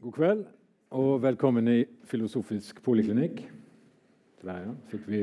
[0.00, 0.44] God kveld
[0.96, 3.42] og velkommen i Filosofisk poliklinikk.
[4.40, 4.70] Der, ja.
[4.88, 5.18] Fikk vi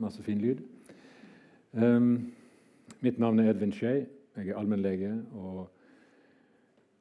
[0.00, 0.62] masse fin lyd.
[1.76, 2.32] Um,
[3.04, 4.06] mitt navn er Edvin Skei.
[4.38, 5.68] Jeg er allmennlege og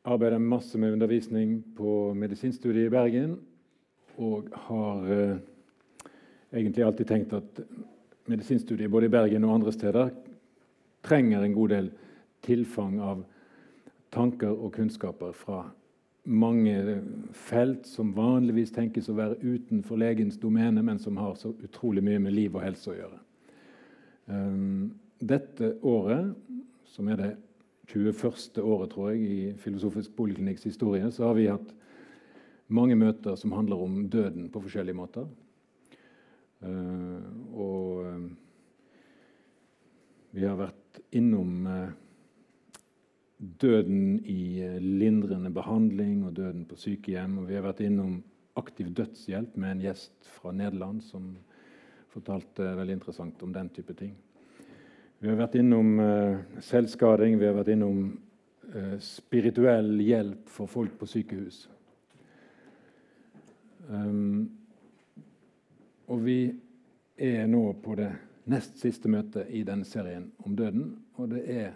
[0.03, 3.39] arbeider masse med undervisning på medisinstudiet i Bergen.
[4.19, 6.11] Og har uh,
[6.51, 7.63] egentlig alltid tenkt at
[8.27, 10.11] medisinstudiet både i Bergen og andre steder
[11.07, 11.93] trenger en god del
[12.43, 13.23] tilfang av
[14.11, 15.69] tanker og kunnskaper fra
[16.23, 17.01] mange
[17.33, 22.21] felt som vanligvis tenkes å være utenfor legens domene, men som har så utrolig mye
[22.21, 23.21] med liv og helse å gjøre.
[24.31, 24.91] Um,
[25.21, 26.35] dette året,
[26.85, 27.31] som er det
[27.91, 28.61] 21.
[28.61, 31.73] året tror jeg, i Filosofisk poliklinikks historie, så har vi hatt
[32.71, 35.25] mange møter som handler om døden på forskjellige måter.
[36.61, 37.25] Uh,
[37.57, 38.29] og uh,
[40.37, 41.89] vi har vært innom uh,
[43.41, 47.39] døden i eh, lindrende behandling og døden på sykehjem.
[47.41, 48.19] Og vi har vært innom
[48.59, 51.33] aktiv dødshjelp med en gjest fra Nederland som
[52.11, 54.13] fortalte veldig interessant om den type ting.
[55.21, 57.99] Vi har vært innom uh, selvskading, vi har vært innom
[58.73, 61.61] uh, spirituell hjelp for folk på sykehus.
[63.87, 64.49] Um,
[66.09, 66.39] og vi
[67.21, 68.09] er nå på det
[68.51, 70.89] nest siste møtet i denne serien om døden.
[71.21, 71.71] Og det er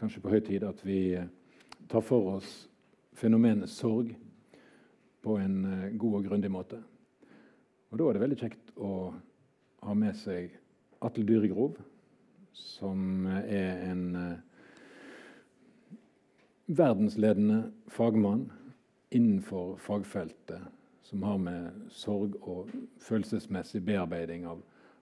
[0.00, 1.28] kanskje på høy tid at vi eh,
[1.90, 2.50] tar for oss
[3.20, 4.14] fenomenet sorg
[5.20, 6.80] på en eh, god og grundig måte.
[7.90, 8.92] Og Da er det veldig kjekt å
[9.84, 10.54] ha med seg
[11.04, 11.76] Atle Dyregrov,
[12.56, 14.06] som eh, er en
[16.70, 18.46] verdensledende fagmann
[19.10, 20.62] innenfor fagfeltet
[21.10, 22.70] som har med sorg og
[23.02, 24.60] følelsesmessig bearbeiding av,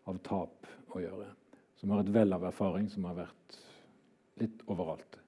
[0.09, 1.29] av tap å gjøre.
[1.77, 3.59] Som har et vell av erfaring som har vært
[4.43, 5.19] litt overalt.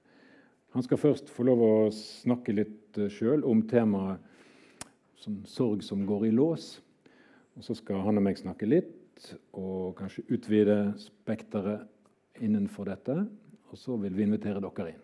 [0.71, 4.23] Han skal først få lov å snakke litt eh, sjøl om temaet
[5.21, 6.73] sånn sorg som går i lås.
[7.57, 13.17] Og så skal han og meg snakke litt, og kanskje utvide spekteret innenfor dette.
[13.71, 15.03] Og så vil vi invitere dere inn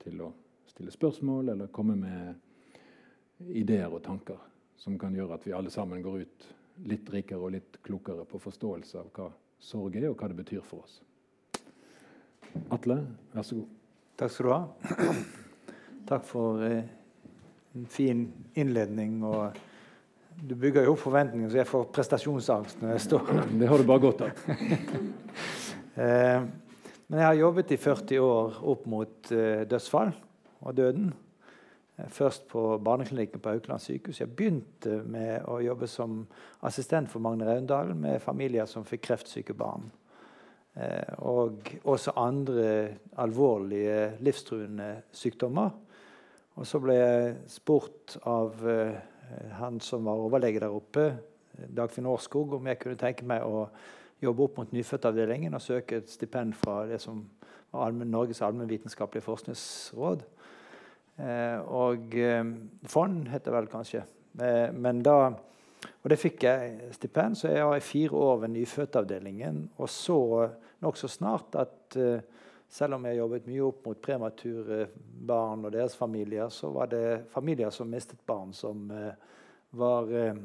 [0.00, 0.30] til å
[0.70, 4.40] stille spørsmål eller komme med ideer og tanker
[4.80, 6.48] som kan gjøre at vi alle sammen går ut
[6.88, 9.28] litt rikere og litt klokere på forståelse av hva
[9.60, 11.00] sorg er, og hva det betyr for oss.
[12.70, 12.96] Atle,
[13.34, 13.76] vær så god.
[14.20, 14.62] Takk skal du ha.
[16.10, 16.82] Takk for eh,
[17.76, 18.24] en fin
[18.58, 19.20] innledning.
[19.24, 19.56] og
[20.40, 23.86] Du bygger jo opp forventninger, så jeg får prestasjonsangst når jeg står Det har du
[23.88, 24.44] bare godt av.
[26.02, 26.42] eh,
[27.10, 30.12] men jeg har jobbet i 40 år opp mot eh, dødsfall
[30.60, 31.10] og døden.
[32.08, 34.20] Først på barneklinikken på Haukeland sykehus.
[34.22, 36.22] Jeg begynte med å jobbe som
[36.64, 39.90] assistent for Magne Raundalen med familier som fikk kreftsyke barn.
[40.78, 42.88] Eh, og også andre
[43.18, 45.70] alvorlige livstruende sykdommer.
[46.54, 49.00] Og så ble jeg spurt av eh,
[49.58, 51.10] han som var overlege der oppe,
[51.60, 53.66] Dagfinn Årskog, om jeg kunne tenke meg å
[54.22, 57.24] jobbe opp mot nyfødtavdelingen og søke et stipend fra det som
[57.74, 60.22] var Norges allmennvitenskapelige forskningsråd.
[61.20, 62.16] Eh, og
[62.88, 64.06] fond heter det vel kanskje.
[64.72, 65.34] men da
[65.80, 69.62] og det fikk jeg stipend, så jeg var i fire år ved nyfødtavdelingen.
[69.80, 70.20] Og så
[70.84, 72.20] nokså snart at uh,
[72.70, 74.86] selv om jeg jobbet mye opp mot premature
[75.28, 79.12] barn og deres familier, så var det familier som mistet barn, som uh,
[79.76, 80.42] var uh,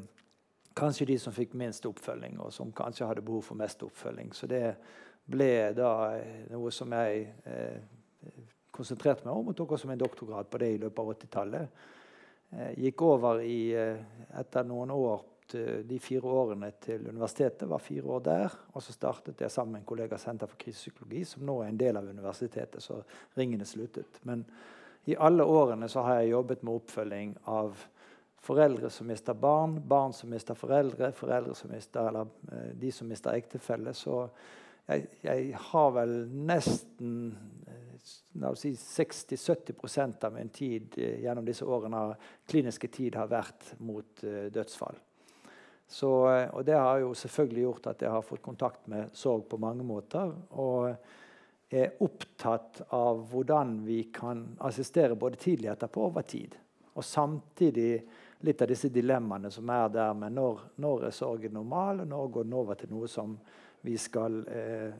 [0.76, 4.32] kanskje de som fikk minst oppfølging, og som kanskje hadde behov for mest oppfølging.
[4.36, 4.64] Så det
[5.26, 5.90] ble da
[6.52, 7.24] noe som jeg
[8.76, 11.80] konsentrerte meg om, og tok også min doktorgrad på det i løpet av 80-tallet.
[12.76, 15.24] Gikk over i, etter noen år
[15.54, 17.68] Eh, de fire årene til universitetet.
[17.68, 18.54] Var fire år der.
[18.72, 21.78] Og så startet jeg sammen med en kollega Senter for krisepsykologi, som nå er en
[21.78, 22.82] del av universitetet.
[22.82, 23.02] Så
[23.36, 24.20] ringene sluttet.
[24.22, 24.44] Men
[25.04, 27.86] i alle årene så har jeg jobbet med oppfølging av
[28.46, 33.08] foreldre som mister barn, barn som mister foreldre, foreldre som mister, eller eh, de som
[33.08, 33.94] mister ektefelle.
[33.94, 34.26] Så
[34.86, 37.36] jeg, jeg, har vel nesten
[37.66, 37.85] eh,
[38.58, 42.08] si 60-70% av min tid gjennom disse årene
[42.48, 44.98] kliniske tid har vært mot dødsfall.
[45.86, 49.46] Så, eh, og det har jo selvfølgelig gjort at jeg har fått kontakt med sorg
[49.48, 50.32] på mange måter.
[50.58, 50.90] Og
[51.70, 56.54] er opptatt av hvordan vi kan assistere både tidlig etterpå og over tid.
[56.94, 57.90] Og samtidig
[58.46, 62.28] litt av disse dilemmaene som er der med når, når er sorgen normal, og når
[62.34, 63.34] går den over til noe som
[63.86, 64.94] vi skal eh,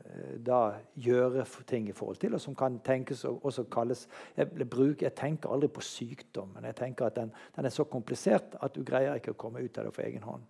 [0.47, 0.61] da
[0.95, 4.07] gjøre ting i forhold til, og som kan tenkes og også kalles
[4.37, 7.85] jeg, bruk, jeg, tenker aldri på sykdom, men jeg tenker at den, den er så
[7.91, 10.45] komplisert at du greier ikke å komme ut av det for egen hånd.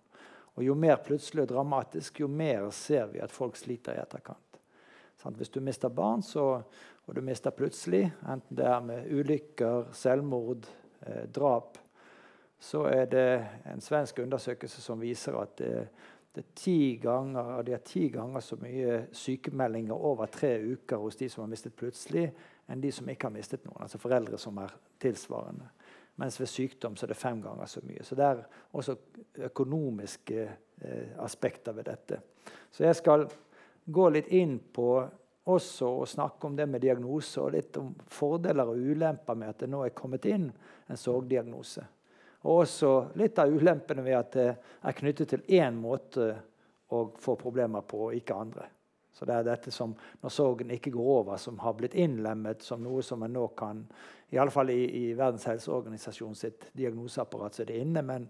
[0.57, 4.43] Og Jo mer plutselig og dramatisk, jo mer ser vi at folk sliter i etterkant.
[5.37, 6.61] Hvis du mister barn, så,
[7.05, 10.69] og du mister plutselig, enten det er med ulykker, selvmord,
[11.01, 11.77] eh, drap,
[12.59, 15.87] så er det en svensk undersøkelse som viser at det,
[16.37, 21.17] det er ti ganger, de har ti ganger så mye sykemeldinger over tre uker hos
[21.17, 22.27] de som har mistet plutselig,
[22.69, 23.79] enn de som ikke har mistet noen.
[23.81, 25.71] Altså foreldre som er tilsvarende.
[26.21, 28.05] Mens ved sykdom så er det fem ganger så mye.
[28.05, 28.43] Så det er
[28.77, 28.95] også
[29.49, 32.21] økonomiske eh, aspekter ved dette.
[32.71, 33.25] Så jeg skal
[33.85, 34.91] gå litt inn på
[35.47, 39.63] også å snakke om det med diagnose og litt om fordeler og ulemper med at
[39.63, 41.85] det nå er kommet inn en sorgdiagnose.
[42.47, 46.31] Og også litt av ulempene ved at det er knyttet til én måte
[46.95, 48.69] å få problemer på, og ikke andre.
[49.11, 52.83] Så det er dette som når sorgen ikke går over, som har blitt innlemmet som
[52.85, 53.81] noe som en nå kan
[54.29, 58.03] i alle fall i, i Verdens helseorganisasjon sitt diagnoseapparat så er det inne.
[58.05, 58.27] Men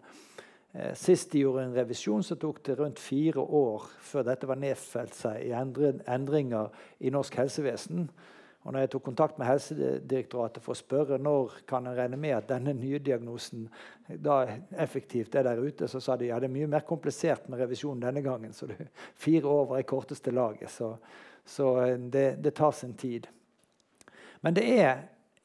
[0.71, 4.61] eh, sist de gjorde en revisjon, så tok det rundt fire år før dette var
[4.61, 6.69] nedfelt seg i endringer
[7.01, 8.07] i norsk helsevesen.
[8.67, 12.33] Og når jeg tok kontakt med Helsedirektoratet for å spørre når kan en regne med
[12.35, 13.61] at denne nye diagnosen
[14.19, 14.41] da
[14.75, 18.03] effektivt er der ute, så sa de ja, det er mye mer komplisert med revisjonen
[18.03, 18.51] denne gangen.
[18.51, 20.73] Så det, fire år var i korteste laget.
[20.73, 20.89] Så,
[21.47, 23.29] så eh, det, det, tar sin tid.
[24.43, 24.91] Men det er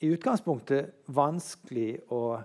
[0.02, 2.40] i utgangspunktet vanskelig å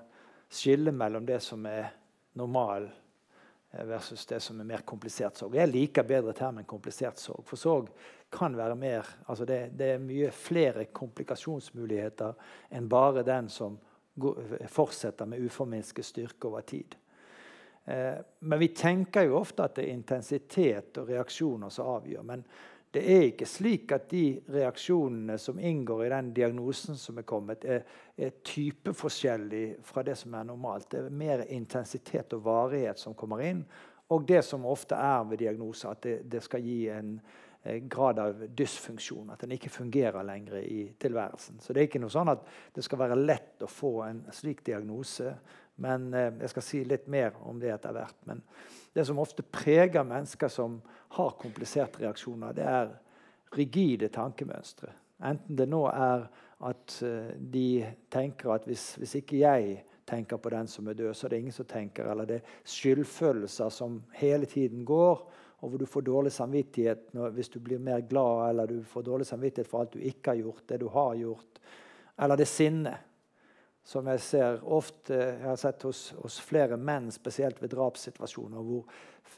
[0.46, 1.90] skille mellom det som er
[2.38, 5.58] normal eh, versus det som er mer komplisert sorg.
[5.58, 7.42] Jeg liker bedre termen komplisert sorg.
[7.50, 7.90] For sorg
[8.30, 12.34] kan være mer altså det, det, er mye flere komplikasjonsmuligheter
[12.76, 13.78] enn bare den som
[14.16, 16.96] går, fortsetter med uforminsket styrke over tid.
[17.86, 22.26] Eh, men vi tenker jo ofte at det er intensitet og reaksjoner som avgjør.
[22.28, 22.44] Men
[22.92, 27.66] det er ikke slik at de reaksjonene som inngår i den diagnosen som er kommet,
[27.66, 27.84] er,
[28.18, 30.90] er typeforskjellig fra det som er normalt.
[30.92, 33.66] Det er mer intensitet og varighet som kommer inn.
[34.16, 37.18] Og det som ofte er ved diagnoser, at det, det skal gi en,
[37.90, 39.32] grad av dysfunksjon.
[39.34, 41.62] At den ikke fungerer lenger i tilværelsen.
[41.62, 44.64] Så det er ikke noe sånn at det skal være lett å få en slik
[44.68, 45.34] diagnose.
[45.84, 48.18] Men eh, jeg skal si litt mer om det etter hvert.
[48.30, 48.42] Men
[48.94, 50.80] det som ofte preger mennesker som
[51.18, 52.96] har kompliserte reaksjoner, det er
[53.56, 54.92] rigide tankemønstre.
[55.24, 56.28] Enten det nå er
[56.68, 61.14] at uh, de tenker at hvis, hvis, ikke jeg tenker på den som er død,
[61.14, 62.10] så er det ingen som tenker.
[62.10, 65.22] Eller det er skyldfølelser som hele tiden går
[65.58, 69.06] og hvor du får dårlig samvittighet når, hvis du blir mer glad, eller du får
[69.08, 71.62] dårlig samvittighet for alt du ikke har gjort, det du har gjort.
[72.18, 73.06] Eller det sinnet,
[73.88, 78.84] som jeg ser ofte jeg har sett hos, hos flere menn, spesielt ved drapssituasjoner, hvor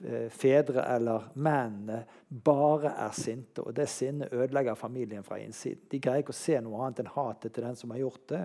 [0.04, 3.62] eh, fedre eller mennene bare er sinte.
[3.64, 5.86] Og det sinnet ødelegger familien fra innsiden.
[5.92, 8.42] De greier ikke å se noe annet enn hatet til den som har gjort det.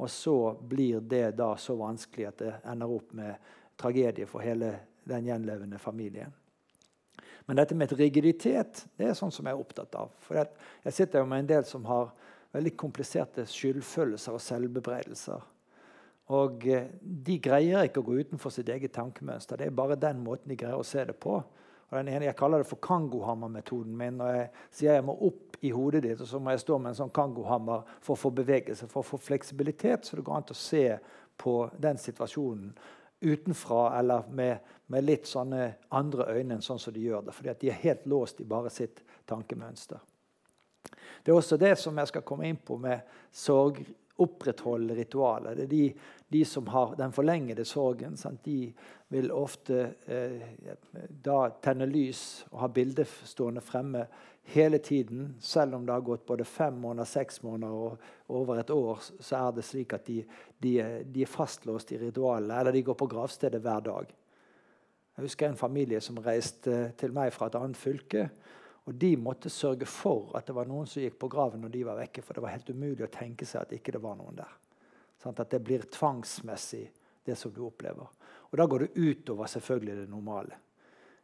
[0.00, 4.74] Og så blir det da så vanskelig at det ender opp med tragedie for hele
[5.08, 6.36] den gjenlevende familien.
[7.46, 10.12] Men dette med rigiditet det er sånn som jeg er opptatt av.
[10.24, 12.12] For jeg sitter jo med en del som har
[12.54, 15.46] veldig kompliserte skyldfølelser og selvbebreidelser.
[16.30, 19.58] Og eh, de greier ikke å gå utenfor sitt eget tankemønster.
[19.58, 21.40] Det er bare den måten de greier å se det på.
[21.90, 24.20] Og den ene, Jeg kaller det for kangohammer-metoden min.
[24.20, 26.92] Når jeg sier jeg må opp i hodet ditt, og så må jeg stå med
[26.92, 30.54] en sånn kangohammer for å få bevegelse, for å få fleksibilitet, så det går an
[30.54, 30.84] å se
[31.40, 32.70] på den situasjonen
[33.20, 37.34] utenfra eller med, med, litt sånne andre øyne enn sånn som de gjør det.
[37.36, 40.00] Fordi de er helt låst i bare sitt tankemønster.
[41.22, 43.82] Det er også det som jeg skal komme inn på med sorg.
[44.20, 45.56] Opprettholde ritualet.
[45.56, 45.84] Det er de,
[46.28, 48.18] de som har den forlengede sorgen.
[48.20, 48.42] Sant?
[48.44, 48.68] De
[49.08, 50.50] vil ofte eh,
[51.08, 54.04] da tenne lys og ha bildet stående fremme
[54.50, 58.70] hele tiden, selv om det har gått både fem måneder, seks måneder og over et
[58.70, 60.24] år, så er det slik at de,
[60.58, 60.72] de,
[61.06, 64.14] de er fastlåst i ritualene, eller de går på gravstedet hver dag.
[65.16, 68.28] Jeg husker en familie som reiste til meg fra et annet fylke.
[68.88, 71.82] Og De måtte sørge for at det var noen som gikk på graven når de
[71.84, 72.24] var vekke.
[72.24, 74.54] For det var helt umulig å tenke seg at ikke det var noen der.
[75.20, 76.86] Sånn at det blir tvangsmessig,
[77.28, 78.08] det som du opplever.
[78.48, 80.56] Og Da går det utover selvfølgelig det normale.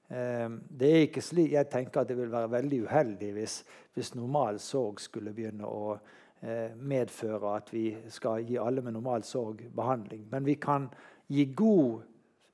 [0.09, 4.15] Ehm, det er ikke slik, Jeg tenker at det vil være veldig uheldig hvis, hvis
[4.15, 5.97] normal sorg skulle begynne å
[6.43, 10.27] eh, medføre at vi skal gi alle med normal sorg behandling.
[10.31, 10.89] Men vi kan
[11.27, 12.03] gi god,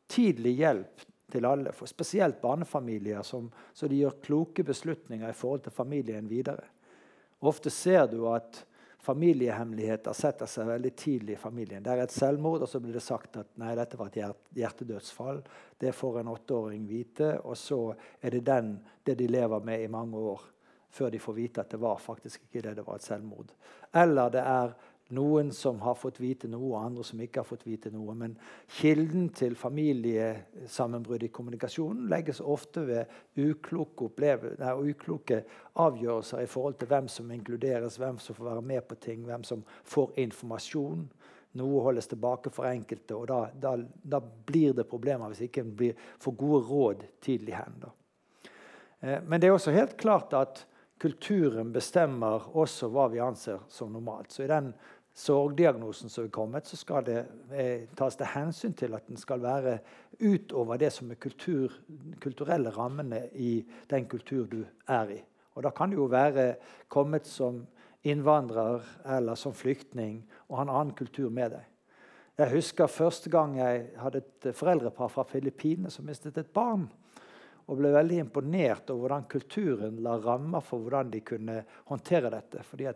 [0.09, 5.65] tidlig hjelp til alle, for spesielt barnefamilier, som, så de gjør kloke beslutninger i forhold
[5.65, 6.67] til familien videre.
[7.41, 8.61] Ofte ser du at
[9.03, 11.83] familiehemmeligheter setter seg veldig tidlig i familien.
[11.83, 15.43] Det er et selvmord, og så blir det sagt at nei, dette var et hjertedødsfall.
[15.83, 17.81] Det får en åtteåring vite, og så
[18.21, 20.45] er det den, det de lever med i mange år.
[20.93, 23.51] Før de får vite at det var faktisk ikke det, det var et selvmord.
[23.97, 24.75] Eller det er
[25.13, 28.15] noen som har fått vite noe, og andre som ikke har fått vite noe.
[28.17, 28.35] Men
[28.79, 34.09] kilden til familiesammenbrudd i kommunikasjonen legges ofte ved ukloke,
[34.61, 35.43] nei, ukloke,
[35.83, 39.45] avgjørelser i forhold til hvem som inkluderes, hvem som får være med på ting, hvem
[39.47, 41.07] som får informasjon.
[41.61, 43.77] Noe holdes tilbake for enkelte, og da, da,
[44.17, 45.75] da blir det problemer hvis ikke en
[46.25, 47.83] får gode råd tidlig hen.
[49.03, 50.65] Eh, men det er også helt klart at
[51.03, 54.31] kulturen bestemmer også hva vi anser som normalt.
[54.33, 54.71] Så i den
[55.15, 57.19] sorgdiagnosen som er kommet, så skal det
[57.53, 59.79] eh, tas det hensyn til at den skal være
[60.21, 61.75] utover det som er kultur,
[62.23, 63.59] kulturelle rammene i
[63.91, 65.21] den kultur du er i.
[65.53, 66.55] Og da kan du jo være
[66.89, 67.67] kommet som
[68.09, 68.83] innvandrer
[69.17, 71.69] eller som flyktning og ha en annen kultur med deg.
[72.41, 76.87] Jeg husker første gang jeg hadde et foreldrepar fra Filippinene som mistet et barn.
[77.69, 81.61] Og ble veldig imponert over hvordan kulturen la rammer for hvordan de kunne
[81.93, 82.65] håndtere dette.
[82.67, 82.89] Fordi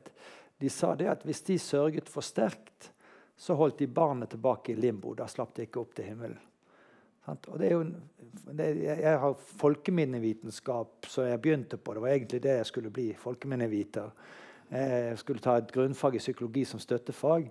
[0.60, 2.92] De sa det at hvis de sørget for sterkt,
[3.36, 5.12] så holdt de barnet tilbake i limbo.
[5.14, 6.38] Da slapp de ikke opp til himmelen.
[7.26, 7.82] Og det er jo,
[8.54, 11.94] det, jeg har folkeminnevitenskap, så jeg begynte på.
[11.94, 13.08] Det var egentlig det jeg skulle bli.
[13.18, 14.12] folkeminneviter.
[14.70, 17.50] Jeg eh, skulle ta et grunnfag i psykologi som støttefag.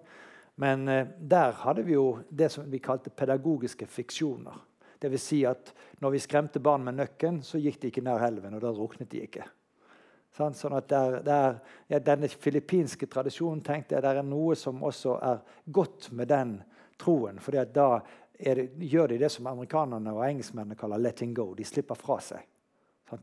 [0.55, 4.57] Men eh, der hadde vi jo det som vi kalte pedagogiske fiksjoner.
[5.03, 5.27] Dvs.
[5.27, 8.63] Si at når vi skremte barn med nøkken, så gikk de ikke nær elven, og
[8.63, 9.43] da druknet de ikke.
[10.36, 15.15] Sånn at der, der, ja, Denne filippinske tradisjonen tenkte jeg det er noe som også
[15.24, 15.39] er
[15.72, 16.58] godt med den
[17.00, 17.39] troen.
[17.39, 18.01] For da
[18.36, 21.56] det, gjør de det som amerikanerne og engelskmennene kaller 'letting go'.
[21.56, 22.44] De slipper fra seg.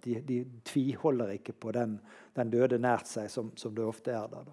[0.00, 2.00] De, de tviholder ikke på den,
[2.35, 4.52] den, døde nært seg, som, som det ofte er der.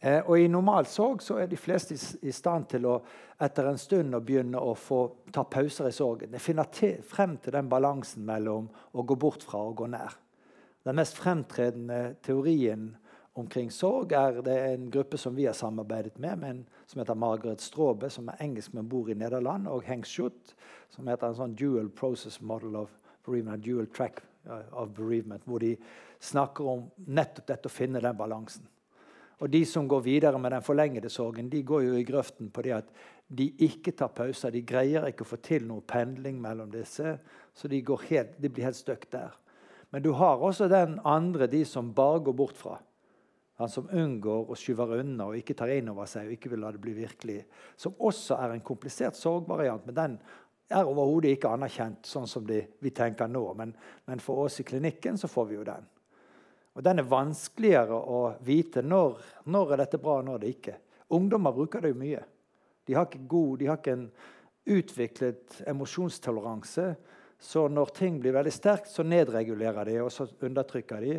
[0.00, 3.00] Eh, og I normal sorg så er de fleste i, i, stand til å
[3.40, 5.00] etter en stund å begynne å få
[5.32, 6.30] ta pauser i sorgen.
[6.30, 10.16] De finner til, frem til den balansen mellom å gå bort fra og gå nær.
[10.82, 12.94] Den mest fremtredende teorien
[13.32, 17.60] omkring sorg er det en gruppe som vi har samarbeidet med, med som heter Margaret
[17.60, 20.54] Straabe, som er engelsk, men bor i Nederland, og Heng Schutt,
[20.90, 22.96] som heter en sånn dual process model of
[23.26, 24.22] bereavement, dual track
[24.72, 25.76] of bereavement, hvor de
[26.20, 28.64] snakker om nettopp dette å finne den balansen.
[29.40, 32.64] Og De som går videre med den forlengede sorgen, de går jo i grøften på
[32.66, 32.90] det at
[33.28, 34.52] de ikke tar pauser.
[34.52, 37.14] De greier ikke å få til noe pendling mellom disse,
[37.54, 39.32] så de, helt, de blir helt stuck der.
[39.90, 42.76] Men du har også den andre, de som bare går bort fra.
[43.60, 46.62] Han som unngår og skyver unna og ikke tar inn over seg og ikke vil
[46.62, 47.42] la det bli virkelig.
[47.76, 50.14] Som også er en komplisert sorgvariant, men den
[50.70, 53.42] er overhodet ikke anerkjent sånn som de, vi tenker nå.
[53.58, 53.74] Men,
[54.06, 55.88] men, for oss i klinikken så får vi jo den.
[56.78, 59.18] Og Den er vanskeligere å vite når,
[59.50, 60.76] når er dette bra og når det ikke.
[61.18, 62.22] Ungdommer bruker det jo mye.
[62.86, 64.06] De har ikke, god, de har ikke en
[64.70, 66.86] utviklet emosjonstoleranse.
[67.40, 71.18] Så når ting blir veldig sterkt, så nedregulerer de og så undertrykker de.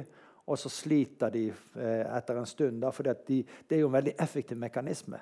[0.52, 2.86] Og så sliter de eh, etter en stund.
[2.94, 5.20] For de, det er jo en veldig effektiv mekanisme.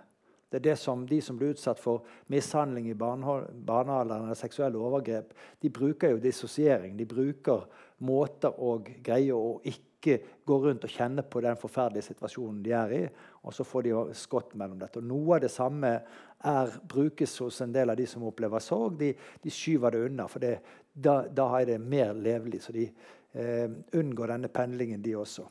[0.50, 5.36] Det er det som De som blir utsatt for mishandling i barnealderen eller seksuelle overgrep,
[5.62, 6.98] de bruker jo dissosiering.
[6.98, 7.68] De bruker
[8.00, 12.96] måter å greie å ikke gå rundt og kjenne på den forferdelige situasjonen de er
[12.96, 13.03] i.
[13.46, 15.03] Og så får de skott mellom dette.
[15.03, 15.94] Og Noe av det samme
[16.39, 18.98] er, brukes hos en del av de som opplever sorg.
[18.98, 19.13] De,
[19.44, 20.56] de skyver det unna, for det,
[21.00, 22.62] da, da, er det mer levelig.
[22.65, 25.48] Så de eh, unngår denne pendlingen, de også.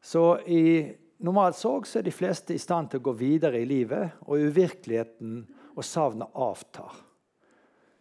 [0.00, 0.62] Så i
[1.24, 4.46] normalt sorg så er de fleste i stand til å gå videre i livet, og
[4.48, 5.40] uvirkeligheten
[5.74, 6.94] og savnet avtar.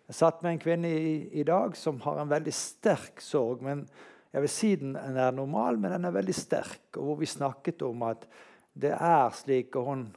[0.07, 3.63] Jeg satt med en kvinne i, i, dag som har en veldig sterk sorg.
[3.65, 3.83] men
[4.31, 6.95] jeg vil si Den er normal, men den er veldig sterk.
[6.95, 8.23] og Hvor vi snakket om at
[8.73, 10.07] det er slik, og hun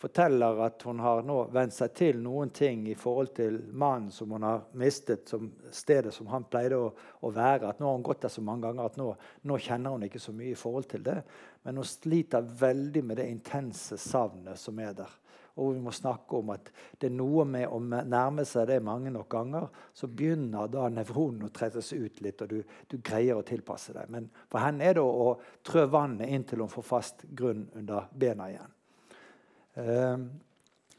[0.00, 4.32] forteller at hun har nå vent seg til noen ting i forhold til mannen som
[4.32, 6.88] hun har mistet, som stedet som han pleide å,
[7.20, 7.68] å, være.
[7.68, 9.10] at Nå har hun gått der så mange ganger at nå,
[9.44, 11.18] nå, kjenner hun ikke så mye i forhold til det.
[11.66, 15.18] Men hun sliter veldig med det intense savnet som er der.
[15.60, 19.12] Og vi må snakke om at det er noe med å nærme seg det mange
[19.12, 23.44] nok ganger, så begynner da nevronen å trettes ut litt, og du, du, greier å
[23.44, 24.08] tilpasse deg.
[24.08, 28.08] Men for henne er det å, å trø vannet inntil hun får fast grunn under
[28.16, 28.76] bena igjen.
[29.80, 30.26] Ehm,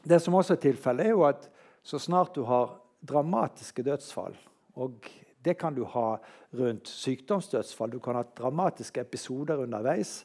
[0.02, 1.48] det som også er tilfellet, er jo at
[1.82, 4.36] så snart du har dramatiske dødsfall
[4.74, 5.10] og
[5.44, 6.16] det kan du ha
[6.50, 7.90] rundt sykdomsdødsfall.
[7.90, 10.24] Du kan ha dramatiske episoder underveis.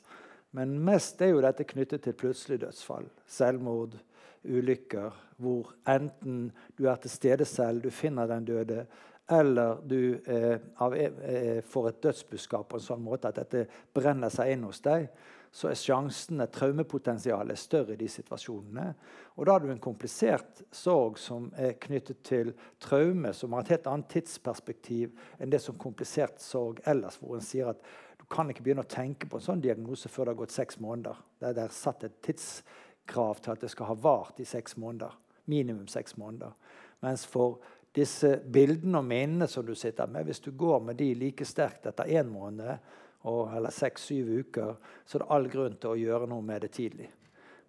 [0.51, 3.09] Men mest er jo dette knyttet til plutselig dødsfall.
[3.27, 3.97] Selvmord,
[4.43, 5.15] ulykker.
[5.37, 8.85] Hvor enten du er til stede selv, du finner den døde,
[9.29, 14.31] eller du eh, av, eh, får et dødsbudskap på en sånn måte at dette brenner
[14.31, 15.09] seg inn hos deg
[15.57, 18.91] så er sjansene, traumepotensialet, større i de situasjonene.
[19.37, 22.51] Og da har du en komplisert sorg som er knyttet til
[22.83, 27.45] traume, som har et helt annet tidsperspektiv enn det som komplisert sorg ellers, hvor en
[27.45, 27.81] sier at
[28.19, 30.77] du kan ikke begynne å tenke på en sånn diagnose før det har gått seks
[30.83, 31.17] måneder.
[31.41, 35.17] Det er der satt et tidskrav til at det skal ha vart i seks måneder.
[35.49, 36.53] Minimum seks måneder.
[37.01, 37.57] Mens for
[37.97, 41.89] disse bildene og minnene som du sitter med, hvis du går med de like sterkt
[41.89, 42.77] etter én måned,
[43.25, 46.71] og, eller seks-syv uker, så er det all grunn til å gjøre noe med det
[46.77, 47.09] tidlig.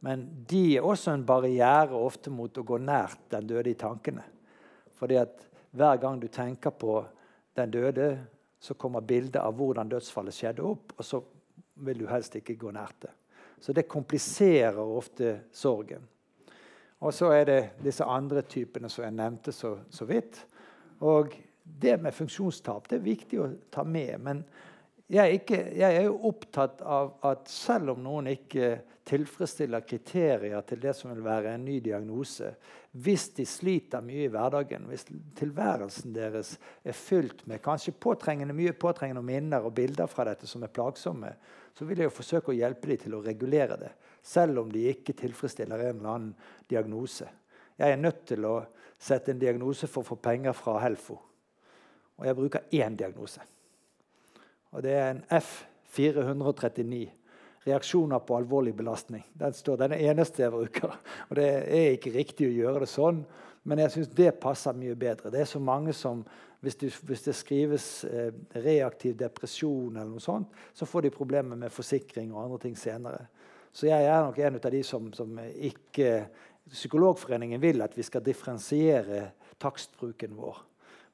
[0.05, 4.23] Men de er også en barriere ofte mot å gå nært den døde i tankene.
[4.99, 7.01] Fordi at hver gang du tenker på
[7.59, 8.13] den døde,
[8.61, 11.23] så kommer bildet av hvordan dødsfallet skjedde, opp, og så
[11.87, 13.13] vil du helst ikke gå nært det.
[13.61, 16.07] Så det kompliserer ofte sorgen.
[16.99, 20.41] Og så er det disse andre typene som jeg nevnte så, så vidt.
[21.07, 24.15] Og det med funksjonstap det er viktig å ta med.
[24.23, 24.43] Men
[25.09, 28.75] jeg er, ikke, jeg er, jo opptatt av at selv om noen ikke
[29.09, 32.51] tilfredsstiller kriterier til det som vil være en ny diagnose,
[32.93, 35.07] hvis de sliter mye i hverdagen, hvis
[35.39, 40.67] tilværelsen deres er fylt med kanskje påtrengende, mye påtrengende minner og bilder fra dette som
[40.67, 41.33] er plagsomme,
[41.73, 44.91] så vil jeg jo forsøke å hjelpe dem til å regulere det, selv om de
[44.93, 46.33] ikke tilfredsstiller en eller annen
[46.69, 47.33] diagnose.
[47.81, 48.59] Jeg er nødt til å
[49.01, 51.17] sette en diagnose for å få penger fra Helfo.
[52.19, 53.41] Og jeg bruker én diagnose.
[54.75, 57.07] Og det er en F439.
[57.69, 59.25] Reaksjoner på alvorlig belastning.
[59.37, 60.95] Den står den eneste jeg bruker.
[61.29, 63.25] Og Det er ikke riktig å gjøre det sånn,
[63.69, 65.33] men jeg syns det passer mye bedre.
[65.33, 66.23] Det er så mange som
[66.65, 68.33] hvis, du, hvis det skrives eh,
[68.65, 73.29] reaktiv depresjon, eller noe sånt, så får de problemer med forsikring og andre ting senere.
[73.73, 76.13] Så jeg er nok en av de som, som ikke
[76.69, 80.59] Psykologforeningen vil at vi skal differensiere takstbruken vår.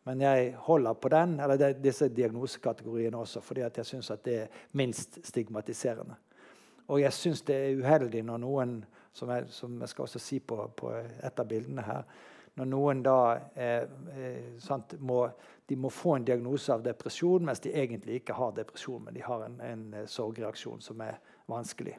[0.05, 5.19] Men jeg holder på den, eller disse diagnosekategoriene også, fordi jeg syns det er minst
[5.25, 6.19] stigmatiserende.
[6.93, 8.77] Og jeg syns det er uheldig når noen,
[9.17, 12.03] som jeg, som jeg skal også si på, på, et av bildene her
[12.59, 13.19] Når noen da
[13.57, 15.25] eh, eh, sant, må,
[15.67, 19.25] de må få en diagnose av depresjon, mens de egentlig ikke har depresjon, men de
[19.25, 21.17] har en, en eh, sorgreaksjon som er
[21.51, 21.97] vanskelig.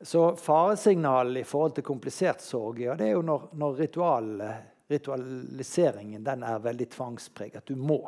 [0.00, 4.50] Så faresignalene i forhold til komplisert sorg ja, det er jo når, når ritualene
[4.90, 7.66] ritualiseringen den er veldig tvangspreget.
[7.66, 8.00] Du må.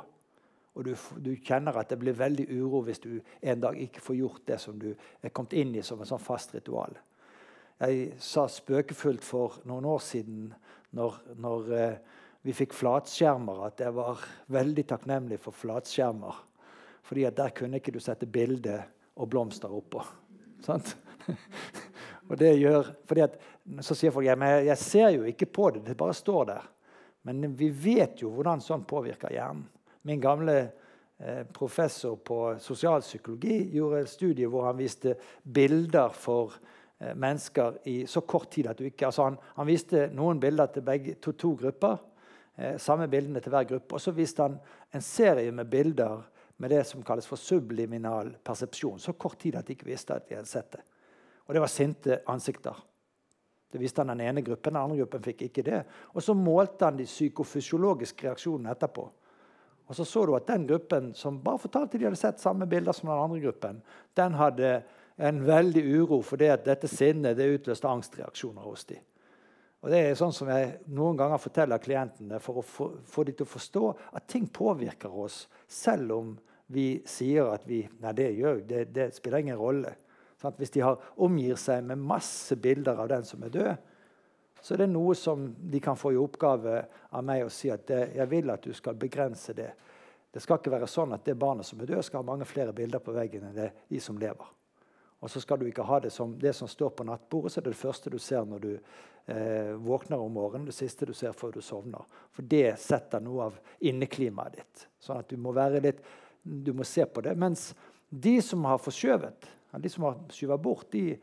[0.78, 4.18] Og du, du, kjenner at det blir veldig uro hvis du en dag ikke får
[4.20, 6.94] gjort det som du er kommet inn i som en sånn fast ritual.
[7.78, 10.52] Jeg sa spøkefullt for noen år siden
[10.94, 11.99] når, når eh,
[12.47, 14.23] vi fikk flatskjermer, at jeg var
[14.54, 16.38] veldig takknemlig for flatskjermer.
[17.08, 18.78] Fordi at der kunne ikke du sette bilde
[19.19, 20.04] og blomster oppå.
[20.67, 20.95] Sant?
[22.28, 23.38] Og det gjør, fordi at,
[23.85, 26.69] Så sier folk at jeg ser jo ikke på det, det bare står der.
[27.28, 29.67] Men vi vet jo hvordan sånn påvirker hjernen.
[30.09, 30.57] Min gamle
[31.19, 36.54] eh, professor på sosialpsykologi gjorde et studie hvor han viste bilder for
[37.00, 40.71] eh, mennesker i så kort tid at du ikke altså han, han viste noen bilder
[40.73, 41.99] til begge, to, to grupper.
[42.57, 43.99] Eh, samme bildene til hver gruppe.
[43.99, 44.57] Og så viste han
[44.95, 46.23] en serie med bilder
[46.59, 48.99] med det som kalles for subliminal persepsjon.
[49.02, 50.87] Så kort tid at de ikke visste at de hadde sett det.
[51.47, 52.88] Og det var sinte ansikter.
[53.73, 55.83] Det visste han den ene gruppen, den andre gruppen fikk ikke det.
[56.15, 59.04] Og så målte han de psykofysiologiske reaksjonene etterpå.
[59.89, 62.93] Og så så du at den gruppen som bare fortalte de hadde sett samme bilder
[62.97, 63.83] som den andre gruppen,
[64.17, 64.73] den hadde
[65.17, 69.00] en veldig uro fordi at dette sinnet det utløste angstreaksjoner hos dem.
[69.78, 73.37] Og Det er sånn som jeg noen ganger forteller klientene for å få, få dem
[73.39, 73.85] til å forstå
[74.19, 76.33] at ting påvirker oss, selv om
[76.67, 79.95] vi sier at vi Nei, det gjør det, det spiller ingen rolle.
[80.39, 80.59] Sant?
[80.59, 83.89] Hvis de har, omgir seg med masse bilder av den som er død,
[84.61, 86.81] så er det noe som de kan få i oppgave
[87.15, 89.71] av meg å si at det, jeg vil at du skal begrense det.
[90.35, 92.75] Det skal ikke være sånn at det barnet som er død, skal ha mange flere
[92.77, 94.55] bilder på veggen enn det, de som lever.
[95.19, 97.67] Og så skal du ikke ha det som det som står på nattbordet, så er
[97.67, 100.69] det det første du ser når du eh, våkner om morgenen.
[100.69, 102.05] Det siste du ser før du sovner.
[102.35, 104.85] For det setter noe av inneklimaet ditt.
[105.03, 106.05] Sånn at du må være litt,
[106.43, 107.35] du må se på det.
[107.39, 107.73] Mens
[108.09, 111.19] de som har forskjøvet, de som har skyva bort, de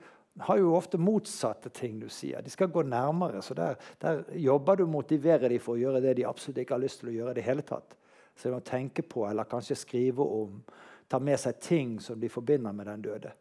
[0.46, 2.42] har jo ofte motsatte ting du sier.
[2.44, 3.42] De skal gå nærmere.
[3.42, 6.84] så Der, der jobber du motiverer dem for å gjøre det de absolutt ikke har
[6.84, 7.34] lyst til å gjøre.
[7.34, 7.96] det hele tatt.
[8.36, 10.62] Så de må tenke på eller kanskje skrive om,
[11.08, 13.32] ta med seg ting som de forbinder med den døde.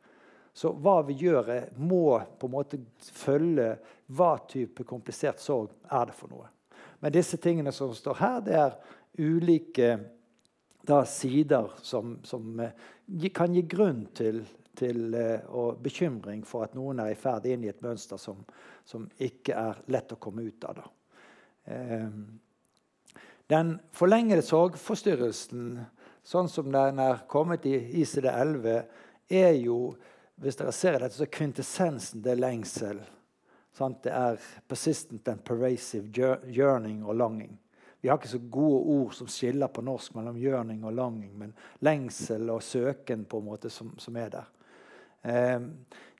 [0.54, 1.48] Så hva vi gjør,
[1.82, 3.72] må på en måte følge
[4.06, 6.46] hva type komplisert sorg er det for noe.
[7.02, 8.76] Men disse tingene som står her, det er
[9.18, 9.96] ulike
[10.86, 12.70] da, sider som, som eh,
[13.34, 14.44] kan gi grunn til
[14.76, 18.44] til, eh, og bekymring for at noen er i ferd inn i et mønster som,
[18.84, 20.82] som ikke er lett å komme ut av.
[21.64, 22.08] Eh,
[23.52, 25.78] den forlengede sorgforstyrrelsen,
[26.24, 28.84] sånn som den er kommet i ICD-11,
[29.28, 29.94] er jo
[30.40, 33.02] hvis dere ser dette, så er kvintessensen det er lengsel.
[33.74, 34.02] Sant?
[34.06, 36.10] Det er persistent and pervasive
[36.50, 37.54] yearning og longing.
[38.00, 41.54] Vi har ikke så gode ord som skiller på norsk mellom yearning og longing, men
[41.86, 44.50] lengsel og søken på en måte som, som er der.
[45.24, 45.70] Ehm,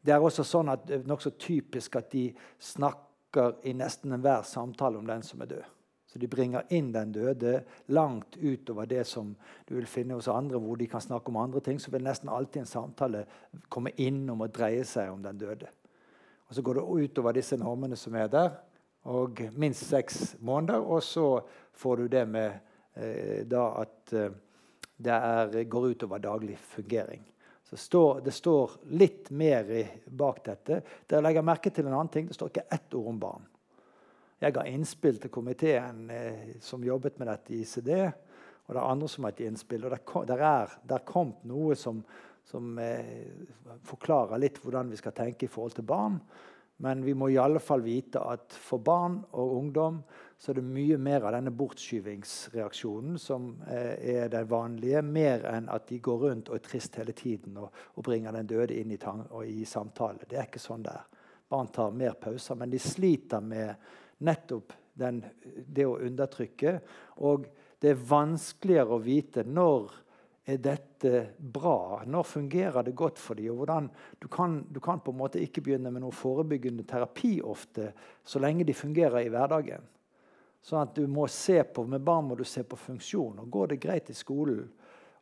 [0.05, 2.29] det er også sånn at nokså typisk at de
[2.61, 5.71] snakker i nesten enhver samtale om den som er død.
[6.15, 7.57] Så de bringer inn den døde
[7.91, 9.33] langt utover det som
[9.67, 11.81] du vil finne hos andre, hvor de kan snakke om andre ting.
[11.83, 13.25] Så vil nesten alltid en samtale
[13.69, 15.73] komme innom og dreie seg om den døde.
[16.47, 18.55] Og så går det utover disse normene som er der,
[19.11, 20.87] og minst seks måneder.
[20.87, 21.27] Og så
[21.75, 22.61] får du det med
[22.95, 24.31] eh, da at eh,
[24.95, 27.27] det er, går utover daglig fungering.
[27.75, 30.77] Så står, Det står litt mer i, bak dette.
[31.11, 32.29] Dere legger merke til en annen ting.
[32.29, 33.49] Det står ikke ett ord om barn.
[34.39, 37.91] Jeg ga innspill til komiteen eh, som jobbet med dette i ICD.
[38.63, 39.89] Og det er andre som har gitt innspill.
[39.89, 41.99] Og det kom, der er der kom noe som,
[42.47, 43.35] som eh,
[43.91, 46.21] forklarer litt hvordan vi skal tenke i forhold til barn.
[46.83, 50.01] Men vi må i alle fall vite at for barn og ungdom
[50.39, 55.71] så er det mye mer av denne bortskyvingsreaksjonen som eh, er det vanlige, mer enn
[55.73, 58.93] at de går rundt og er trist hele tiden og, og bringer den døde inn
[58.93, 58.99] i,
[59.47, 60.27] i, samtale.
[60.29, 61.07] Det er ikke sånn det er.
[61.49, 63.75] Barn tar mer pauser, men de sliter med
[64.27, 66.79] nettopp den, det å undertrykke.
[67.23, 67.47] Og
[67.81, 69.93] det er vanskeligere å vite når
[70.45, 70.94] er dette
[71.39, 72.03] bra?
[72.07, 73.59] Når fungerer det godt for dem?
[73.61, 73.69] Og
[74.19, 77.93] du, kan, du kan på en måte ikke begynne med noe forebyggende terapi ofte
[78.25, 79.85] så lenge de fungerer i hverdagen.
[80.65, 83.39] Sånn at du må se på, Med barn må du se på funksjon.
[83.43, 84.65] og Går det greit i skolen,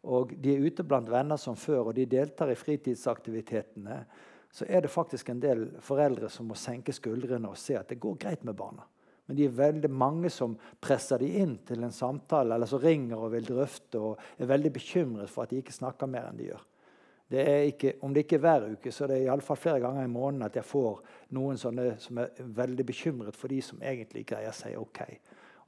[0.03, 4.05] og de er ute blant venner som før, og de deltar i fritidsaktivitetene,
[4.53, 8.01] så er det faktisk en del foreldre som må senke skuldrene og se at det
[8.03, 8.85] går greit med barna.
[9.33, 13.17] Men de er veldig mange som presser de inn til en samtale, eller som ringer
[13.17, 16.51] og vil drøfte og er veldig bekymret for at de ikke snakker mer enn de
[16.51, 16.67] gjør.
[17.33, 19.81] Det ikke, om det ikke er hver uke, så er det i alle fall flere
[19.81, 20.99] ganger i måneden at jeg får
[21.33, 25.01] noen sånne som er veldig bekymret for de som egentlig greier seg ok.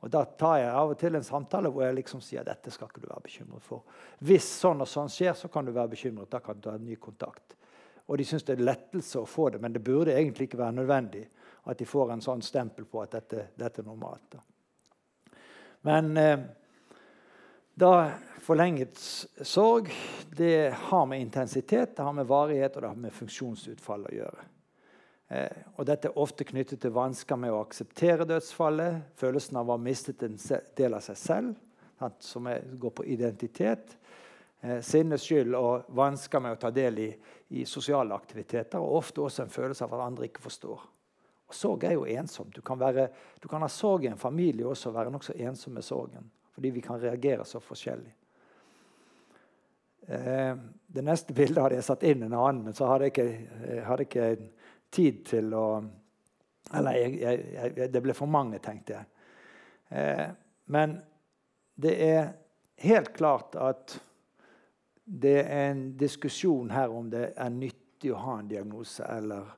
[0.04, 2.92] Og Da tar jeg av og til en samtale hvor jeg liksom sier dette skal
[2.92, 3.80] ikke du være bekymret for.
[4.20, 6.28] Hvis sånn og sånn skjer, så kan du være bekymret.
[6.28, 7.56] Da kan du ta en ny kontakt.
[8.12, 10.82] Og de syns det er lettelse å få det, men det burde egentlig ikke være
[10.82, 11.24] nødvendig
[11.64, 14.36] at de får en sånn stempel på at dette, dette er normalt.
[14.36, 14.42] Da.
[15.88, 16.40] Men eh,
[17.74, 17.92] da
[18.44, 19.00] forlenget
[19.42, 19.88] sorg
[20.36, 24.46] det har med intensitet, det har med varighet og det har med funksjonsutfall å gjøre.
[25.28, 29.78] Eh, og dette er ofte knyttet til vansker med å akseptere dødsfallet, følelsen av å
[29.78, 30.36] ha mistet en
[30.76, 31.54] del av seg selv,
[32.20, 33.96] som er, går på identitet.
[34.80, 37.10] sinnets skyld og vansker med å ta del i,
[37.48, 38.80] i sosiale aktiviteter.
[38.80, 40.80] Og ofte også en følelse av at andre ikke forstår.
[41.48, 42.54] Og Sorg er jo ensomt.
[42.56, 43.08] Du kan, være,
[43.42, 46.30] du kan ha sorg i en familie også og være nokså ensom med sorgen.
[46.54, 48.14] Fordi vi kan reagere så forskjellig.
[50.06, 53.28] Eh, det neste bildet hadde jeg satt inn en annen, men så hadde jeg ikke,
[53.68, 54.30] jeg hadde ikke
[54.94, 55.66] tid til å
[56.74, 59.04] Eller jeg, jeg, det ble for mange, tenkte jeg.
[59.92, 60.30] Eh,
[60.72, 60.94] men
[61.76, 62.30] det er
[62.80, 63.98] helt klart at
[65.04, 69.52] det er en diskusjon her om det er nyttig å ha en diagnose eller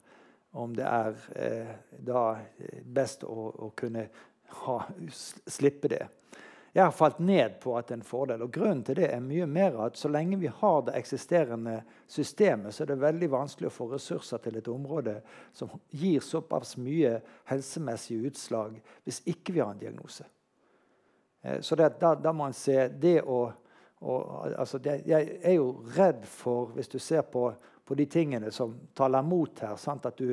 [0.51, 2.23] om det er eh, da
[2.85, 4.07] best å, å kunne
[4.63, 4.79] ha,
[5.47, 6.07] slippe det.
[6.77, 8.43] Jeg har falt ned på at det er en fordel.
[8.45, 12.75] og Grunnen til det er mye mer at så lenge vi har det eksisterende systemet,
[12.75, 15.15] så er det veldig vanskelig å få ressurser til et område
[15.57, 17.15] som gir såpass mye
[17.49, 20.29] helsemessige utslag hvis ikke vi har en diagnose.
[21.41, 23.47] Eh, så det, da, da, må man se det å
[24.05, 27.49] altså det, Jeg er jo redd for, hvis du ser på
[27.87, 29.79] på de tingene som taler mot her.
[29.93, 30.33] At, du,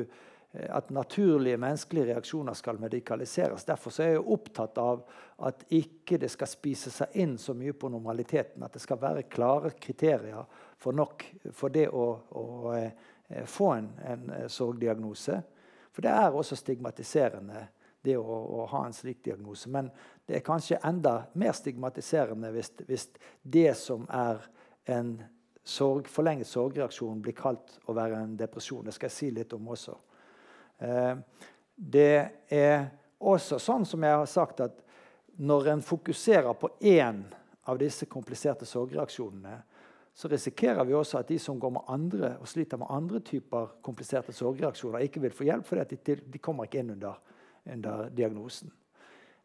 [0.52, 3.64] eh, at, naturlige menneskelige reaksjoner skal medikaliseres.
[3.64, 5.04] Derfor er jeg opptatt av
[5.46, 8.62] at ikke det skal spise seg inn så mye på normaliteten.
[8.66, 10.44] At det skal være klare kriterier
[10.78, 15.40] for nok for det å, å eh, få en, en eh, sorgdiagnose.
[15.94, 17.68] For det er også stigmatiserende
[18.04, 19.70] det å, å, ha en slik diagnose.
[19.70, 19.88] Men
[20.26, 23.06] det er kanskje enda mer stigmatiserende hvis, hvis
[23.42, 24.42] det som er
[24.90, 25.16] en
[25.64, 28.84] sorg, forlenget sorgreaksjon blir kalt å være en depresjon.
[28.84, 29.96] Det skal jeg si litt om også.
[30.84, 31.14] Eh,
[31.74, 32.16] det
[32.52, 32.88] er
[33.24, 34.82] også sånn som jeg har sagt, at
[35.40, 37.24] når en fokuserer på én
[37.66, 39.56] av disse kompliserte sorgreaksjonene,
[40.14, 43.72] så risikerer vi også at de som går med andre og sliter med andre typer
[43.82, 47.16] kompliserte sorgreaksjoner, ikke vil få hjelp fordi de, de kommer ikke inn under,
[47.74, 48.70] under diagnosen.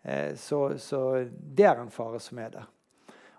[0.02, 2.70] Eh, så, så, det er en fare som er der.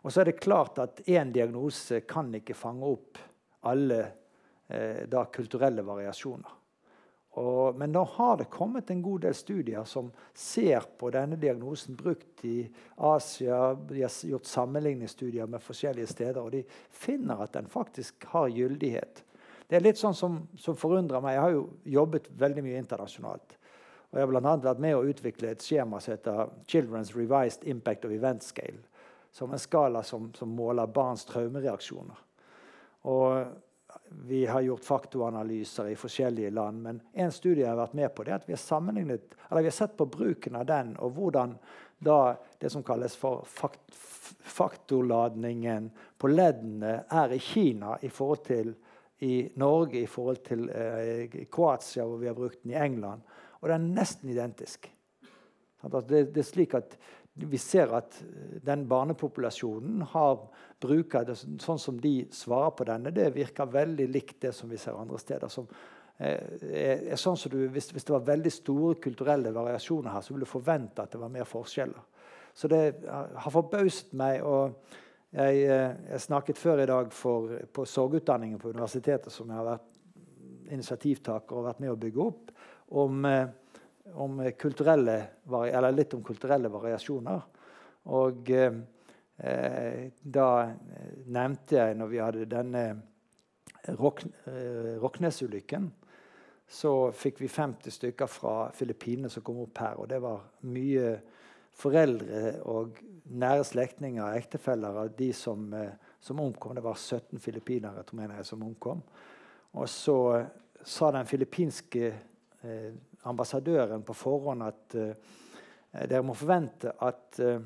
[0.03, 3.21] Og så er det klart at én diagnose kan ikke fange opp
[3.69, 4.01] alle
[4.69, 6.57] eh, da, kulturelle variasjoner.
[7.39, 11.95] Og, men nå har det kommet en god del studier som ser på denne diagnosen
[11.95, 12.65] brukt i
[12.97, 13.75] Asia.
[13.75, 19.23] De har gjort sammenligningsstudier med forskjellige steder, og de finner at den faktisk har gyldighet.
[19.71, 21.37] Det er litt sånn som, som forundrer meg.
[21.37, 21.65] Jeg har jo
[22.01, 23.55] jobbet veldig mye internasjonalt.
[24.11, 24.55] Og jeg har bl.a.
[24.65, 28.90] vært med å utvikle et skjema som heter Children's Revised Impact of Event Scale
[29.33, 32.23] som en skala som, som måler barns traumereaksjoner.
[33.11, 33.45] Og
[34.27, 36.83] vi har gjort faktoanalyser i forskjellige land.
[36.83, 39.77] Men en studie jeg har vært med på, det er at vi har, vi har
[39.77, 41.57] sett på bruken av den, og hvordan
[42.01, 43.99] da det som kalles for fakt
[44.31, 48.73] faktorladningen på leddene er i Kina i forhold til
[49.27, 53.21] i Norge i forhold til eh, Kroatia, hvor vi har brukt den i England.
[53.61, 54.89] Og den er nesten identisk.
[55.83, 56.01] Det,
[56.33, 56.97] det, er slik at
[57.35, 58.17] vi ser at
[58.67, 60.41] den barnepopulasjonen har
[60.81, 63.13] bruker det sånn som de svarer på denne.
[63.15, 65.49] Det virker veldig likt det som vi ser andre steder.
[65.49, 65.69] som
[66.19, 70.25] eh, er, er sånn som du, hvis, hvis, det var veldig store kulturelle variasjoner her,
[70.25, 72.09] så ville du forvente at det var mer forskjeller.
[72.55, 74.43] Så det har forbauset meg.
[74.43, 74.75] og
[75.31, 79.69] jeg, eh, jeg, snakket før i dag for, på sorgutdanningen på universitetet, som jeg har
[79.69, 82.51] vært initiativtaker og vært med å bygge opp,
[82.99, 83.47] om, eh,
[84.15, 87.41] om litt om kulturelle variasjoner.
[88.11, 88.75] Og eh,
[90.23, 90.49] da
[91.27, 92.85] nevnte jeg, når vi hadde denne
[93.91, 95.91] Roknes-ulykken,
[96.71, 99.99] så fikk vi 50 stykker fra Filippinene som kom opp her.
[99.99, 101.17] Og det var mye
[101.81, 106.75] foreldre og nære slektninger og ektefeller av de som, eh, som, omkom.
[106.75, 109.03] Det var 17 filippinere tror jeg, som omkom.
[109.73, 110.47] Og så eh,
[110.85, 112.15] sa den filippinske
[112.63, 112.93] eh,
[113.29, 115.37] ambassadøren på forhånd at eh,
[116.07, 117.61] dere må forvente at eh,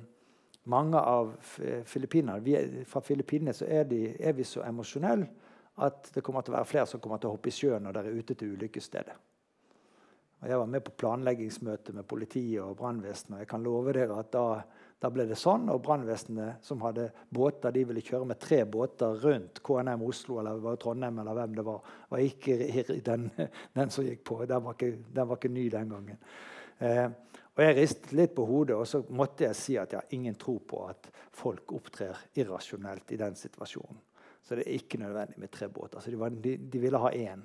[0.73, 1.35] mange av
[1.85, 5.29] filippinerne Fra Filippinene er, er vi så emosjonelle
[5.85, 7.97] at det kommer til å være flere som kommer til å hoppe i sjøen når
[7.97, 9.17] dere er ute til ulykkesstedet.
[10.41, 13.41] Og jeg var med på planleggingsmøte med politiet og brannvesenet.
[13.43, 14.61] Jeg kan love dere at da,
[15.03, 15.69] da ble det sånn.
[15.73, 20.79] Og brannvesenet som hadde båter, de ville kjøre med tre båter rundt KNM Oslo eller
[20.81, 21.95] Trondheim eller hvem det var.
[22.09, 23.29] var ikke den,
[23.79, 24.41] den som gikk på.
[24.49, 26.25] Den var ikke, den var ikke ny den gangen.
[26.79, 27.07] Eh,
[27.55, 30.35] og Jeg ristet litt på hodet, og så måtte jeg si at jeg har ingen
[30.35, 34.01] tro på at folk opptrer irrasjonelt i den situasjonen.
[34.45, 36.03] Så det er ikke nødvendig med tre båter.
[36.03, 37.45] Så de, var, de, de ville ha én.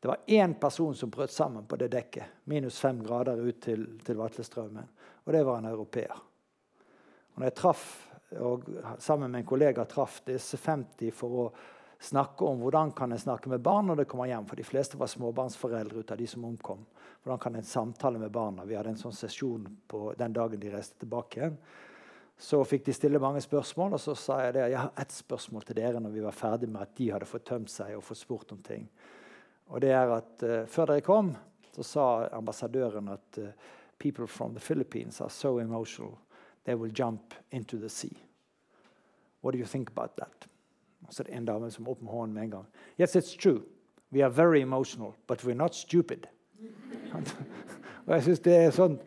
[0.00, 2.42] Det var én person som brøt sammen på det dekket.
[2.44, 4.90] Minus fem grader ut til, til Vatlestraumen.
[5.24, 6.20] Og det var en europeer.
[7.34, 7.84] Og når jeg traff,
[8.38, 8.66] og
[9.02, 11.46] sammen med en kollega traff disse 50 for å
[12.00, 14.46] snakke om hvordan kan jeg snakke med barn når de kommer hjem.
[14.48, 16.82] For de fleste var småbarnsforeldre ut av de som omkom.
[17.22, 18.64] Hvordan kan en samtale med barna?
[18.64, 21.58] Vi hadde en sånn sesjon på den dagen de reiste tilbake igjen.
[22.40, 24.70] Så fikk de stille mange spørsmål, og så sa jeg det.
[24.72, 27.44] Jeg har ett spørsmål til dere når vi var ferdig med at de hadde fått
[27.50, 28.86] tømt seg og fått spurt om ting.
[29.68, 31.34] Og det er at uh, Før dere kom,
[31.76, 33.52] så sa ambassadøren at uh,
[34.00, 36.16] people from the Philippines are so emotional
[36.64, 38.16] they will jump into the sea.
[39.40, 40.48] What do you think about that?
[41.10, 42.66] Så er det en dame som åpner hånden med en gang.
[42.98, 43.62] Yes, it's true.
[44.12, 46.26] We are very emotional, but we're not stupid.
[48.06, 48.98] Og jeg synes det er sånn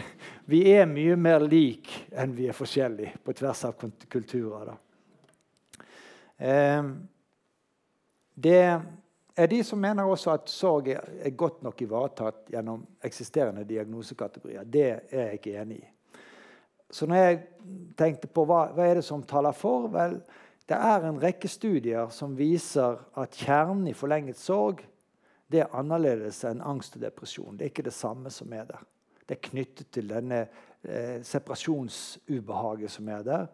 [0.50, 3.74] Vi er mye mer lik enn vi er forskjellige på tvers av
[4.08, 4.70] kulturer.
[6.38, 6.88] Um,
[8.34, 8.62] det
[9.36, 14.64] er de som mener også at sorg er godt nok ivaretatt gjennom eksisterende diagnosekategorier.
[14.64, 15.88] Det er jeg ikke enig i.
[16.90, 17.40] Så når jeg
[17.98, 20.20] tenkte på hva, hva er det som taler for, vel,
[20.68, 24.84] det er en rekke studier som viser at kjernen i forlenget sorg
[25.48, 27.56] det er annerledes enn angst og depresjon.
[27.56, 28.82] Det er ikke det samme som er der.
[29.24, 33.46] Det er knyttet til denne eh, separasjonsubehaget som er der.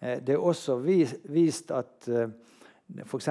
[0.00, 2.30] Eh, det er også vist at eh,
[3.04, 3.28] F.eks.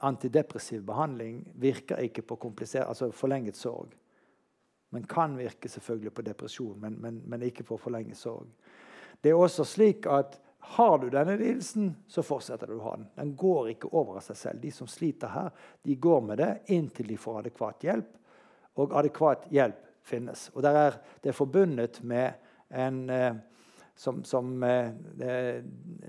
[0.00, 3.88] antidepressiv behandling virker ikke på altså forlenget sorg.
[4.94, 8.46] Men kan virke selvfølgelig på depresjon, men, men, men, ikke på forlenge sorg.
[9.20, 10.38] Det er også slik at
[10.74, 13.08] har du denne lidelsen, så fortsetter du å ha den.
[13.18, 14.62] Den går ikke over av seg selv.
[14.62, 15.50] De som sliter her,
[15.82, 18.14] de går med det inntil de får adekvat hjelp.
[18.80, 20.46] Og adekvat hjelp finnes.
[20.54, 22.38] Og er, det er forbundet med
[22.70, 23.36] en eh,
[23.96, 24.60] som, som
[25.14, 25.64] det,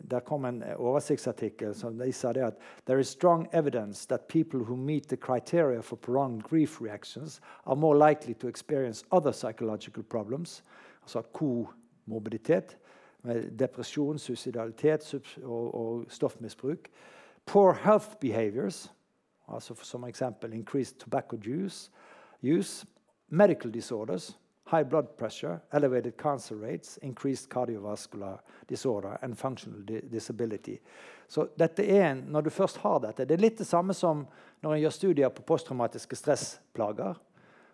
[0.09, 4.59] Der kom en oversiktsartikkel som de sa det at there is strong evidence that people
[4.59, 10.03] who meet the criteria for prolonged grief reactions are more likely to experience other psychological
[10.03, 10.63] problems,
[11.01, 12.77] altså komorbiditet,
[13.59, 16.89] depresjon, suicidalitet og, og stoffmisbruk.
[17.45, 18.93] Poor health behaviors,
[19.47, 21.91] altså som eksempel increased tobacco juice,
[22.43, 22.87] use,
[23.29, 24.39] medical disorders
[24.71, 30.77] high blood pressure, elevated cancer rates, increased cardiovascular disorder and functional disability.
[31.27, 34.25] Så dette er en, når du først har dette, Det er litt det samme som
[34.61, 37.15] når en gjør studier på posttraumatiske stressplager.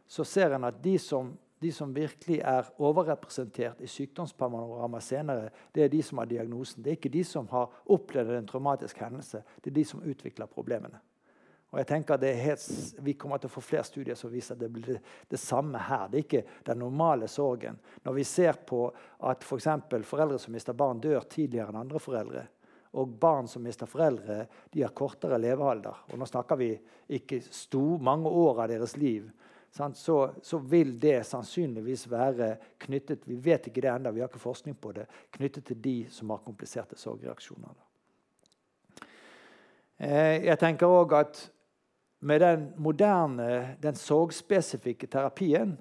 [0.07, 5.83] Så ser en at de som, de som virkelig er overrepresentert i sykdomspanorama senere, det
[5.83, 6.83] er de som har diagnosen.
[6.83, 9.43] Det er ikke de som har opplevd en traumatisk hendelse.
[9.63, 10.99] Det er de som utvikler problemene.
[11.71, 12.63] Og jeg tenker helt,
[12.99, 14.97] Vi kommer til å få flere studier som viser at det blir
[15.29, 16.09] det, samme her.
[16.09, 17.77] Det er ikke den normale sorgen.
[18.03, 21.99] Når vi ser på at for eksempel, foreldre som mister barn, dør tidligere enn andre
[21.99, 22.43] foreldre,
[22.91, 26.03] og barn som mister foreldre, de har kortere levealder.
[26.11, 26.73] Og nå snakker vi
[27.15, 29.31] ikke stor, mange år av deres liv.
[29.71, 32.49] Så, så, vil det sannsynligvis være
[32.83, 35.95] knyttet vi vet ikke det enda, vi har ikke forskning på det, knyttet til de
[36.11, 37.79] som har kompliserte sorgreaksjoner.
[40.01, 41.41] Eh, jeg tenker også at
[42.21, 45.77] med den moderne, den sorgspesifikke terapien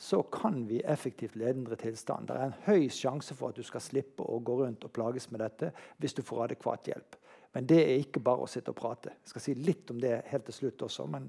[0.00, 2.28] så kan vi effektivt ledende tilstand.
[2.28, 5.26] Det er en høy sjanse for at du skal slippe å gå rundt og plages
[5.32, 7.18] med dette hvis du får adekvat hjelp.
[7.52, 9.12] Men det er ikke bare å sitte og prate.
[9.18, 11.04] Jeg skal si litt om det helt til slutt også.
[11.10, 11.26] Men,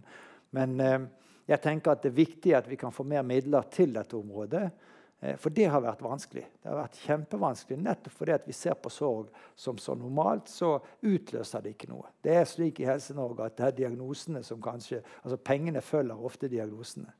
[0.55, 0.99] men eh,
[1.49, 4.67] jeg tenker at det er viktig at vi kan få mer midler til dette området.
[5.21, 6.43] Eh, for det har vært vanskelig.
[6.61, 11.61] Det har vært kjempevanskelig nettopp fordi vi ser på sorg som så normalt, så utløser
[11.61, 12.09] det ikke noe.
[12.23, 16.49] Det er slik i Helse-Norge at det er diagnosene som kanskje Altså pengene følger ofte
[16.49, 17.11] diagnosene.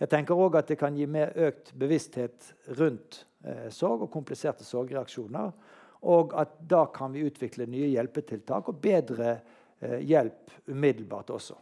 [0.00, 4.64] Jeg tenker òg at det kan gi mer økt bevissthet rundt eh, sorg og kompliserte
[4.64, 5.52] sorgreaksjoner.
[6.06, 9.38] Og at da kan vi utvikle nye hjelpetiltak og bedre
[9.80, 11.56] eh, hjelp umiddelbart også.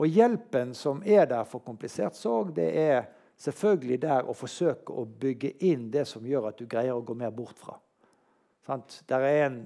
[0.00, 5.04] Og hjelpen som er der for komplisert sorg, det er selvfølgelig der å forsøke å
[5.04, 7.78] bygge inn det som gjør at du greier å gå mer bort fra.
[8.70, 9.62] Det er en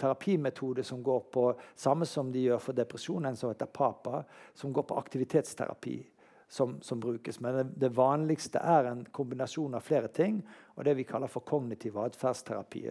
[0.00, 1.44] terapimetode som går på
[1.78, 4.24] samme som de gjør for depresjon, en som heter PAPA,
[4.58, 5.98] som går på aktivitetsterapi
[6.48, 7.40] som, som brukes.
[7.40, 10.40] Men det, det, vanligste er en kombinasjon av flere ting.
[10.74, 12.86] Og det vi kaller for kognitiv atferdsterapi.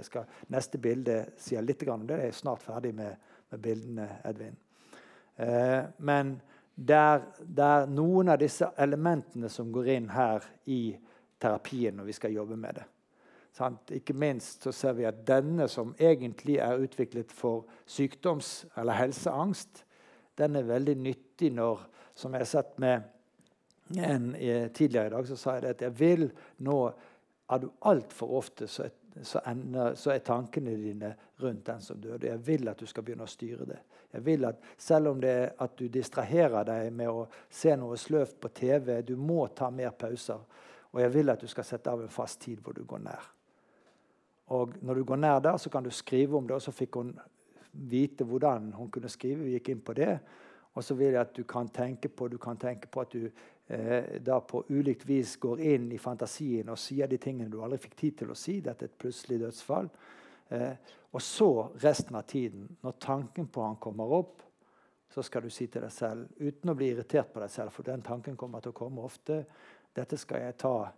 [0.54, 2.22] Neste bilde sier litt om det.
[2.22, 3.18] Jeg er snart ferdig med,
[3.52, 4.58] med bildene, Edvin.
[5.36, 6.38] Eh, men
[6.78, 7.24] det er,
[7.58, 10.94] er, noen av disse elementene som går inn her i
[11.42, 12.86] terapien når vi skal jobbe med det.
[13.58, 13.92] Sant?
[13.98, 19.84] Ikke minst så ser vi at denne som egentlig er utviklet for sykdoms- eller helseangst,
[20.38, 21.82] den er veldig nyttig når,
[22.14, 23.02] som jeg har sett med
[23.98, 24.34] en,
[24.76, 26.28] tidligere i dag så sa jeg at jeg vil
[26.68, 26.78] nå
[27.48, 28.90] er du Altfor ofte så,
[29.24, 32.28] så, ender, så, er tankene dine rundt den som døde.
[32.28, 33.80] Jeg vil at du skal begynne å styre det.
[34.14, 37.98] Jeg vil at Selv om det er at du distraherer deg med å se noe
[37.98, 40.40] sløvt på TV, du må ta mer pauser.
[40.94, 43.32] Og jeg vil at du skal sette av en fast tid hvor du går nær.
[44.56, 46.56] Og når du går nær der, så kan du skrive om det.
[46.56, 47.14] Og så fikk hun
[47.72, 49.44] vite hvordan hun kunne skrive.
[49.44, 50.14] Vi gikk inn på det.
[50.78, 53.30] Og så vil jeg at du kan tenke på, du kan tenke på at du
[53.68, 57.80] eh, da på ulikt vis går inn i fantasien og sier de tingene du aldri
[57.86, 58.60] fikk tid til å si.
[58.62, 59.90] Dette er et plutselig dødsfall.
[60.50, 60.74] Eh,
[61.12, 61.50] og så
[61.84, 64.44] resten av tiden, når tanken på han kommer opp,
[65.10, 67.88] så skal du si til deg selv, uten å bli irritert på deg selv, for
[67.88, 69.46] den tanken kommer til å komme ofte
[69.98, 70.92] Dette skal jeg ta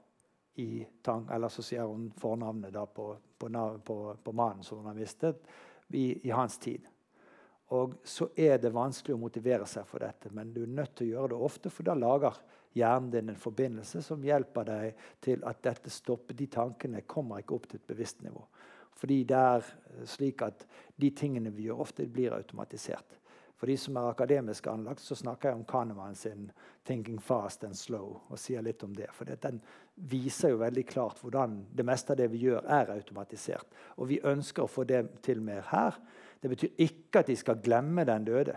[0.59, 3.49] i tank, Eller så sier hun fornavnet da på, på,
[3.85, 5.39] på, på mannen som hun har mistet,
[5.87, 6.83] i, i hans tid.
[7.77, 11.09] Og så er det vanskelig å motivere seg for dette, men du er nødt til
[11.09, 12.37] å gjøre det ofte, for da lager
[12.73, 16.37] hjernen din en forbindelse som hjelper deg til at dette stopper.
[16.37, 18.43] De tankene kommer ikke opp til et bevisst nivå.
[18.99, 19.65] Fordi det er
[20.09, 20.65] slik at
[20.99, 23.19] de tingene vi gjør, ofte blir automatisert.
[23.59, 26.51] For de som er akademisk anlagt, så snakker jeg om Kahneman sin
[26.85, 28.19] 'Thinking Fast and Slow'.
[28.29, 29.07] og sier litt om det.
[29.11, 29.61] For den
[29.95, 33.67] viser jo veldig klart hvordan det meste av det vi gjør, er automatisert.
[33.97, 35.99] Og vi ønsker å få det til mer her.
[36.41, 38.55] Det betyr ikke at de skal glemme den døde.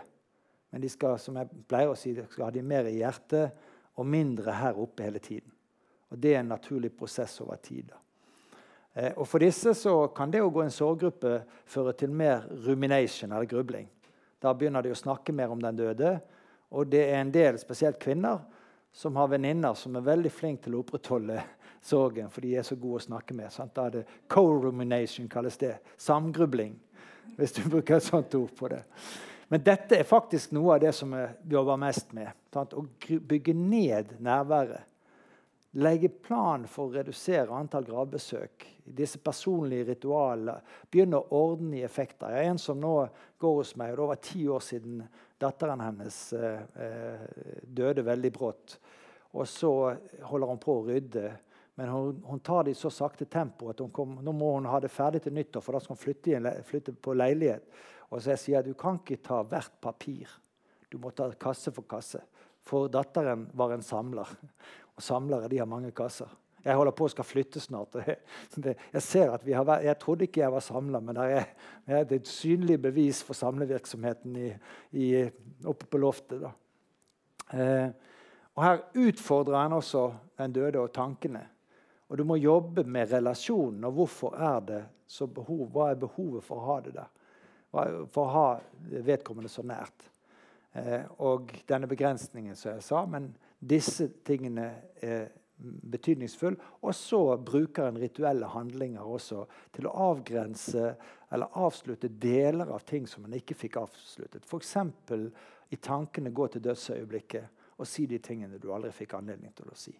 [0.71, 3.51] Men de skal som jeg pleier å si, de skal ha de mer i hjertet
[3.95, 5.51] og mindre her oppe hele tiden.
[6.09, 7.91] Og Det er en naturlig prosess over tid.
[8.93, 12.45] Eh, og For disse så kan det å gå i en sorggruppe føre til mer
[12.65, 13.89] rumination, eller grubling.
[14.41, 16.19] Da begynner de å snakke mer om den døde.
[16.71, 18.43] Og det er en del, spesielt kvinner,
[18.93, 21.41] som har venninner som er veldig flinke til å opprettholde
[21.81, 23.51] sorgen, for de er så gode å snakke med.
[23.51, 23.73] Sant?
[23.73, 25.77] Da er det co-rumination, kalles det.
[25.97, 26.77] Samgrubling
[27.37, 28.83] hvis du bruker et sånt ord på det.
[29.53, 32.31] Men dette er faktisk noe av det som vi jobber mest med.
[32.49, 32.71] Sant?
[32.73, 34.87] Å bygge ned nærværet.
[35.77, 38.65] Legge plan for å redusere antall gravbesøk.
[38.97, 40.55] Disse personlige ritualene.
[40.89, 42.33] Begynne å ordne i effekter.
[42.33, 42.95] Jeg er en som nå
[43.45, 45.05] går hos meg, og det var ti år siden
[45.45, 48.77] datteren hennes eh, eh, døde veldig brått.
[49.37, 49.73] Og så
[50.33, 51.29] holder hun på å rydde.
[51.77, 54.81] Men hun, hun, tar det i så sakte tempo at kom, nå må hun ha
[54.81, 55.61] det ferdig til nyttår.
[55.61, 57.69] For da skal hun flytte, flytte, på leilighet.
[58.13, 60.29] Og så jeg sier du kan ikke ta hvert papir.
[60.91, 62.21] Du må ta kasse for kasse.
[62.63, 64.29] For datteren var en samler.
[64.93, 66.29] Og samlere de har mange kasser.
[66.63, 67.97] Jeg holder på å skal flytte snart.
[68.93, 71.47] Jeg ser at vi har, vært, jeg trodde ikke jeg var samler, men det er,
[71.91, 74.51] er et synlig bevis for samlevirksomheten i,
[74.95, 75.07] i,
[75.67, 76.45] oppe på loftet.
[77.51, 77.89] Eh,
[78.53, 78.79] og Her
[79.09, 80.05] utfordrer han også
[80.39, 81.41] den døde og tankene.
[82.07, 83.83] Og du må jobbe med relasjonen.
[83.89, 85.65] Og hvorfor er det så behov?
[85.73, 87.11] Hva er behovet for å ha det der?
[87.73, 88.47] For å ha
[89.03, 90.09] vedkommende så nært.
[90.77, 93.03] Eh, og denne begrensningen, som jeg sa.
[93.09, 94.67] Men disse tingene
[95.01, 95.31] er
[95.63, 96.57] betydningsfulle.
[96.81, 100.93] Og så bruker en rituelle handlinger også til å avgrense
[101.33, 104.45] eller avslutte deler av ting som man ikke fikk avsluttet.
[104.45, 104.77] F.eks.
[105.73, 109.77] i tankene gå til dødsøyeblikket og si de tingene du aldri fikk anledning til å
[109.77, 109.95] si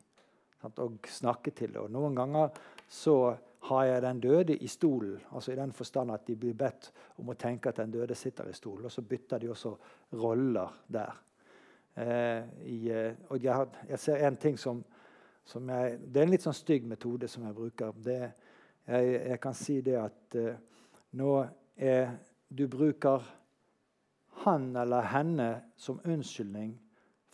[0.64, 1.82] og snakke til det.
[1.82, 2.54] Og noen ganger
[2.88, 5.20] så har jeg den døde i stolen?
[5.32, 8.50] Altså I den forstand at de blir bedt om å tenke at den døde sitter
[8.50, 8.86] i stolen.
[8.86, 9.72] Og så bytter de også
[10.20, 11.22] roller der.
[11.96, 14.84] Eh, i, eh, og jeg, har, jeg, ser en ting som,
[15.46, 17.96] som jeg, Det er en litt sånn stygg metode som jeg bruker.
[17.96, 18.20] Det,
[18.88, 20.60] jeg, jeg, kan si det at eh,
[21.22, 21.34] nå
[21.78, 22.18] er
[22.54, 23.24] du bruker
[24.44, 26.76] han eller henne som unnskyldning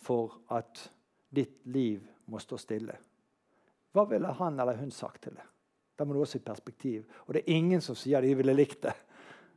[0.00, 0.86] for at
[1.28, 2.96] ditt liv må stå stille.
[3.90, 5.49] Hva ville han eller hun sagt til det?
[6.00, 7.04] Da må du også i perspektiv.
[7.26, 8.94] Og det er ingen som sier de ville likt det.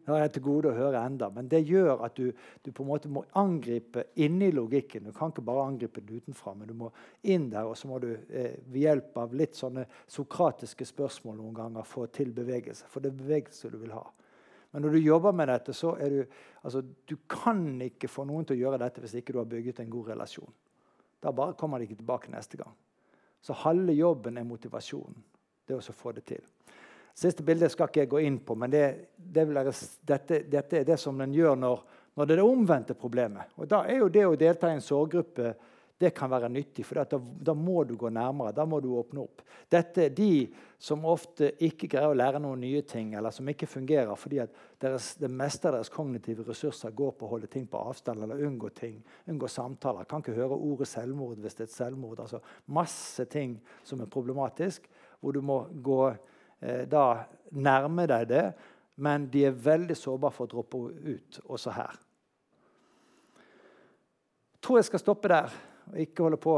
[0.04, 1.30] Det har jeg til gode å høre enda.
[1.32, 5.06] Men det gjør at du, du på en måte må angripe inni logikken.
[5.08, 6.90] Du kan ikke bare angripe det utenfra, men du må
[7.32, 7.70] inn der.
[7.70, 12.10] Og så må du eh, ved hjelp av litt sånne sokratiske spørsmål noen ganger få
[12.12, 12.92] til bevegelse.
[12.92, 14.04] For det er bevegelse du vil ha.
[14.74, 16.22] Men når du jobber med dette, så er du
[16.66, 19.80] altså, Du kan ikke få noen til å gjøre dette hvis ikke du har bygget
[19.80, 20.52] en god relasjon.
[21.24, 22.76] Da bare kommer de ikke tilbake neste gang.
[23.40, 25.24] Så halve jobben er motivasjonen.
[25.68, 26.44] Det å få det til.
[27.14, 28.86] Siste bildet skal ikke jeg gå inn på, men det,
[29.16, 31.84] det være, dette, dette, er det som den gjør når,
[32.16, 33.54] når, det er det omvendte problemet.
[33.62, 35.54] Og Da er jo det å delta i en sorggruppe
[36.04, 38.52] det kan være nyttig, for da, da, må du gå nærmere.
[38.56, 39.44] Da må du åpne opp.
[39.72, 40.48] Dette er de
[40.82, 44.58] som ofte ikke greier å lære noen nye ting, eller som ikke fungerer fordi at
[44.82, 48.42] deres, det meste av deres kognitive ressurser går på å holde ting på avstand eller
[48.50, 48.98] unngå ting.
[49.32, 50.10] Unngå samtaler.
[50.10, 52.26] Kan ikke høre ordet selvmord hvis det er et selvmord.
[52.26, 52.42] Altså
[52.76, 53.56] masse ting
[53.88, 54.90] som er problematisk,
[55.24, 57.24] hvor du må gå eh, da
[57.56, 58.46] nærme deg det,
[58.96, 61.96] men de er veldig sårbare for å droppe ut også her.
[64.54, 65.56] Jeg tror jeg skal stoppe der
[65.92, 66.58] og ikke holde på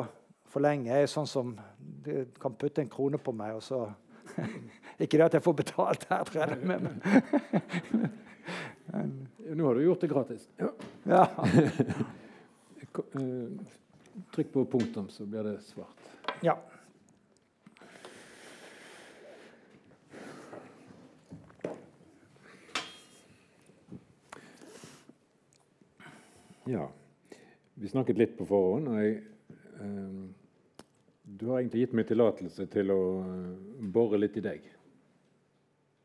[0.49, 0.89] for lenge.
[0.89, 3.86] Jeg er sånn som du kan putte en krone på meg, og så
[5.03, 6.57] Ikke det at jeg får betalt her, tror jeg.
[6.66, 6.88] Men,
[8.89, 9.11] men,
[9.55, 10.47] Nå har du gjort det gratis.
[10.59, 10.72] Ja.
[11.05, 11.26] ja.
[12.95, 13.72] Eh,
[14.32, 16.05] trykk på punktum, så blir det svart.
[16.45, 16.53] Ja.
[26.66, 26.89] Ja.
[27.74, 28.88] Vi snakket litt på forhånd.
[28.88, 29.22] og jeg,
[29.80, 30.30] eh,
[31.38, 34.61] Du har egentlig gitt meg tillatelse til å eh, bore litt i deg.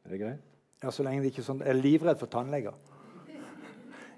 [0.05, 0.47] Er det greit?
[0.83, 2.75] Ja, Så lenge det ikke er sånn Jeg er livredd for tannleger.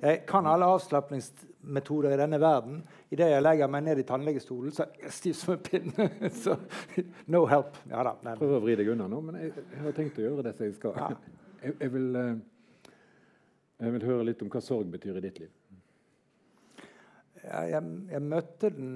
[0.03, 2.82] Jeg kan alle avslapningsmetoder i denne verden.
[3.11, 6.09] Idet jeg legger meg ned i tannlegestolen, så er jeg stiv som en pinne.
[6.43, 6.57] så
[7.26, 7.76] no help.
[7.90, 8.16] Ja da.
[8.22, 10.57] nei, Prøver å vri deg unna nå, men jeg, jeg, har tenkt å gjøre det
[10.57, 10.97] som jeg skal.
[10.97, 11.36] Ja.
[11.62, 12.90] Jeg, jeg, vil, eh,
[13.78, 15.51] jeg vil høre litt om hva sorg betyr i ditt liv
[17.53, 17.82] jeg,
[18.12, 18.94] jeg, møtte den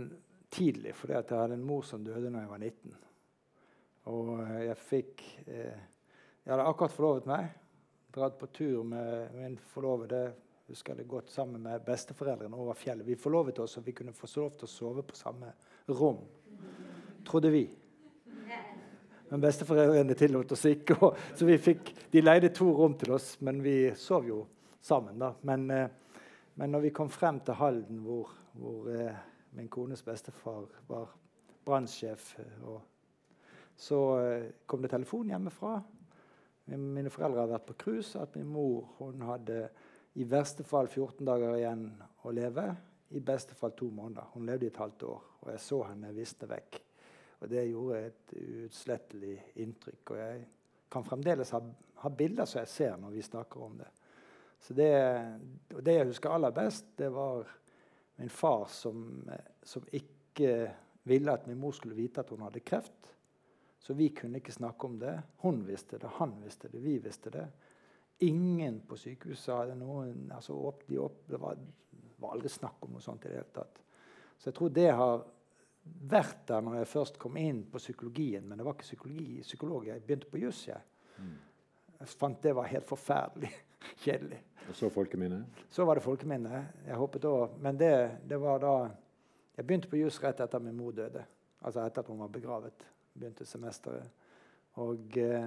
[0.53, 2.97] tidlig fordi jeg hadde en mor som døde da jeg var 19.
[4.13, 5.85] Og eh, jeg fikk eh,
[6.47, 7.49] Jeg hadde akkurat forlovet meg.
[8.15, 10.29] Dratt på tur med min forlovede
[10.67, 13.07] husker jeg det godt, sammen med besteforeldrene over fjellet.
[13.07, 15.53] Vi forlovet oss, og vi kunne få lov til å sove på samme
[15.91, 16.23] rom.
[17.27, 17.67] Trodde vi.
[19.27, 20.97] Men besteforeldrene tillot oss ikke.
[21.03, 24.43] Og, så vi fikk, De leide to rom til oss, men vi sov jo
[24.81, 25.19] sammen.
[25.23, 25.35] da.
[25.43, 25.71] Men...
[25.71, 25.87] Eh,
[26.57, 29.25] men når vi kom frem til Halden, hvor, hvor eh,
[29.57, 31.13] min kones bestefar var
[31.65, 32.79] brannsjef, eh,
[33.77, 35.77] så eh, kom det telefon hjemmefra.
[36.67, 38.19] Mine foreldre hadde vært på cruise.
[38.19, 38.89] At min mor
[39.29, 39.69] hadde
[40.19, 41.91] i verste fall 14 dager igjen
[42.25, 42.71] å leve.
[43.15, 44.33] I beste fall to måneder.
[44.33, 45.27] Hun levde i et halvt år.
[45.45, 46.81] Og jeg så henne visne vekk.
[47.37, 50.03] Og det gjorde et uutslettelig inntrykk.
[50.11, 50.41] Og jeg
[50.91, 51.61] kan fremdeles ha,
[52.03, 53.93] ha bilder som jeg ser når vi snakker om det.
[54.59, 54.91] Så det,
[55.85, 57.47] det jeg husker aller best, det var
[58.17, 59.31] min far som,
[59.62, 63.12] som, ikke ville at min mor skulle vite at hun hadde kreft.
[63.79, 65.14] Så vi kunne ikke snakke om det.
[65.45, 67.47] Hun visste det, han visste det, vi visste det.
[68.25, 70.57] Ingen på sykehuset hadde noen altså,
[70.89, 71.59] de opp, Det var,
[72.17, 73.83] var, aldri snakk om noe sånt i det hele tatt.
[74.39, 75.25] Så jeg tror det har
[76.09, 78.49] vært der når jeg først kom inn på psykologien.
[78.49, 79.87] Men det var ikke psykologi, psykolog.
[79.87, 80.67] Jeg begynte på juss.
[80.67, 80.81] Jeg.
[81.21, 81.37] Mm.
[82.01, 83.53] jeg fant det var helt forferdelig
[84.05, 84.43] kjedelig.
[84.68, 85.45] Og så folkeminne?
[85.70, 86.62] Så var det folkeminne.
[86.87, 87.55] Jeg hoppet over.
[87.62, 88.77] Men det, det var da
[89.57, 91.22] Jeg begynte på juss rett etter min mor døde.
[91.64, 92.83] Altså etter at hun var begravet.
[93.14, 94.11] Begynte semesteret.
[94.85, 95.47] Og eh,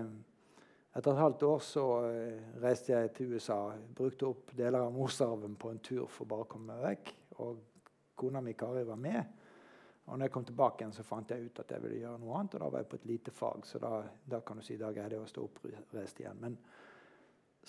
[0.97, 3.59] etter et halvt år så eh, reiste jeg til USA.
[3.95, 7.13] Brukte opp deler av morsarven på en tur for bare å komme meg vekk.
[7.45, 7.61] Og
[8.17, 9.35] kona mi Kari var med.
[10.09, 12.39] Og når jeg kom tilbake igjen, så fant jeg ut at jeg ville gjøre noe
[12.39, 12.55] annet.
[12.57, 13.91] Og da var jeg på et lite fag, så da,
[14.25, 16.41] da kan du si da greide jeg å stå oppreist igjen.
[16.41, 16.57] Men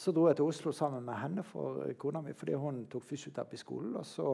[0.00, 3.58] så dro jeg til Oslo sammen med henne for kona mi fordi hun tok fysioterapi
[3.58, 3.96] i skolen.
[4.00, 4.28] Og så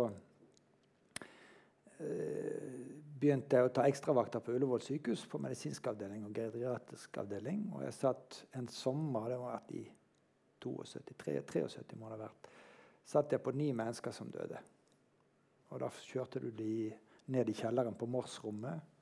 [2.01, 2.77] øh,
[3.19, 7.65] begynte jeg å ta ekstravakter på Ullevål sykehus på medisinsk avdeling og geriatrisk avdeling.
[7.75, 9.83] Og jeg satt en sommer, det må ha vært i
[10.63, 11.03] 72,
[11.43, 12.49] 73 må det ha vært,
[13.07, 14.61] satt jeg på ni mennesker som døde.
[15.73, 16.93] Og da kjørte du de
[17.35, 18.95] ned i kjelleren på Mors-rommet.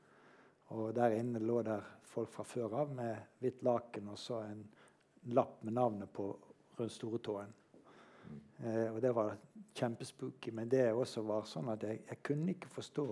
[0.73, 4.65] Og der inne lå der folk fra før av med hvitt laken og så en
[5.37, 6.31] lapp med navnet på
[6.79, 7.53] rundt storetåen.
[8.59, 9.37] Eh, og det var
[9.75, 10.53] kjempespooky.
[10.53, 13.09] Men det også var sånn at jeg, jeg kunne ikke forstå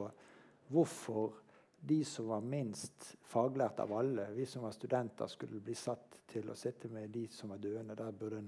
[0.72, 1.38] hvorfor
[1.82, 6.50] de som var minst faglært av alle, vi som var studenter, skulle bli satt til
[6.50, 7.96] å sitte med de som var døende.
[7.98, 8.42] Der burde,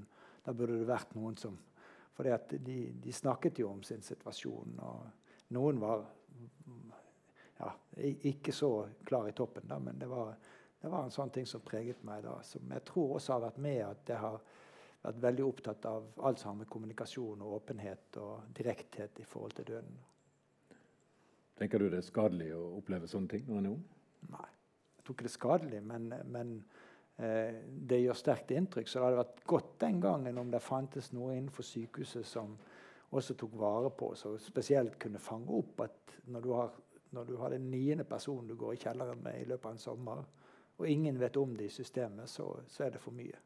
[0.45, 1.59] der burde det vært noen som
[2.15, 4.77] For de, de, snakket jo om sin situasjon.
[4.79, 6.05] Og noen var
[7.59, 8.69] ja, ikke så
[9.03, 10.37] klar i toppen, da, men det var,
[10.79, 12.37] det var, en sånn ting som preget meg da.
[12.47, 14.39] Som jeg tror også har vært med at jeg har
[15.05, 19.57] vært veldig opptatt av alt som har med kommunikasjon og åpenhet og direkthet i forhold
[19.59, 19.99] til døden.
[21.59, 23.83] Tenker du det er skadelig å oppleve sånne ting når en er ung?
[24.33, 24.49] Nei,
[24.97, 26.55] jeg tror ikke det er skadelig, men, men
[27.23, 27.61] eh,
[27.93, 28.91] det gjør sterkt inntrykk.
[28.91, 32.57] Så det hadde vært godt den gangen om det fantes noe innenfor sykehuset som
[33.15, 36.73] også tok vare på oss, og spesielt kunne fange opp at når du har,
[37.15, 39.85] når du har den niende personen du går i kjelleren med i løpet av en
[39.85, 40.25] sommer,
[40.75, 43.39] og ingen vet om det i systemet, så, så er det for mye.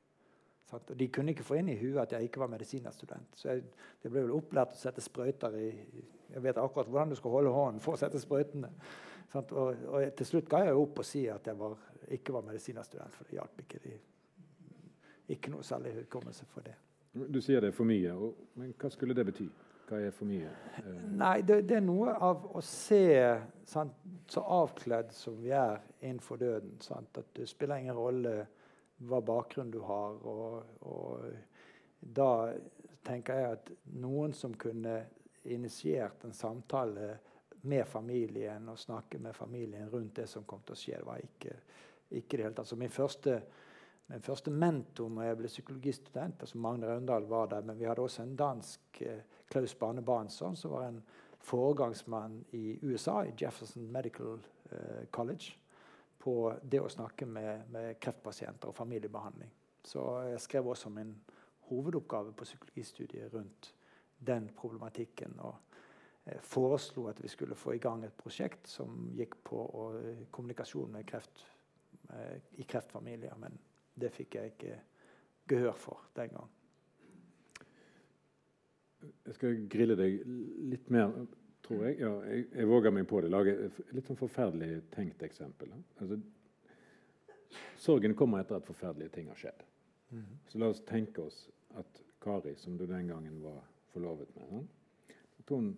[0.73, 3.37] Og de kunne ikke få inn i huet at jeg ikke var medisinstudent.
[3.37, 3.63] Så jeg,
[4.05, 5.69] jeg ble vel opplært å sette sprøyter i
[6.29, 8.69] Jeg vet akkurat hvordan du skal holde hånden for å sette sprøytene.
[9.33, 11.77] Og, og, til slutt ga jeg opp å si at jeg var,
[12.13, 13.81] ikke var medisinstudent, for det hjalp ikke.
[13.85, 13.95] De,
[15.33, 16.77] ikke noe særlig hukommelse for det.
[17.13, 19.49] Du sier det er for mye, og, men hva skulle det bety?
[19.89, 20.51] Hva er for mye?
[20.83, 20.89] Eh.
[21.17, 23.01] Nei, det, det, er noe av å se
[23.69, 23.97] sant,
[24.29, 26.77] så avkledd som vi er innenfor døden.
[26.85, 28.35] Sant, at det spiller ingen rolle
[28.99, 30.19] hva bakgrunn du har.
[30.27, 31.29] Og, og
[32.01, 32.31] da
[33.07, 35.01] tenker jeg at noen som kunne
[35.49, 37.15] initiert en samtale
[37.69, 41.23] med familien og snakke med familien rundt det som kom til å skje, det var
[41.23, 41.55] ikke,
[42.21, 42.71] ikke det hele tatt.
[42.71, 43.39] Så min første,
[44.13, 48.05] min første mentor når jeg ble psykologistudent, altså Magne Raundal var der, men vi hadde
[48.05, 51.01] også en dansk eh, Klaus Bane Bansson, som var en
[51.49, 54.39] foregangsmann i USA, i Jefferson Medical
[54.71, 55.57] eh, College
[56.29, 59.49] på det å snakke med, med, kreftpasienter og familiebehandling.
[59.85, 61.15] Så jeg skrev også min
[61.71, 63.71] hovedoppgave på psykologistudiet rundt
[64.19, 65.39] den problematikken.
[65.39, 65.55] og
[66.27, 70.93] eh, foreslo at vi skulle få i gang et prosjekt som gikk på uh, kommunikasjon
[70.93, 71.47] med kreft
[72.13, 73.37] uh, i kreftfamilier.
[73.41, 73.57] Men
[73.95, 74.79] det fikk jeg ikke
[75.49, 76.55] gehør for den gang.
[79.25, 80.21] Jeg skal grille deg
[80.75, 81.15] litt mer
[81.67, 81.99] tror jeg.
[82.01, 83.31] Ja, jeg, jeg, våger meg på det.
[83.33, 85.73] Lage et litt sånn forferdelig tenkt eksempel.
[86.01, 86.21] Altså,
[87.81, 89.65] sorgen kommer etter at forferdelige ting har skjedd.
[90.11, 90.29] Mm.
[90.49, 91.43] Så la oss tenke oss
[91.79, 93.61] at Kari, som du den gangen var
[93.93, 94.69] forlovet med han,
[95.39, 95.73] at hun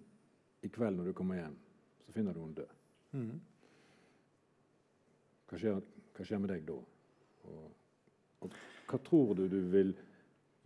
[0.62, 1.56] i kveld når du kommer hjem,
[2.04, 2.76] så finner du henne død.
[3.16, 3.40] Mm.
[5.50, 5.80] Hva, skjer,
[6.14, 6.76] hva, skjer, med deg da?
[7.50, 7.64] Og,
[8.44, 8.58] og,
[8.90, 9.94] hva tror du du vil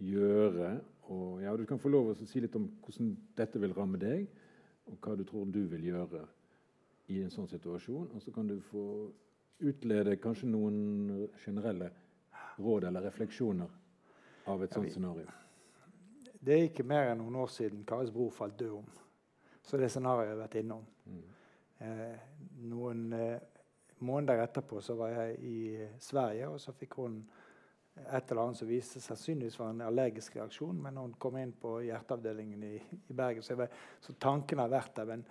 [0.03, 0.75] gjøre?
[1.13, 4.27] Og, ja, du kan få lov å si litt om hvordan dette vil ramme deg
[4.91, 6.25] og hva du tror du vil gjøre
[7.13, 8.11] i en sånn situasjon.
[8.15, 8.85] Og så kan du få
[9.65, 11.91] utlede kanskje noen generelle
[12.59, 13.81] råd eller refleksjoner
[14.51, 15.27] av et sånt scenario.
[16.45, 18.89] Det er ikke mer enn noen år siden Karis bror falt død om.
[19.65, 20.83] Så det scenarioet har jeg vært innom.
[21.09, 21.23] Mm.
[21.85, 22.25] Eh,
[22.69, 23.47] noen eh,
[24.05, 27.23] måneder etterpå så var jeg i Sverige, og så fikk hun
[27.95, 30.81] et eller annet som viste sannsynligvis var en allergisk reaksjon.
[30.83, 32.75] Men når hun kom inn på hjerteavdelingen i,
[33.09, 33.43] i Bergen.
[33.43, 33.71] Så, var,
[34.01, 35.11] så, tanken har vært der.
[35.13, 35.23] Men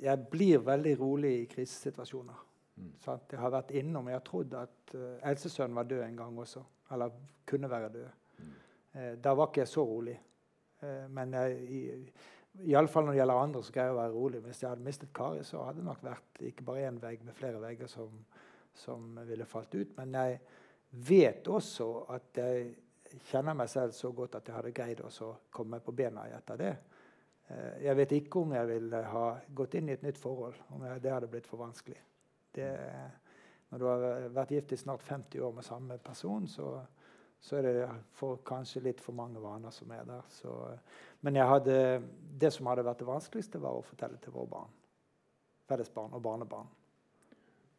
[0.00, 2.46] jeg blir veldig rolig i krisesituasjoner.
[2.80, 2.92] Mm.
[3.04, 6.64] Jeg har vært innom Jeg har trodd at uh, eldstesønnen var død en gang også.
[6.94, 8.10] Eller kunne være død.
[8.38, 8.52] Mm.
[8.94, 10.16] Uh, da var ikke jeg så rolig.
[10.80, 11.82] Uh, men jeg, i,
[12.72, 14.40] Iallfall når det gjelder andre, så greier jeg å være rolig.
[14.46, 17.36] Hvis jeg hadde mistet Kari, så hadde det nok vært ikke bare én vegg, men
[17.36, 18.16] flere vegger som,
[18.74, 19.92] som ville falt ut.
[20.00, 20.40] Men jeg
[20.90, 22.70] vet også at jeg
[23.30, 26.74] kjenner meg selv så godt at jeg hadde greid å komme på bena etter det.
[27.50, 29.26] Eh, jeg vet ikke om jeg ville ha
[29.56, 31.98] gått inn i et nytt forhold, om det hadde blitt for vanskelig.
[32.54, 32.70] Det,
[33.70, 36.72] når du har vært gift i snart 50 år med samme person, så,
[37.38, 37.76] så er det
[38.18, 40.26] for, kanskje litt for mange vaner som er der.
[40.34, 40.56] Så,
[41.22, 42.02] men hadde,
[42.40, 44.76] det som hadde vært det vanskeligste, var å fortelle til våre barn.
[45.70, 46.70] Felles barn og barnebarn.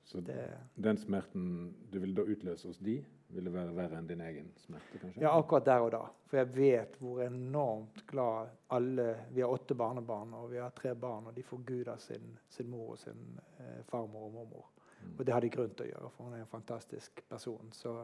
[0.03, 2.97] Så det, den smerten du vil da utløse hos de,
[3.31, 4.99] vil det være verre enn din egen smerte?
[4.99, 5.21] kanskje?
[5.23, 6.01] Ja, akkurat der og da.
[6.27, 10.93] For jeg vet hvor enormt glad alle Vi har åtte barnebarn, og vi har tre
[10.95, 14.65] barn, og de forguder sin, sin mor og sin eh, farmor og mormor.
[15.01, 15.13] Mm.
[15.17, 17.71] Og det har de grunn til å gjøre, for hun er en fantastisk person.
[17.75, 17.95] Så,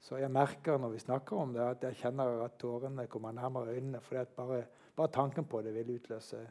[0.00, 3.76] så, jeg merker når vi snakker om det, at jeg kjenner at tårene kommer nærmere
[3.76, 4.02] øynene.
[4.04, 4.64] For bare,
[4.96, 6.42] bare, tanken på det vil utløse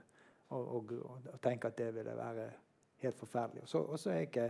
[0.56, 2.48] og, og, og tenke at det ville være
[3.02, 3.64] helt forferdelig.
[3.76, 4.50] Og så er jeg ikke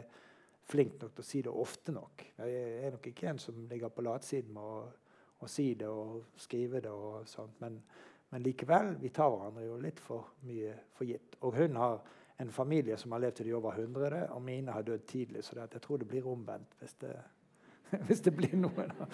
[0.67, 2.25] flink nok til å si det ofte nok.
[2.37, 4.81] Jeg er nok ikke en som ligger på latsiden med å,
[5.39, 6.91] å, si det og skrive det.
[6.91, 7.79] og sånt, men,
[8.31, 11.39] men, likevel, vi tar hverandre jo litt for mye for gitt.
[11.41, 12.01] Og hun har
[12.37, 15.43] en familie som har levd til de over 100, og mine har dødd tidlig.
[15.43, 17.15] Så jeg tror det blir omvendt hvis det,
[18.09, 18.89] hvis det blir noe.
[18.91, 19.07] Da.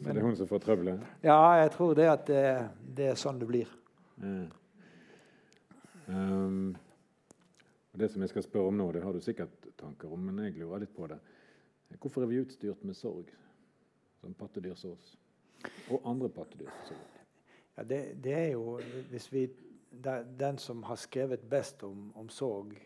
[0.00, 1.08] Men, så det er hun som får trøbbelet?
[1.22, 2.44] Ja, jeg tror det at det,
[2.96, 3.72] det er sånn det blir.
[4.20, 4.46] Mm.
[6.10, 6.76] Um,
[8.00, 10.58] det som jeg skal spørre om nå, det har du sikkert tanker om, men jeg
[10.58, 11.18] lurer litt på det.
[12.00, 13.30] Hvorfor er vi utstyrt med sorg,
[14.20, 15.14] som pattedyrsås?
[15.90, 17.18] Og andre pattedyrssorg?
[17.76, 18.78] Ja, det, det, er jo
[19.10, 19.48] hvis vi,
[20.38, 22.76] Den som har skrevet best om, om sorg,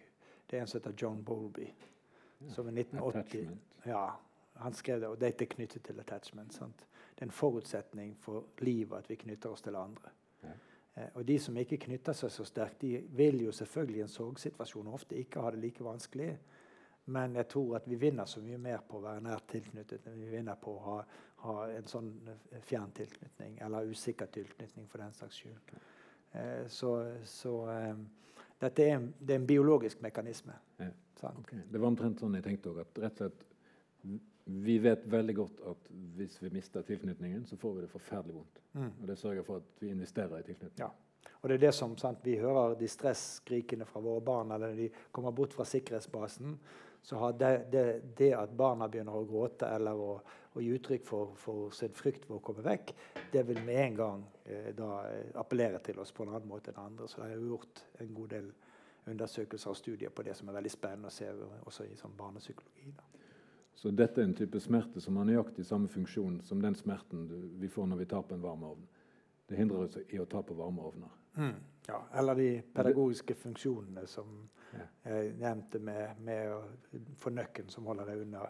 [0.50, 1.66] det er en som heter John Bowlby.
[2.40, 3.48] Ja, som i 1980
[3.84, 4.20] ja,
[4.52, 6.54] han skrev det, og dette er knyttet til attachment.
[6.54, 6.86] Sant?
[7.14, 10.12] Det er en forutsetning for livet at vi knytter oss til andre.
[10.42, 10.54] Ja.
[10.94, 14.12] Eh, og de som ikke knytter seg så sterkt, de vil jo selvfølgelig i en
[14.12, 16.32] sorgsituasjon ofte ikke ha det like vanskelig.
[17.14, 20.20] Men jeg tror at vi vinner så mye mer på å være nært tilknyttet enn
[20.22, 20.98] vi vinner på å ha,
[21.44, 25.74] ha en sånn eh, fjern tilknytning, eller usikker tilknytning for den saks skyld.
[26.32, 26.94] Eh, så,
[27.28, 27.56] så
[28.60, 30.56] dette er en, det er en biologisk mekanisme.
[30.80, 30.92] Ja.
[31.24, 31.62] Okay.
[31.72, 32.82] Det var omtrent sånn jeg tenkte òg.
[32.84, 37.74] At rett og slett vi vet veldig godt at hvis vi mister tilknytningen, så får
[37.74, 38.60] vi det forferdelig vondt.
[38.72, 38.90] Mm.
[39.00, 40.78] Og Det sørger for at vi investerer i tilknytning.
[40.78, 40.90] Ja.
[41.40, 44.90] Og det er det som sant, Vi hører de stresskrikene fra våre barn eller de
[45.12, 46.58] kommer bort fra sikkerhetsbasen.
[47.02, 50.20] Så har det, det, det at barna begynner å gråte eller å,
[50.54, 52.94] å gi uttrykk for, for, sin frykt for å komme vekk,
[53.32, 56.72] det vil med en gang eh, da, eh, appellere til oss på en annen måte
[56.72, 57.08] enn andre.
[57.08, 58.48] Så det er gjort en god del
[59.12, 61.28] undersøkelser og studier på det som er veldig spennende å se
[61.68, 62.94] også i sånn barnepsykologi.
[62.96, 63.23] Da.
[63.74, 67.26] Så dette er en type smerte som har nøyaktig samme funksjon som den smerten
[67.60, 68.86] vi får når vi tar på en varmeovn.
[69.46, 71.10] Det hindrer oss i å ta på varmeovner.
[71.36, 71.56] Mm.
[71.86, 74.30] Ja, eller de pedagogiske funksjonene som
[74.72, 74.86] ja.
[75.10, 76.62] jeg nevnte med, med å
[77.20, 78.46] få nøkken som holder deg unna.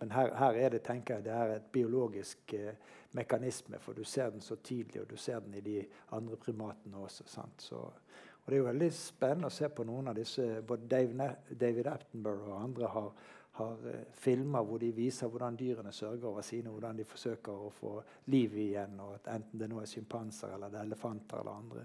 [0.00, 2.74] Men her, her, er det tenker jeg, det er et biologisk eh,
[3.14, 5.78] mekanisme, for du ser den så tidlig, og du ser den i de
[6.16, 7.24] andre primatene også.
[7.56, 11.30] Så, og Det er jo veldig spennende å se på noen av disse Både Dave,
[11.50, 13.12] David Attenborough og andre har
[13.58, 17.70] har eh, filmer hvor de viser hvordan dyrene sørger over sine, hvordan de forsøker å
[17.74, 17.94] få
[18.30, 21.84] liv igjen, og at enten det nå er sjimpanser eller det er elefanter eller andre.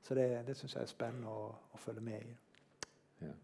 [0.00, 2.34] Så det, det syns jeg er spennende å, å følge med i.
[3.26, 3.34] Ja.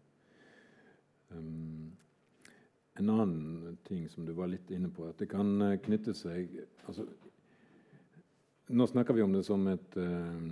[1.37, 1.93] Um,
[2.97, 6.49] en annen ting som du var litt inne på, at det kan uh, knytte seg
[6.87, 7.05] altså,
[8.67, 10.47] Nå snakker vi om det som et, uh,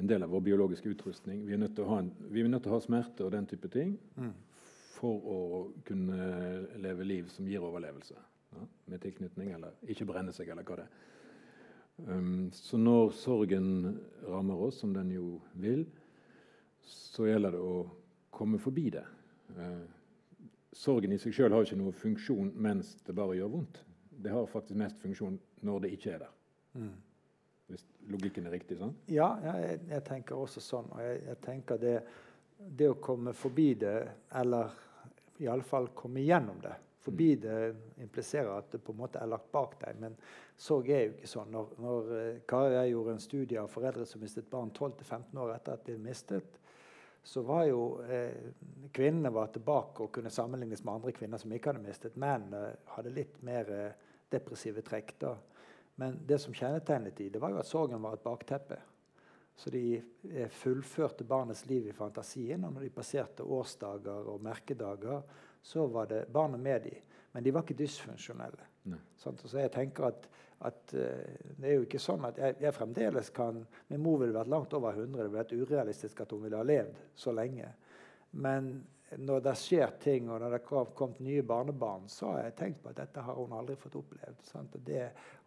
[0.00, 1.42] en del av vår biologiske utrustning.
[1.44, 4.45] Vi er en, vi er nødt til å ha smerte og den type ting mm
[4.96, 5.40] for å
[5.86, 6.30] kunne
[6.80, 8.16] leve liv som gir overlevelse.
[8.56, 11.04] Ja, med tilknytning, eller ikke brenne seg, eller hva det er.
[11.96, 13.68] Um, så når sorgen
[14.28, 15.86] rammer oss, som den jo vil,
[16.86, 17.76] så gjelder det å
[18.36, 19.04] komme forbi det.
[19.56, 19.84] Uh,
[20.76, 23.82] sorgen i seg sjøl har ikke noe funksjon mens det bare gjør vondt.
[24.16, 26.34] Det har faktisk mest funksjon når det ikke er der.
[26.76, 26.94] Mm.
[27.66, 28.78] Hvis logikken er riktig?
[28.80, 28.94] sånn?
[29.10, 30.90] Ja, ja jeg, jeg, tenker også sånn.
[30.94, 31.96] Og jeg, jeg tenker det,
[32.58, 33.98] det, å komme forbi det,
[34.38, 34.76] eller
[35.42, 36.74] iallfall komme gjennom det.
[37.06, 37.40] Forbi mm.
[37.40, 39.98] det impliserer at det på en måte er lagt bak deg.
[40.02, 40.16] Men
[40.58, 41.52] sorg er jo ikke sånn.
[41.54, 45.42] Når, når eh, Kari og jeg gjorde en studie av foreldre som mistet barn 12-15
[45.44, 46.58] år etter at de mistet,
[47.26, 48.50] så var jo eh,
[48.94, 52.18] kvinnene var tilbake og kunne sammenlignes med andre kvinner som ikke hadde mistet.
[52.22, 55.16] Mennene hadde litt mer eh, depressive trekk.
[55.22, 55.34] da.
[56.02, 58.78] Men det som kjennetegnet de, det var jo at sorgen var et bakteppe.
[59.56, 62.64] Så de eh, fullførte barnets liv i fantasien.
[62.64, 65.22] Og når de passerte årsdager og merkedager,
[65.62, 67.04] så var det barnet med dem.
[67.32, 68.68] Men de var ikke dysfunksjonelle.
[69.16, 70.28] Så jeg tenker at,
[70.64, 74.36] at, eh, det er jo ikke sånn at jeg, jeg, fremdeles kan Min mor ville
[74.36, 75.10] vært langt over 100.
[75.10, 77.72] Det ville vært urealistisk at hun ville ha levd så lenge.
[78.36, 78.70] Men
[79.14, 82.80] når det skjer ting, og når det har kommet nye barnebarn, så har jeg tenkt
[82.82, 84.48] på at dette har hun aldri fått opplevd.
[84.58, 85.04] Og, det,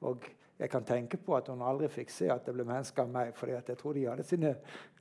[0.08, 0.28] og,
[0.60, 3.34] jeg kan tenke på at hun aldri fikk se at det ble mennesker av meg.
[3.36, 4.54] For jeg tror de hadde sine,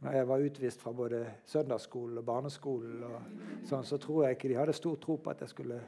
[0.03, 4.51] når jeg var utvist fra både søndagsskolen og barneskolen, og sånn, så tror jeg ikke
[4.51, 5.79] de hadde stor tro på at jeg skulle,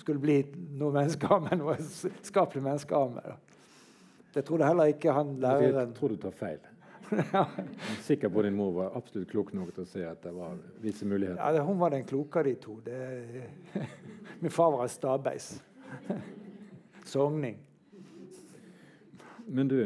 [0.00, 0.38] skulle bli
[0.80, 1.76] noe menneske av meg, noe
[2.24, 3.36] skapelig menneske av meg.
[4.32, 6.64] Det trodde heller ikke han læreren Jeg tror du tar feil.
[7.10, 7.46] Er
[8.06, 10.56] sikker på at din mor var absolutt klok nok til å se at det var
[10.82, 11.38] visse muligheter.
[11.38, 12.80] Ja, Hun var den klokere de to.
[12.84, 13.50] Det,
[14.42, 15.52] min far var stabeis.
[17.06, 17.58] Sogning.
[19.46, 19.78] Men du,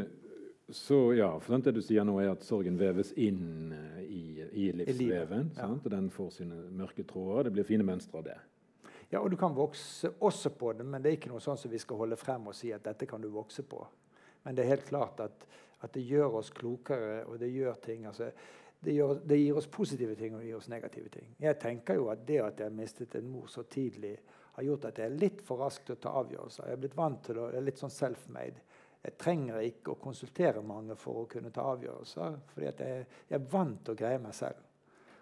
[0.73, 4.71] så ja, for Det du sier nå, er at sorgen veves inn eh, i, i
[4.73, 5.51] livsveven.
[5.53, 5.69] I ja.
[5.75, 7.49] og Den får sine mørke tråder.
[7.49, 8.39] Det blir fine mønstre av det.
[9.11, 11.73] Ja, og du kan vokse også på det, men det er ikke noe sånn som
[11.73, 13.83] vi skal holde frem og si at dette kan du vokse på.
[14.47, 15.47] Men det er helt klart at
[15.81, 18.31] at det gjør oss klokere, og det gjør ting altså,
[18.81, 21.33] det, gjør, det, gir oss positive ting og det gir oss negative ting.
[21.41, 24.17] Jeg tenker jo at det at jeg mistet en mor så tidlig,
[24.57, 26.69] har gjort at jeg er litt for rask til å ta avgjørelser.
[26.69, 28.65] Jeg er blitt vant til jeg er litt sånn self-made.
[29.01, 32.41] Jeg trenger ikke å konsultere mange for å kunne ta avgjørelser.
[32.53, 34.65] fordi jeg, jeg, er vant til å greie meg selv.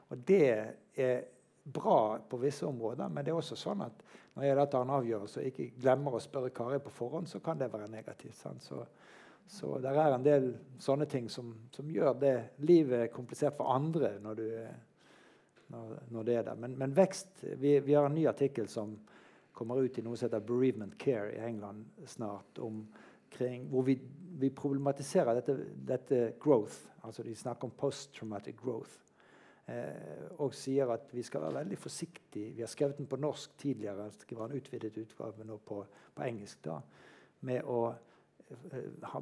[0.08, 0.48] Og det
[0.96, 1.20] er
[1.62, 4.02] bra på visse områder, men det er også sånn at
[4.34, 7.58] når jeg tar en avgjørelse og ikke glemmer å spørre Kari på forhånd, så kan
[7.58, 8.38] det være negativt.
[8.38, 8.62] Sant?
[8.64, 8.80] Så,
[9.48, 12.36] så det er en del sånne ting som, som, gjør det
[12.68, 14.48] livet komplisert for andre når, du,
[15.72, 16.58] når, når det er der.
[16.60, 18.92] Men, men vekst vi, vi, har en ny artikkel som
[19.56, 22.60] kommer ut i noe som heter Bereavement Care i England snart.
[22.60, 22.84] om
[23.30, 23.98] kring, hvor vi,
[24.40, 26.86] vi problematiserer dette, dette, growth.
[27.02, 28.92] altså De snakker om post-traumatic growth.
[29.68, 32.54] Eh, og sier at vi skal være veldig forsiktige.
[32.56, 34.10] Vi har skrevet den på norsk tidligere.
[34.30, 35.82] Var en utvidet utgave nå på,
[36.14, 36.64] på engelsk.
[36.64, 36.80] da,
[37.40, 37.92] Med å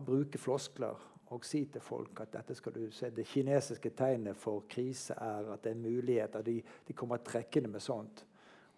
[0.06, 1.04] bruke floskler
[1.34, 5.52] og si til folk at dette skal du se, det kinesiske tegnet for krise er
[5.56, 6.42] at det er muligheter.
[6.46, 8.22] De, de kommer trekkende med sånt.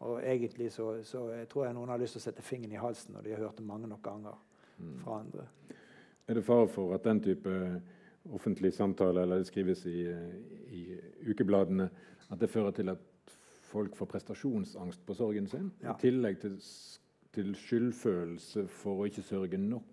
[0.07, 2.81] Og egentlig så, så jeg tror jeg noen har lyst til å sette fingeren i
[2.81, 4.39] halsen når de har hørt det mange nok ganger
[5.03, 5.49] fra andre.
[6.29, 7.55] Er det fare for at den type
[8.33, 10.05] offentlig samtale, eller det skrives i,
[10.71, 10.83] i,
[11.31, 11.89] ukebladene,
[12.29, 13.35] at det fører til at
[13.69, 15.71] folk får prestasjonsangst på sorgen sin?
[15.83, 15.95] Ja.
[15.95, 16.59] I tillegg til,
[17.35, 19.89] til, skyldfølelse for å ikke sørge nok,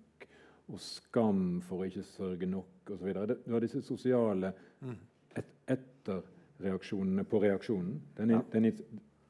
[0.72, 3.12] og skam for å ikke sørge nok osv.
[3.46, 4.52] Du har disse sosiale
[4.82, 4.96] mm.
[5.38, 8.00] et, etterreaksjonene på reaksjonen.
[8.18, 8.42] Den, ja.
[8.54, 8.70] den,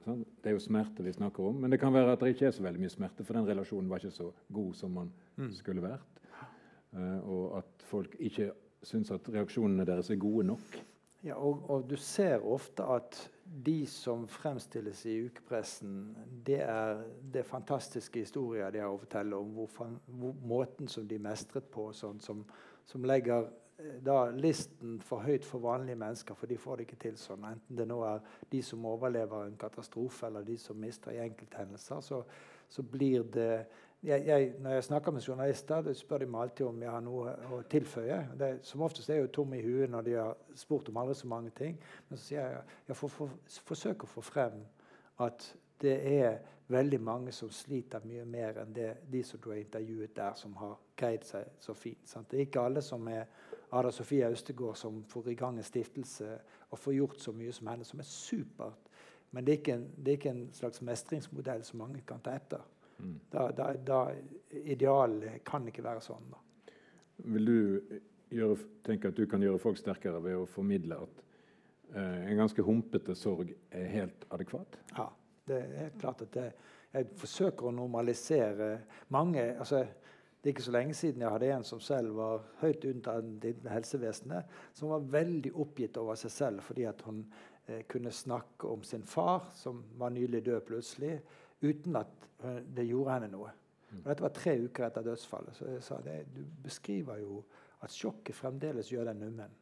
[0.05, 2.49] sånn, det er jo smerte vi snakker om, men det kan være at det ikke
[2.49, 5.51] er så veldig mye smerte, for den relasjonen var ikke så god som man mm.
[5.57, 6.11] skulle vært.
[6.95, 8.53] Uh, og at folk ikke
[8.85, 10.77] syns at reaksjonene deres er gode nok.
[11.25, 13.17] Ja, og, og, du ser ofte at
[13.63, 17.03] de som fremstilles i ukepressen, det er,
[17.33, 19.69] det fantastiske historier de har å fortelle om hvor,
[20.07, 22.41] hvor, måten som de mestret på, sånn, som,
[22.85, 23.47] som, legger
[23.79, 27.47] eh, da, listen for høyt for vanlige mennesker, for de får det ikke til sånn.
[27.47, 32.03] Enten det nå er de som overlever en katastrofe, eller de som mister i enkelthendelser,
[32.03, 32.21] så,
[32.67, 33.65] så blir det
[34.05, 37.35] jeg, jeg, når jeg snakker med journalister, spør de meg alltid om jeg har noe
[37.51, 38.19] å tilføye.
[38.37, 41.15] Det, som oftest er jeg jo tom i huet når de har spurt om aldri
[41.17, 41.79] så mange ting.
[42.09, 43.37] Men så sier jeg jeg får for,
[43.71, 44.59] forsøker å få frem
[45.25, 45.47] at
[45.81, 46.37] det er
[46.67, 50.55] veldig mange som sliter mye mer enn det, de som du har intervjuet der, som
[50.57, 52.07] har greid seg så fint.
[52.09, 52.29] Sant?
[52.31, 53.25] Det er ikke alle som er
[53.75, 56.37] Ada Sofia Austegård, som får i gang en stiftelse
[56.69, 58.89] og får gjort så mye som henne, som er supert.
[59.31, 62.37] Men det er ikke en, det er ikke en slags mestringsmodell som mange kan ta
[62.37, 62.63] etter.
[62.97, 63.19] Mm.
[63.31, 64.01] Da, da, da
[64.55, 66.29] Idealet kan ikke være sånn.
[66.31, 66.39] Da.
[67.35, 67.57] Vil du
[68.33, 71.21] gjøre, tenke at du kan gjøre folk sterkere ved å formidle at
[71.95, 74.79] eh, en ganske humpete sorg er helt adekvat?
[74.95, 75.09] Ja,
[75.49, 76.47] det er helt klart at det,
[76.95, 78.69] jeg forsøker å normalisere
[79.11, 79.83] mange altså,
[80.39, 84.51] Det er ikke så lenge siden jeg hadde en som selv var høyt unntatt helsevesenet,
[84.77, 87.23] som var veldig oppgitt over seg selv fordi at hun
[87.65, 91.15] eh, kunne snakke om sin far, som var nylig død plutselig
[91.61, 92.27] uten at
[92.75, 93.51] det gjorde henne noe.
[93.95, 95.55] Og dette var tre uker etter dødsfallet.
[95.55, 97.39] Så jeg sa det, du beskriver jo
[97.85, 99.61] at sjokket fremdeles gjør deg nummen.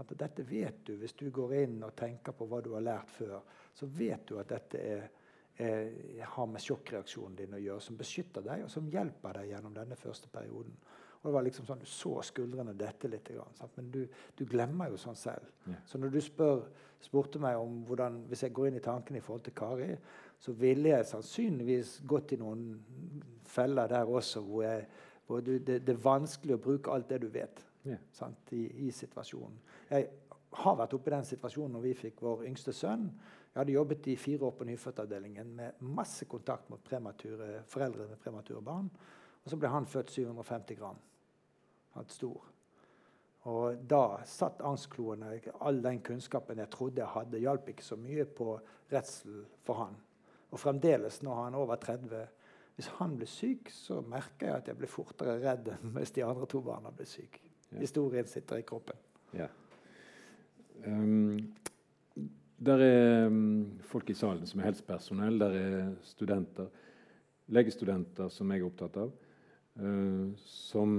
[0.00, 3.42] Dette vet du hvis du går inn og tenker på hva du har lært før.
[3.76, 5.02] Så vet du at dette er,
[5.60, 5.90] er,
[6.24, 9.98] har med sjokkreaksjonen din å gjøre, som beskytter deg, og som hjelper deg gjennom denne
[10.00, 10.78] første perioden.
[11.20, 13.74] Og det var liksom sånn, Du så skuldrene dette litt, sant?
[13.76, 14.06] men du,
[14.36, 15.50] du, glemmer jo sånn selv.
[15.68, 15.76] Ja.
[15.84, 16.62] Så når du spør,
[17.04, 19.90] spurte meg om hvordan, hvis jeg går inn i tankene i forhold til Kari,
[20.40, 22.64] så ville jeg sannsynligvis gått i noen
[23.50, 24.86] feller der også, hvor, jeg,
[25.26, 28.00] hvor du, det, det, er vanskelig å bruke alt det du vet yeah.
[28.16, 29.58] sant, i, i, situasjonen.
[29.90, 30.08] Jeg
[30.62, 33.10] har vært oppe i den situasjonen når vi fikk vår yngste sønn.
[33.50, 36.88] Jeg hadde jobbet i fire år på nyfødtavdelingen med masse kontakt med
[37.68, 38.88] foreldre med premature barn.
[39.44, 41.00] Og så ble han født 750 gram.
[41.96, 42.46] Hatt stor.
[43.50, 48.24] Og da satt angstkloene All den kunnskapen jeg trodde jeg hadde, hjalp ikke så mye
[48.24, 48.54] på
[48.92, 49.96] redsel for han.
[50.50, 52.26] Og fremdeles, når han er over 30
[52.74, 56.22] Hvis han blir syk, så merker jeg at jeg blir fortere redd enn hvis de
[56.24, 57.42] andre to barna blir syke.
[57.70, 57.82] Ja.
[57.82, 58.96] Historien sitter i kroppen.
[59.36, 59.48] Ja.
[60.86, 61.52] Um,
[62.56, 66.70] der er um, folk i salen som er helsepersonell, der er studenter,
[67.52, 69.12] legestudenter som jeg er opptatt av,
[69.82, 70.96] uh, som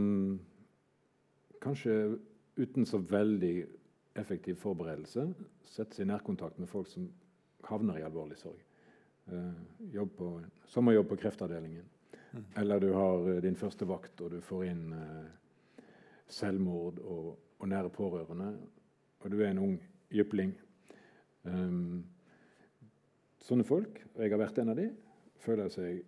[1.62, 1.98] kanskje
[2.62, 3.56] uten så veldig
[4.22, 5.32] effektiv forberedelse
[5.66, 7.08] setter seg i nærkontakt med folk som
[7.70, 8.60] havner i alvorlig sorg.
[9.32, 9.52] Eh,
[9.92, 11.86] jobb på, sommerjobb på kreftavdelingen.
[12.32, 12.46] Mm.
[12.56, 15.86] Eller du har eh, din første vakt, og du får inn uh,
[16.32, 17.30] selvmord og,
[17.60, 18.50] og, nære pårørende,
[19.20, 19.78] og du er en ung
[20.12, 20.52] jypling.
[21.44, 22.04] Um,
[23.42, 24.90] sånne folk, og jeg har vært en av de,
[25.42, 26.04] føler seg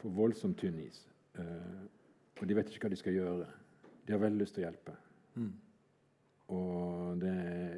[0.00, 1.02] på voldsomt tynn is.
[1.38, 1.88] Uh,
[2.40, 3.48] og de vet ikke hva de skal gjøre.
[4.04, 4.96] De har veldig lyst til å hjelpe.
[5.36, 5.50] Mm.
[6.56, 7.74] Og det er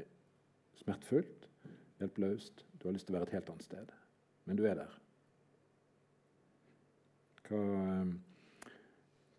[0.83, 1.49] smertefullt,
[2.03, 2.67] hjelpeløst.
[2.83, 3.97] Du har lyst til å være et helt annet sted,
[4.45, 5.01] men du er der.
[7.47, 7.63] Hva,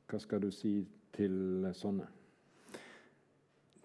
[0.08, 0.78] hva skal du si
[1.14, 2.08] til sånne?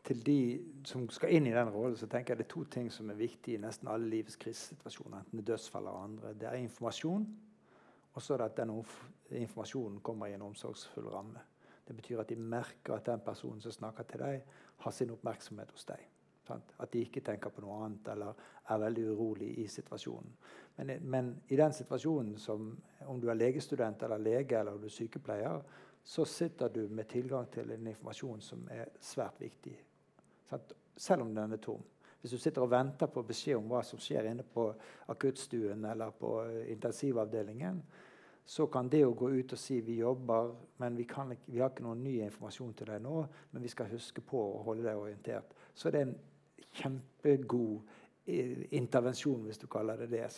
[0.09, 0.41] til de
[0.89, 3.19] som skal inn i den rollen, så tenker jeg det er to ting som er
[3.19, 5.19] viktige i nesten alle livets krisesituasjoner.
[5.19, 6.35] enten det er dødsfall eller andre.
[6.35, 7.27] Det er informasjon,
[8.15, 8.73] og så er det at den
[9.43, 11.43] informasjonen kommer i en omsorgsfull ramme.
[11.89, 14.41] Det betyr at de merker at den personen som snakker til deg,
[14.79, 16.01] har sin oppmerksomhet hos deg.
[16.49, 16.73] Sant?
[16.81, 20.33] At de ikke tenker på noe annet eller er veldig urolig i situasjonen.
[20.79, 22.71] Men, men, i den situasjonen som
[23.11, 25.61] om du er legestudent eller lege eller du er sykepleier,
[26.09, 29.75] så sitter du med tilgang til en informasjon som er svært viktig.
[30.49, 30.73] Sant?
[30.97, 31.83] Selv om den er tom.
[32.21, 34.65] Hvis du sitter og venter på beskjed om hva som skjer inne på
[35.13, 36.33] akuttstuen eller på
[36.73, 37.83] intensivavdelingen,
[38.49, 41.69] så kan det å gå ut og si vi jobber, men vi, ikke, vi, har
[41.69, 43.21] ikke noen ny informasjon til deg nå,
[43.53, 45.53] men vi skal huske på å holde deg orientert.
[45.77, 46.15] Så det er en
[46.73, 47.81] kjempegod
[48.27, 50.29] eh, intervensjon, hvis du kaller det det.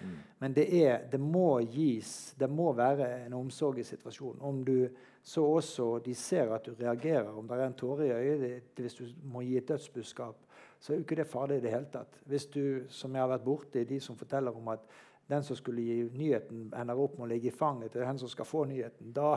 [0.00, 0.16] Mm.
[0.38, 4.40] Men det, er, det, må gis Det må være en omsorg i situasjonen.
[4.40, 4.88] Om du
[5.22, 8.80] så også de ser at du reagerer, om det er en tåre i øyet ditt
[8.80, 10.46] hvis du må gi et dødsbudskap,
[10.80, 12.20] så er jo ikke det farlig i det hele tatt.
[12.24, 14.86] Hvis du, som jeg har vært borti, de som forteller om at
[15.30, 18.30] den som skulle gi nyheten, ender opp med å ligge i fanget til den som
[18.32, 19.12] skal få nyheten.
[19.14, 19.36] Da,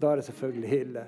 [0.00, 1.02] da er det selvfølgelig ille.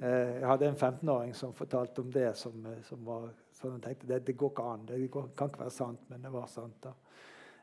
[0.00, 2.30] Eh, jeg hadde en 15-åring som fortalte om det.
[2.38, 3.28] som, eh, som var,
[3.72, 4.84] sånn tenkte det, det, går ikke an.
[4.88, 6.86] Det går, kan ikke være sant, men det var sant.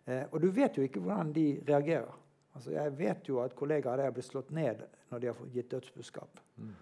[0.05, 2.19] Eh, og du vet jo ikke hvordan de reagerer.
[2.53, 6.39] Altså, jeg vet jo at kollegaer der blitt slått ned når de har gitt dødsbudskap.
[6.57, 6.73] Mm.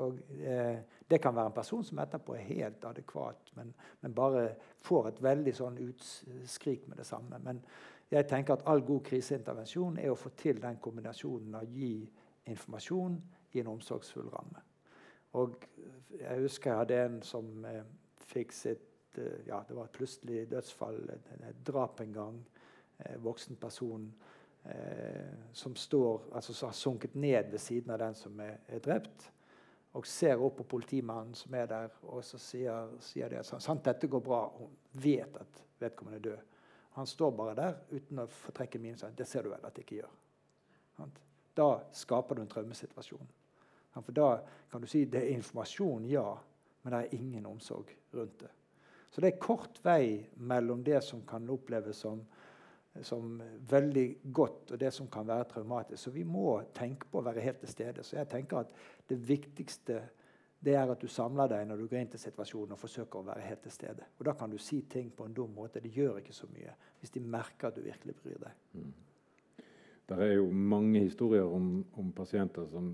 [0.00, 0.78] Og, eh,
[1.10, 5.22] det kan være en person som etterpå er helt adekvat, men, men bare får et
[5.22, 7.38] veldig sånn utskrik med det samme.
[7.44, 7.60] Men
[8.12, 12.08] jeg tenker at all god kriseintervensjon er å få til den kombinasjonen av å gi
[12.52, 13.20] informasjon
[13.52, 14.64] i en omsorgsfull ramme.
[15.40, 15.60] Og
[16.20, 17.84] jeg husker jeg hadde en som eh,
[18.32, 22.38] fikk sitt eh, ja, Det var et plutselig dødsfall, et, drap en gang.
[22.98, 24.08] Eh, voksen person
[24.64, 29.28] eh, som står, altså har sunket ned ved siden av den som er, er drept.
[29.92, 33.84] Og ser opp på politimannen som er der, og så sier, sier de at sant,
[33.84, 34.46] dette går bra.
[34.56, 34.72] Hun
[35.04, 36.48] vet at vedkommende er død.
[36.92, 39.16] Han står bare der uten å fortrekke trekke min.
[39.16, 40.16] Det ser du vel at det ikke gjør.
[41.56, 43.28] Da skaper du en traumesituasjon.
[43.92, 44.28] For da
[44.70, 46.24] kan du si det er informasjon, ja,
[46.82, 48.50] men det er ingen omsorg rundt det.
[49.12, 52.22] Så det er kort vei mellom det som kan oppleves som,
[53.04, 53.36] som
[53.68, 56.00] veldig godt, og det som kan være traumatisk.
[56.02, 58.04] Så vi må tenke på å være helt til stede.
[58.04, 58.72] Så jeg tenker at
[59.08, 60.00] det viktigste
[60.62, 63.26] det er at du samler deg når du går inn til situasjonen og forsøker å
[63.26, 64.04] være helt til stede.
[64.18, 65.80] Og Da kan du si ting på en dum måte.
[65.82, 68.60] Det gjør ikke så mye hvis de merker at du virkelig bryr deg.
[68.78, 68.92] Mm.
[70.08, 72.92] Det er jo mange historier om, om, pasienter som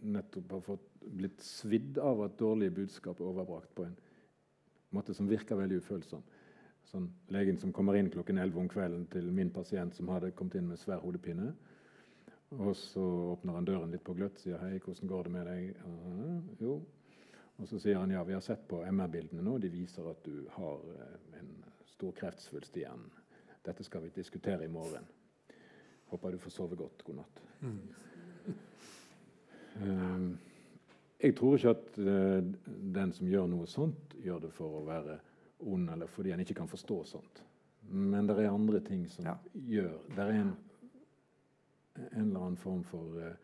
[0.00, 3.96] nettopp har fått blitt svidd av at dårlige budskap er overbrakt på en
[4.94, 6.22] måte som virker veldig ufølsom.
[6.90, 10.58] Sånn, legen som kommer inn klokken 11 om kvelden til min pasient som hadde kommet
[10.58, 11.52] inn med svær hodepine.
[12.58, 15.76] Og så åpner han døren litt på gløtt sier 'Hei, hvordan går det med deg?'
[15.86, 16.80] Uh, jo,
[17.60, 20.48] og så sier han ja, vi har sett på MR-bildene nå, de viser at du
[20.50, 21.50] har eh, en
[21.92, 23.10] stor kreftsvulst i hjernen.
[23.66, 25.04] Dette skal vi diskutere i morgen.
[26.10, 27.04] Håper du får sove godt.
[27.04, 27.42] God natt.
[27.60, 27.80] Mm.
[29.80, 30.49] Uh,
[31.22, 32.40] jeg tror ikke at uh,
[32.94, 35.18] den som gjør noe sånt, gjør det for å være
[35.68, 37.42] ond eller fordi han ikke kan forstå sånt.
[37.90, 39.34] Men det er andre ting som ja.
[39.66, 40.52] gjør Det er en,
[41.98, 43.34] en eller annen form for uh,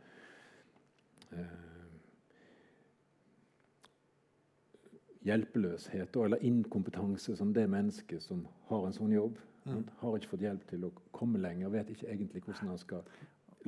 [5.26, 9.38] hjelpeløshet eller inkompetanse som det mennesket som har en sånn jobb.
[9.66, 9.82] Mm.
[9.98, 13.08] Har ikke fått hjelp til å komme lenger, vet ikke egentlig hvordan han skal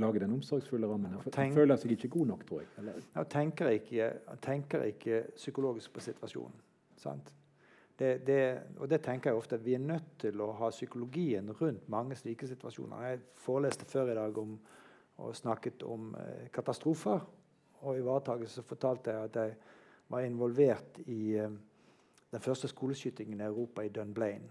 [0.01, 1.13] lage den omsorgsfulle rammen.
[1.13, 2.71] Han tenk, føler seg ikke god nok, tror jeg.
[2.83, 3.03] Eller?
[3.15, 6.61] Han tenker ikke, tenker ikke psykologisk på situasjonen.
[6.97, 7.35] sant?
[7.99, 8.43] Det, det,
[8.79, 12.47] og det tenker jeg ofte Vi er nødt til å ha psykologien rundt mange slike
[12.47, 13.03] situasjoner.
[13.09, 14.55] Jeg foreleste før i dag om,
[15.19, 17.25] og snakket om eh, katastrofer
[17.81, 19.57] og i Så fortalte jeg at jeg
[20.09, 21.51] var involvert i eh,
[22.31, 24.51] den første skoleskytingen i Europa, i Dunblane.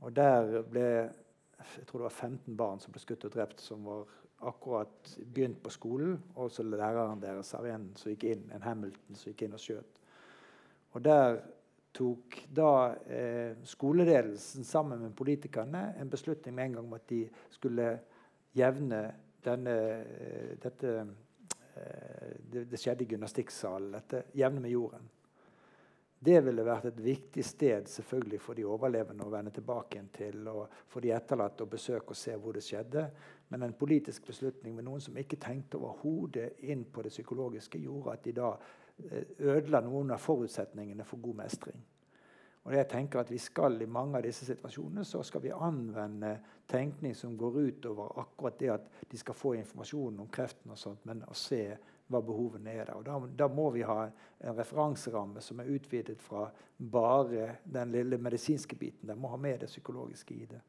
[0.00, 1.10] Og der ble
[1.58, 4.06] jeg tror det var 15 barn som ble skutt og drept, som var
[4.46, 6.18] akkurat begynt på skolen.
[6.36, 9.62] Og så læreren deres av en som gikk inn, en Hamilton som gikk inn og
[9.62, 10.02] skjøt.
[10.96, 11.40] Og der
[11.98, 12.72] tok da
[13.10, 17.88] eh, skoleledelsen sammen med politikerne en beslutning med en gang om at de skulle
[18.56, 19.00] jevne
[19.44, 20.92] denne, eh, dette
[21.78, 23.92] Eh, det, det, skjedde i gymnastikksalen.
[23.94, 25.08] Dette jevne med jorden.
[26.18, 30.40] Det ville vært et viktig sted selvfølgelig for de overlevende å vende tilbake igjen til,
[30.50, 33.04] og for de etterlatte å besøke og se hvor det skjedde.
[33.54, 38.16] Men en politisk beslutning med noen som ikke tenkte overhodet inn på det psykologiske, gjorde
[38.16, 41.86] at de da eh, ødela noen av forutsetningene for god mestring.
[42.66, 46.34] Og jeg tenker at vi skal I mange av disse situasjonene så skal vi anvende
[46.68, 51.06] tenkning som går utover akkurat det at de skal få informasjon om kreften, og sånt,
[51.08, 51.62] men å se
[52.08, 52.90] hva behovene er.
[52.96, 56.48] Og da, da, må vi ha en referanseramme som er utvidet fra
[56.78, 59.08] bare den lille medisinske biten.
[59.08, 60.60] Den må ha med det psykologiske i det.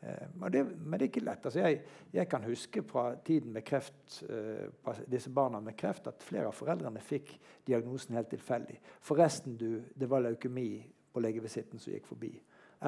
[0.00, 1.46] Eh, men, det men, det er ikke lett.
[1.46, 1.80] Altså jeg,
[2.14, 6.56] jeg, kan huske fra tiden med kreft, eh, disse barna med kreft at flere av
[6.56, 7.34] foreldrene fikk
[7.66, 8.78] diagnosen helt tilfeldig.
[9.04, 10.70] Forresten, du, det var leukemi
[11.12, 12.32] på legevisitten som gikk forbi.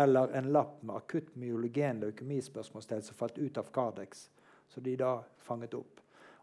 [0.00, 4.28] Eller en lapp med akutt myologen leukemispørsmålstegn som falt ut av Cardex,
[4.70, 6.00] som de da fanget opp.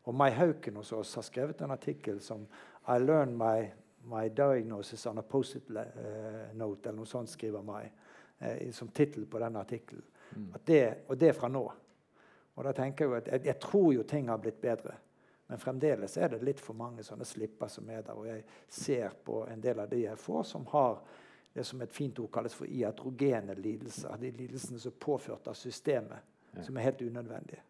[0.08, 2.46] Og Mai Hauken hos oss har skrevet en artikkel som
[2.88, 3.66] I learned my,
[4.08, 7.90] my diagnosis on a post-it uh, note, eller noe sånt skriver Mai,
[8.40, 10.06] uh, som tittel på den artikkelen.
[10.36, 10.48] Mm.
[11.08, 11.66] og det er fra nå.
[12.56, 14.96] Og da tenker Jeg at jeg, jeg, tror jo ting har blitt bedre.
[15.48, 18.16] Men fremdeles er det litt for mange sånne slipper som er der.
[18.18, 21.00] Og jeg ser på en del av de jeg får, som har
[21.54, 24.18] det som et fint ord kalles for iatrogene lidelser.
[24.20, 26.64] De lidelsene som er påført av systemet, ja.
[26.64, 27.64] som er helt unødvendige.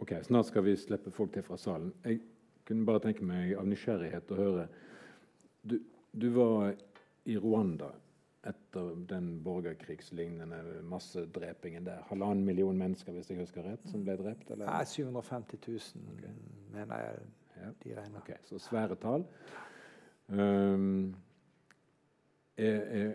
[0.00, 1.92] Ok, Snart skal vi slippe folk til fra salen.
[2.04, 2.22] Jeg
[2.68, 4.68] kunne bare tenke meg av nysgjerrighet å høre
[5.60, 5.76] Du,
[6.16, 6.70] du var
[7.28, 7.90] i Rwanda
[8.48, 12.00] etter den borgerkrigslignende massedrepingen der.
[12.08, 14.48] Halvannen million mennesker, hvis jeg husker rett, som ble drept?
[14.50, 14.64] Eller?
[14.64, 16.32] Nei, 750 000, okay.
[16.72, 17.18] mener jeg
[17.60, 17.72] ja.
[17.82, 18.22] de regner.
[18.22, 19.26] Okay, så svære tall.
[20.28, 21.12] Um,
[22.56, 23.12] er, er,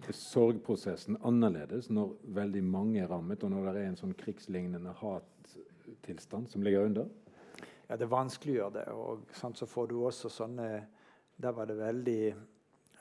[0.00, 4.94] er, sorgprosessen annerledes når veldig mange er rammet, og når det er en sånn krigslignende
[5.04, 5.39] hat
[6.04, 7.08] tilstand som ligger under?
[7.88, 8.86] Ja, det vanskeliggjør det.
[8.94, 10.70] Og sant, så får du også sånne
[11.40, 12.34] Der var det veldig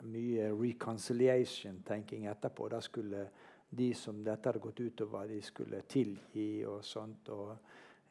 [0.08, 2.70] mye reconciliation-tenking etterpå.
[2.72, 3.26] Da skulle
[3.70, 7.30] de som dette hadde gått utover, de skulle tilgi og sånt.
[7.30, 7.52] og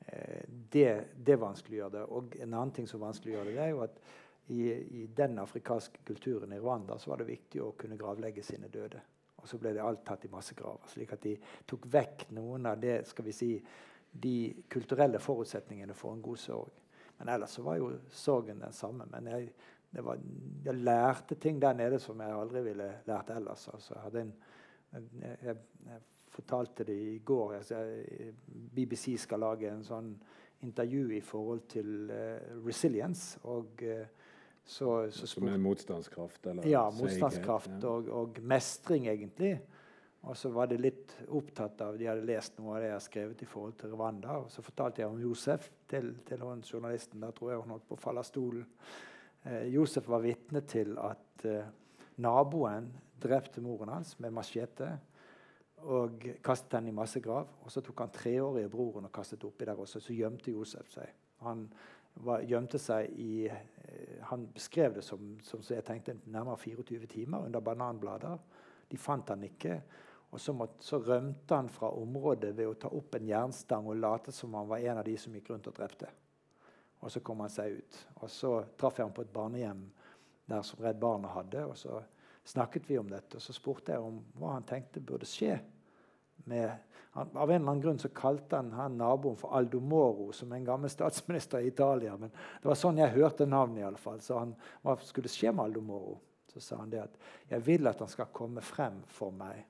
[0.07, 2.05] eh, det, det vanskeliggjør det.
[2.05, 4.01] Og en annen ting som vanskeliggjør det, det er jo at
[4.49, 4.61] i,
[5.03, 9.01] i, den afrikanske kulturen i Rwanda så var det viktig å kunne gravlegge sine døde.
[9.39, 10.89] Og så ble det alt tatt i massegraver.
[10.89, 11.35] slik at de
[11.66, 13.51] tok vekk noen av det skal vi si,
[14.13, 16.73] de kulturelle forutsetningene for en god sorg.
[17.19, 19.07] Men ellers så var jo sorgen den samme.
[19.11, 19.49] Men jeg,
[20.05, 20.19] var,
[20.65, 23.69] jeg lærte ting der nede som jeg aldri ville lært ellers.
[23.75, 24.35] Altså, jeg, en,
[25.21, 25.57] jeg,
[25.87, 27.55] jeg, fortalte det i går.
[27.55, 27.81] Altså,
[28.75, 30.13] BBC skal lage en sånn
[30.63, 33.41] intervju i forhold til uh, resilience.
[33.43, 34.05] og uh,
[34.69, 36.47] så, så Som er motstandskraft?
[36.47, 37.85] Eller ja, motstandskraft.
[37.85, 39.55] Og, og, mestring, egentlig.
[40.29, 43.05] Og så var de litt opptatt av De hadde lest noe av det jeg har
[43.05, 44.35] skrevet i forhold til Rwanda.
[44.43, 47.22] Og så fortalte jeg om Josef til, til hun journalisten.
[47.24, 48.66] Da tror jeg hun holdt på å falle av stolen.
[49.49, 51.70] Eh, Josef var vitne til at eh,
[52.20, 54.91] naboen drepte moren hans med machete
[55.89, 57.49] og kastet henne i massegrav.
[57.64, 60.03] Og så tok han treårige broren og kastet oppi der også.
[60.03, 61.14] Så gjemte Josef seg.
[61.47, 61.64] Han
[62.24, 67.49] var, gjemte seg i eh, Han beskrev det som, som jeg tenkte, nærmere 24 timer
[67.49, 68.37] under bananblader.
[68.93, 69.79] De fant han ikke.
[70.31, 73.97] Og så, måtte, så, rømte han fra området ved å ta opp en jernstang og
[73.97, 76.11] late som han var en av de som gikk rundt og drepte.
[77.01, 78.01] Og så kom han seg ut.
[78.20, 79.87] Og så traff jeg ham på et barnehjem
[80.51, 81.64] der som Redd Barna hadde.
[81.70, 82.03] Og så
[82.49, 85.57] snakket vi om dette, og så spurte jeg om hva han tenkte burde skje.
[86.49, 86.74] Med,
[87.16, 90.53] han, av en eller annen grunn så kalte han, han naboen for Aldo Moro, som
[90.53, 92.18] en gammel statsminister i Italia.
[92.20, 93.81] Men det var sånn jeg hørte navnet.
[93.81, 94.20] i alle fall.
[94.24, 94.53] Så han,
[94.85, 96.18] hva skulle skje med Aldo Moro?
[96.53, 97.18] Så sa han det at
[97.49, 99.64] jeg vil at han skal komme frem for meg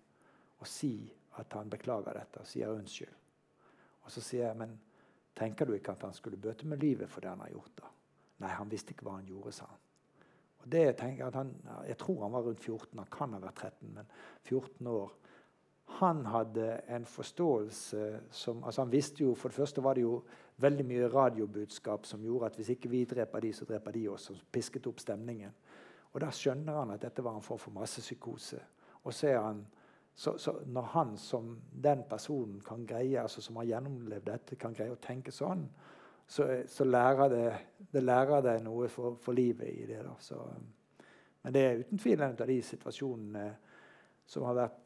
[0.58, 0.92] og si
[1.38, 3.14] at han beklager dette og sier unnskyld.
[4.04, 4.72] Og så sier jeg, men
[5.36, 7.74] tenker du ikke at han skulle bøte med livet for det han har gjort?
[7.82, 7.92] da?
[8.42, 9.84] Nei, han visste ikke hva han gjorde, sa han.
[10.58, 11.54] Og det tenker Jeg at han,
[11.86, 14.10] jeg tror han var rundt 14, han kan ha vært 13, men
[14.44, 15.12] 14 år.
[15.98, 20.18] Han hadde en forståelse som altså Han visste jo For det første var det jo
[20.60, 24.26] veldig mye radiobudskap som gjorde at hvis ikke vi dreper de, så dreper de oss.
[24.28, 25.54] Som pisket opp stemningen.
[26.12, 28.60] Og da skjønner han at dette var en form for massepsykose.
[29.04, 29.62] Og så er han
[30.18, 34.72] så, så, når han som den personen kan greie, altså som har gjennomlevd dette, kan
[34.74, 35.62] greie å tenke sånn,
[36.26, 37.44] så, så lærer det,
[37.94, 40.00] det lærer deg noe for, for, livet i det.
[40.18, 40.40] Så,
[41.44, 43.44] men det er uten tvil en av de situasjonene
[44.26, 44.82] som har vært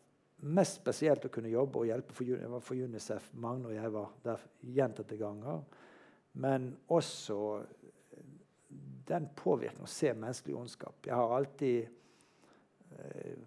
[0.53, 3.33] mest spesielt å kunne jobbe og hjelpe for, for UNICEF.
[3.41, 4.45] Magne og jeg var der
[4.77, 5.65] gjentatte ganger.
[6.45, 7.41] Men også
[9.09, 11.01] den påvirkningen å se menneskelig ondskap.
[11.09, 12.02] Jeg har alltid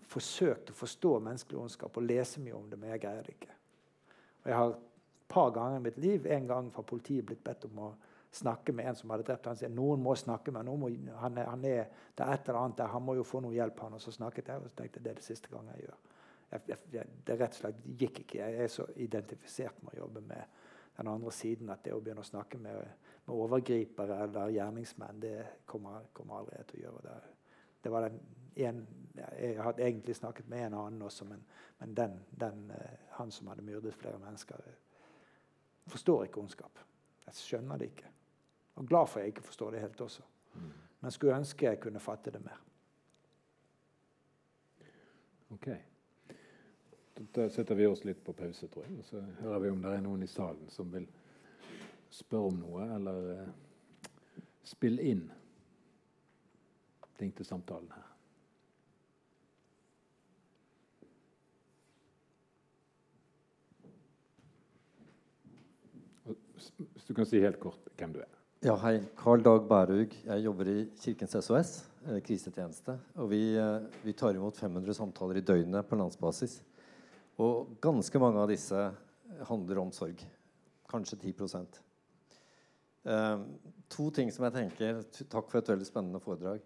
[0.10, 3.56] forsøkt å forstå menneskelig ondskap og lese mye om det, men jeg greier det ikke.
[4.44, 4.82] Og jeg har et
[5.32, 7.94] par ganger i mitt liv, en gang fra politiet, blitt bedt om å
[8.36, 10.90] snakke med en som hadde drept han sier noen må snakke med må,
[11.22, 13.56] han, er, han er, Det er et eller annet der, han må jo få noe
[13.56, 13.80] hjelp.
[13.80, 15.86] han, Og så snakket jeg, og så tenkte jeg det er det siste gang jeg
[15.86, 15.98] gjør.
[16.52, 18.40] Jeg, jeg, det rett og slett gikk ikke.
[18.44, 20.62] Jeg er så identifisert med å jobbe med
[20.98, 22.92] den andre siden at det å begynne å snakke med,
[23.26, 27.02] med overgripere eller gjerningsmenn, det kommer, kommer aldri til å gjøre.
[27.08, 27.34] Det,
[27.84, 28.20] det var den
[28.56, 28.86] en,
[29.18, 31.44] Jeg hadde egentlig snakket med en annen også, men,
[31.80, 34.56] men den, den, uh, han som hadde myrdet flere mennesker,
[35.88, 36.80] forstår ikke ondskap.
[37.26, 38.10] Jeg skjønner det ikke.
[38.76, 40.24] Og glad for jeg ikke forstår det helt også.
[40.54, 40.72] Mm.
[41.02, 42.62] Men skulle ønske jeg kunne fatte det mer.
[45.50, 45.70] Ok.
[47.36, 48.98] Da setter vi oss litt på pause, tror jeg.
[49.00, 51.08] Og så hører vi om det er noen i salen som vil
[52.12, 54.10] spørre om noe, eller uh,
[54.64, 55.24] spille inn
[57.18, 58.05] ting til samtalen her.
[66.78, 68.32] Hvis du kan si helt kort hvem du er.
[68.66, 68.98] Ja, hei.
[69.20, 70.14] Karl Dag Bærhaug.
[70.26, 71.74] Jeg jobber i Kirkens SOS,
[72.08, 72.96] eh, krisetjeneste.
[73.22, 76.62] Og vi, eh, vi, tar imot 500 samtaler i døgnet på landsbasis.
[77.38, 78.80] Og ganske mange av disse
[79.50, 80.24] handler om sorg.
[80.90, 81.68] Kanskje 10
[83.06, 83.38] eh,
[83.90, 86.62] To ting som jeg tenker Takk for et veldig spennende foredrag.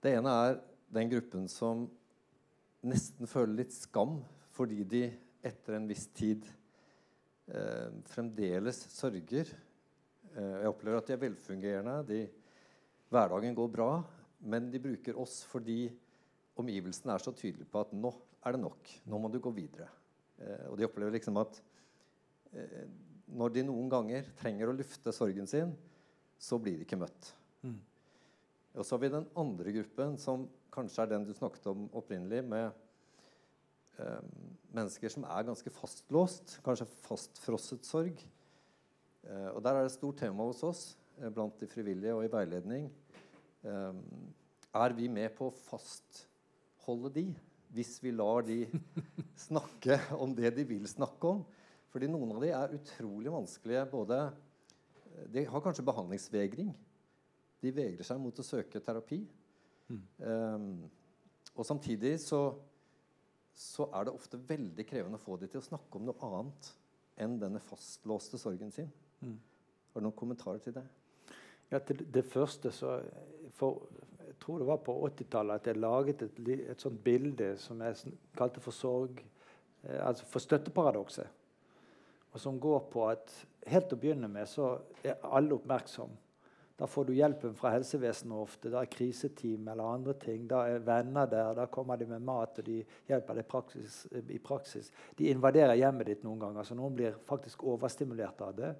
[0.00, 0.60] Det ene er
[0.92, 1.88] den gruppen som
[2.86, 4.20] nesten føler litt skam
[4.54, 5.10] fordi de
[5.42, 6.65] etter en viss tid eh,
[8.10, 9.52] fremdeles sørger.
[10.36, 11.96] Eh, jeg opplever at de er velfungerende.
[12.08, 12.20] De,
[13.12, 13.90] hverdagen går bra.
[14.46, 15.86] Men de bruker oss fordi
[16.60, 18.12] omgivelsene er så tydelige på at nå
[18.46, 18.92] er det nok.
[19.08, 19.88] Nå må du gå videre.
[20.38, 21.58] Eh, og de opplever liksom at
[22.52, 22.86] eh,
[23.36, 25.72] når de noen ganger trenger å lufte sorgen sin,
[26.38, 27.32] så blir de ikke møtt.
[27.64, 27.78] Mm.
[28.76, 30.44] Og så har vi den andre gruppen, som
[30.74, 32.82] kanskje er den du snakket om opprinnelig, med eh,
[34.76, 38.20] mennesker som er ganske fastlåst, kanskje fastfrosset sorg.
[39.26, 40.82] Eh, og der er det et stort tema hos oss
[41.18, 42.90] eh, blant de frivillige og i veiledning.
[43.66, 44.00] Eh,
[44.76, 47.26] er vi med på å fastholde de,
[47.74, 48.62] hvis vi lar de
[49.48, 51.44] snakke om det de vil snakke om?
[51.92, 56.70] Fordi noen av de er utrolig vanskelige både eh, De har kanskje behandlingsvegring.
[57.64, 59.22] De vegrer seg mot å søke terapi.
[59.86, 60.00] Mm.
[60.18, 60.66] Um,
[61.56, 62.50] og samtidig så,
[63.56, 66.70] så, er det ofte veldig krevende å få dem til å snakke om noe annet
[67.24, 68.90] enn denne fastlåste sorgen sin.
[69.24, 69.38] Mm.
[69.92, 70.84] Har du noen kommentarer til det?
[71.70, 72.98] Ja, til det første så
[73.56, 73.88] for,
[74.26, 76.38] Jeg tror det var på 80-tallet at jeg laget et,
[76.68, 81.26] et, sånt bilde som jeg kalte for sorg eh, Altså for støtteparadokset.
[82.32, 83.32] Og som går på at
[83.66, 86.12] helt til å begynne med så er alle oppmerksom
[86.76, 88.68] da får du hjelpen fra helsevesenet ofte.
[88.68, 90.42] Da er kriseteam eller andre ting.
[90.48, 91.54] Da er venner der.
[91.56, 94.90] Da kommer de med mat, og de hjelper deg praksis, i praksis.
[95.16, 98.74] De invaderer hjemmet ditt noen ganger, så noen blir faktisk overstimulert av det.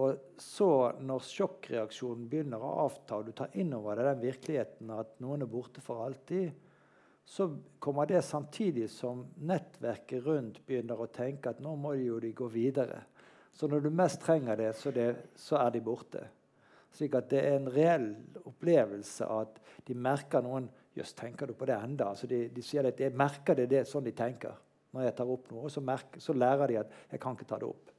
[0.00, 0.70] Og så,
[1.00, 5.44] når sjokkreaksjonen begynner å avta, og du tar inn over deg den virkeligheten at noen
[5.44, 6.50] er borte for alltid,
[7.28, 12.20] så kommer det samtidig som nettverket rundt begynner å tenke at nå må de jo
[12.24, 13.02] de gå videre.
[13.52, 16.24] Så når du mest trenger det, så, det, så er de borte.
[16.94, 18.08] Slik at det er en reell
[18.48, 20.68] opplevelse at de merker noen
[20.98, 22.08] Jøss, tenker du på det enda?
[22.10, 24.56] Altså de, de, sier at jeg merker det, det er sånn de tenker
[24.96, 25.66] når jeg tar opp noe.
[25.68, 27.92] Og så, merker, så, lærer de at jeg kan ikke ta det opp.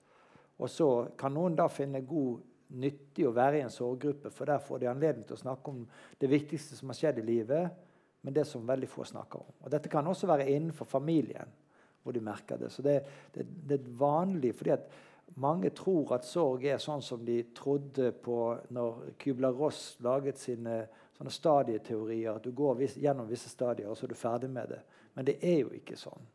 [0.60, 0.88] Og så
[1.20, 2.42] kan noen da finne god
[2.80, 5.86] nyttig å være i en sorggruppe, for der får de anledning til å snakke om
[6.20, 7.86] det viktigste som har skjedd i livet,
[8.22, 9.56] men det som veldig få snakker om.
[9.64, 11.56] Og Dette kan også være innenfor familien,
[12.04, 12.72] hvor de merker det.
[12.74, 13.00] Så det,
[13.34, 14.92] det, det er vanlig, fordi at
[15.36, 18.40] mange tror at sorg er sånn som de trodde på
[18.74, 20.82] når Kubler-Ross laget sine
[21.18, 22.38] sånne stadieteorier.
[22.38, 24.80] At du går gjennom visse stadier, og så er du ferdig med det.
[25.14, 26.28] Men det er jo ikke sånn.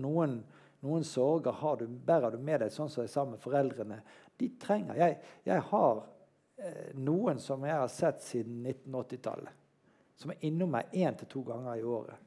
[0.00, 0.40] Noen,
[0.82, 4.00] noen, sorger du, bærer du med deg sånn som er sammen med foreldrene.
[4.38, 6.00] De trenger Jeg, jeg har
[6.56, 9.52] eh, noen som jeg har sett siden 1980-tallet,
[10.18, 12.26] som er innom meg én til to ganger i året.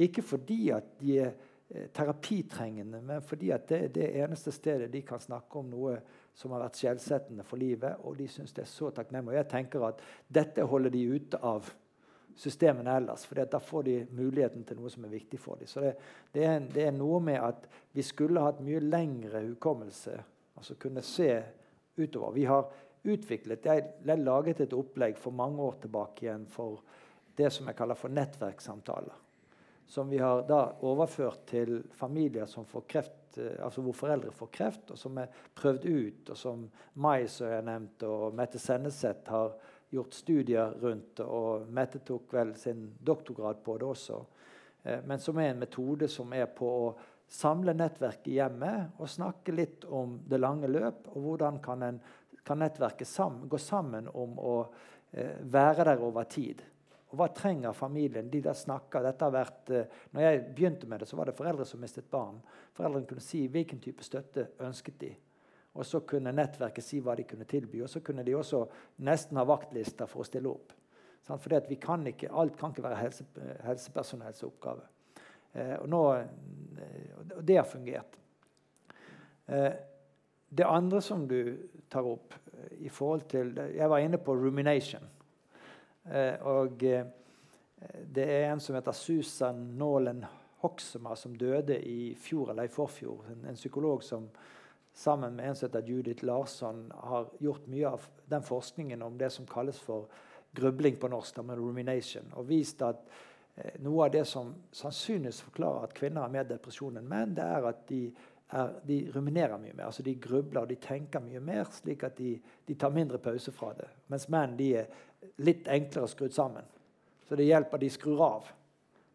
[0.00, 1.36] Ikke fordi at de er
[1.68, 5.96] terapitrengende, men fordi at det er det eneste stedet de kan snakke om noe
[6.36, 7.98] som har vært skjellsettende for livet.
[8.06, 9.34] Og de syns det er så takknemlig.
[9.34, 11.72] Og jeg tenker at dette holder de ute av
[12.36, 13.24] systemene ellers.
[13.26, 15.70] For da får de muligheten til noe som er viktig for dem.
[15.70, 15.96] Så det,
[16.36, 17.66] det, er, det, er, noe med at
[17.96, 20.16] vi skulle hatt mye lengre hukommelse.
[20.60, 21.30] Altså kunne se
[21.96, 22.34] utover.
[22.36, 22.70] Vi har
[23.06, 26.82] utviklet jeg laget et opplegg for mange år tilbake igjen for
[27.38, 29.25] det som jeg kaller for nettverkssamtaler
[29.86, 34.50] som vi har da overført til familier som får kreft, eh, altså hvor foreldre får
[34.52, 39.28] kreft, og som er prøvd ut, og som Mai, som jeg nevnte, og Mette Senneset
[39.30, 39.54] har
[39.94, 41.20] gjort studier rundt.
[41.20, 44.22] Og Mette tok vel sin doktorgrad på det også.
[44.82, 46.94] Eh, men som er en metode som er på å
[47.28, 52.00] samle nettverket i hjemmet og snakke litt om det lange løp, og hvordan kan, en,
[52.46, 54.56] kan nettverket sammen, gå sammen om å
[55.12, 56.62] eh, være der over tid.
[57.16, 58.28] Og hva trenger familien?
[58.28, 59.00] De der snakker.
[59.06, 62.10] Dette har vært, uh, når jeg begynte med det, så var det foreldre som mistet
[62.12, 62.42] barn.
[62.76, 65.14] Foreldrene kunne si hvilken type støtte ønsket de.
[65.76, 67.80] Og så kunne nettverket si hva de kunne tilby.
[67.80, 68.66] Og så kunne de også
[69.08, 70.76] nesten ha vaktlister for å stille opp.
[71.26, 73.24] For Alt kan ikke være helse,
[73.64, 74.84] helsepersonells oppgave.
[75.56, 76.02] Eh, og, nå,
[77.34, 78.20] og det har fungert.
[79.46, 79.72] Eh,
[80.48, 81.56] det andre som du
[81.90, 82.36] tar opp
[82.78, 85.02] i forhold til Jeg var inne på rumination.
[86.46, 86.82] Og
[88.14, 90.24] det er en som heter Susan Nolan
[90.62, 93.26] Hoksema, som døde i fjor eller i forfjor.
[93.32, 94.28] En, en psykolog som
[94.96, 99.30] sammen med en som heter Judith Larsson har gjort mye av den forskningen om det
[99.30, 100.06] som kalles for
[100.56, 103.02] grubling på norsk, med rumination, og vist at
[103.54, 107.44] eh, noe av det som sannsynligvis forklarer at kvinner har mer depresjon enn menn, det
[107.44, 108.00] er at de,
[108.56, 109.90] er, de ruminerer mye mer.
[109.90, 113.52] altså De grubler og de tenker mye mer, slik at de, de tar mindre pause
[113.52, 113.90] fra det.
[114.08, 114.88] Mens menn de er
[115.36, 116.64] litt enklere skrudd sammen.
[117.28, 117.78] Så det hjelper.
[117.78, 118.50] De skrur av.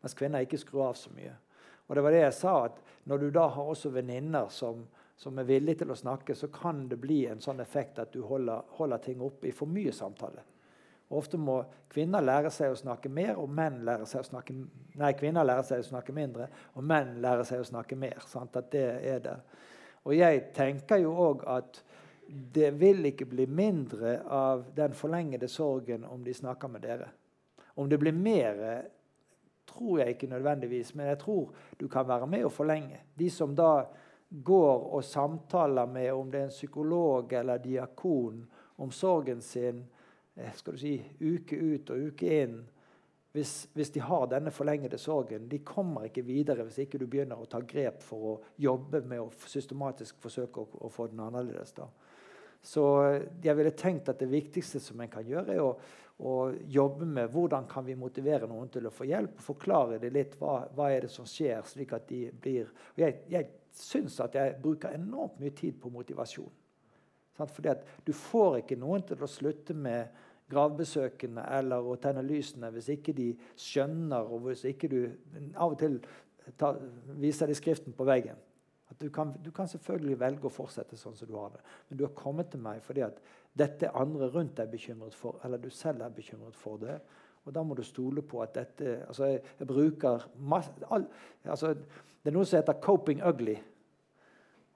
[0.01, 1.33] Mens kvinner ikke skrur av så mye.
[1.87, 4.83] Og det var det jeg sa, at Når du da har også venninner som,
[5.17, 8.21] som, er villige til å snakke, så kan det bli en sånn effekt at du
[8.21, 10.43] holder, holder ting oppe i for mye samtale.
[11.09, 11.55] Og ofte må
[11.89, 14.53] kvinner lære seg å snakke mer, og menn lære seg å snakke
[15.01, 16.45] Nei, kvinner lærer seg å snakke mindre,
[16.77, 18.21] og menn lærer seg å snakke mer.
[18.29, 18.55] Sant?
[18.55, 19.35] At det er det.
[20.05, 21.81] Og jeg tenker jo òg at
[22.31, 27.09] det vil ikke bli mindre av den forlengede sorgen om de snakker med dere.
[27.75, 28.61] Om det blir mer,
[29.67, 33.01] tror jeg ikke nødvendigvis, men jeg tror du kan være med å forlenge.
[33.15, 33.85] De som da
[34.31, 38.45] går og samtaler med om det er en psykolog eller diakon
[38.79, 39.83] om sorgen sin
[40.35, 42.61] eh, skal du si, uke ut og uke inn
[43.31, 47.39] hvis, hvis, de har denne forlengede sorgen, de kommer ikke videre hvis ikke du begynner
[47.39, 51.71] å ta grep for å jobbe med å systematisk forsøke å, å få den annerledes.
[51.77, 51.87] da.
[52.61, 55.71] Så eh, jeg ville tenkt at det viktigste som en kan gjøre, er å,
[56.21, 56.35] å,
[56.69, 59.39] jobbe med hvordan kan vi motivere noen til å få hjelp.
[59.39, 63.01] og Forklare det litt hva, hva er det som skjer, slik at de blir og
[63.01, 66.51] Jeg, jeg syns at jeg bruker enormt mye tid på motivasjon.
[67.37, 67.53] Sant?
[67.55, 70.11] Fordi at du får ikke noen til å slutte med
[70.51, 74.99] gravbesøkene eller å tenne lysene hvis ikke de skjønner, og hvis ikke du
[75.55, 76.01] av og til
[76.59, 76.73] ta,
[77.21, 78.39] viser de skriften på veggen.
[78.99, 82.03] Du kan, du kan, selvfølgelig velge å fortsette sånn som du har det, men du
[82.05, 83.21] har kommet til meg fordi at
[83.57, 86.97] dette er andre rundt deg bekymret for, eller du selv er bekymret for det.
[87.45, 91.07] Og da må du stole på at dette altså Jeg, jeg bruker masse, all,
[91.43, 93.57] altså Det er noe som heter 'coping ugly'.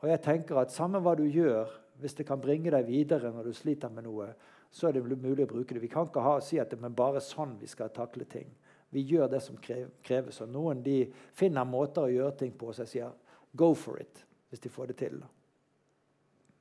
[0.02, 1.70] Og jeg tenker at samme hva du gjør,
[2.00, 4.28] hvis det kan bringe deg videre når du sliter med noe,
[4.72, 5.82] så er det mulig å bruke det.
[5.82, 8.50] Vi kan ikke ha, si at det er bare sånn vi skal takle ting.
[8.92, 9.58] Vi gjør det som
[10.04, 10.42] kreves.
[10.42, 13.14] Og noen de finner måter å gjøre ting på, så jeg sier
[13.56, 15.20] 'go for it', hvis de får det til.
[15.20, 15.28] da.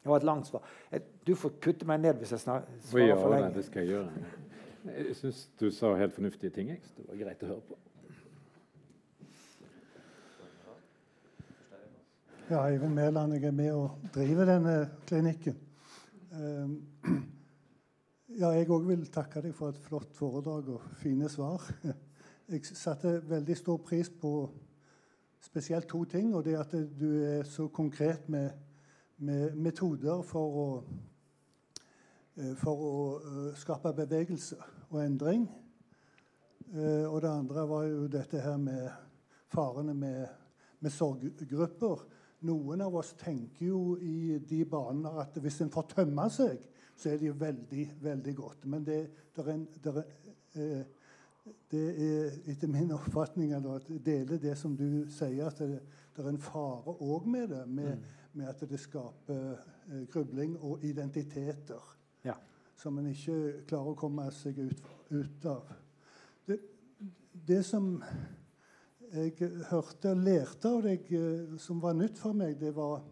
[0.03, 0.63] Det var et langt svar.
[1.27, 3.55] Du får kutte meg ned hvis jeg svarer ja, for lenge.
[3.55, 4.11] Det skal jeg gjøre.
[4.85, 6.69] Jeg syns du sa helt fornuftige ting.
[6.69, 6.83] Jeg.
[6.97, 7.79] Det var greit å høre på.
[12.51, 15.57] Ja, Eivind Mæland, jeg er med og driver denne klinikken.
[16.37, 16.75] Ehm,
[18.41, 21.65] ja, jeg òg vil takke deg for et flott foredrag og fine svar.
[22.53, 24.51] Jeg satte veldig stor pris på
[25.45, 26.33] spesielt to ting.
[26.35, 28.51] Og det at du er så konkret med
[29.17, 30.69] med metoder for å,
[32.37, 34.59] eh, for å eh, skape bevegelse
[34.91, 35.47] og endring.
[36.75, 38.89] Eh, og det andre var jo dette her med
[39.55, 40.27] farene med,
[40.81, 42.05] med sorggrupper.
[42.45, 46.59] Noen av oss tenker jo i de baner at hvis en får tømme seg,
[46.97, 48.67] så er det jo veldig, veldig godt.
[48.71, 48.99] Men det,
[49.35, 50.85] det er, der er,
[51.71, 55.81] det er etter min oppfatning eller at deler det som du sier, at det,
[56.17, 57.65] det er en fare òg med det.
[57.69, 59.57] med mm med at det skaper
[59.91, 61.83] eh, grubling og identiteter
[62.25, 62.35] ja.
[62.77, 65.71] som en ikke klarer å komme seg ut, ut av.
[66.47, 66.59] Det,
[67.33, 67.93] det, som
[69.15, 73.05] jeg hørte og lærte av deg, eh, som var nytt for meg, det var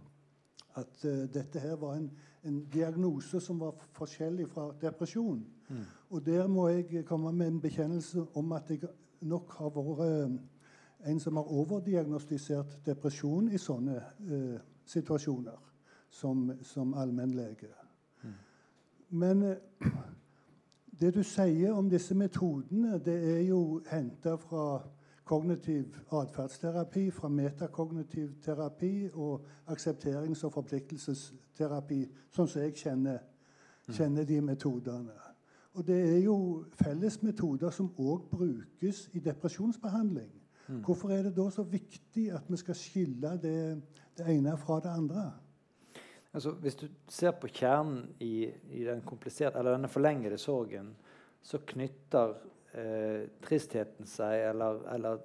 [0.81, 2.07] at uh, dette her var en,
[2.45, 5.45] en, diagnose som var forskjellig fra depresjon.
[5.69, 5.85] Mm.
[6.11, 8.89] Og der må jeg komme med en bekjennelse om at jeg
[9.21, 10.41] nok har vært uh,
[11.11, 15.59] en som har overdiagnostisert depresjon i sånne eh, situasjoner
[16.11, 17.71] som, som allmennlege.
[18.23, 18.35] Mm.
[19.19, 19.89] Men eh,
[21.01, 24.67] det du sier om disse metodene, det er jo henta fra
[25.33, 32.01] kognitiv atferdsterapi, fra metakognitiv terapi og aksepterings- og forpliktelsesterapi,
[32.37, 33.23] sånn som jeg kjenner,
[33.87, 33.95] mm.
[33.97, 35.17] kjenner de metodene.
[35.73, 36.37] Og det er jo
[36.77, 40.29] felles metoder som òg brukes i depresjonsbehandling.
[40.67, 40.83] Mm.
[40.85, 43.57] Hvorfor er det da så viktig at vi skal skille det,
[44.19, 45.31] det ene fra det andre?
[46.33, 50.93] Altså, hvis du ser på kjernen i, i den denne forlengede sorgen,
[51.43, 52.37] så knytter
[52.79, 55.23] eh, tristheten seg, eller, eller,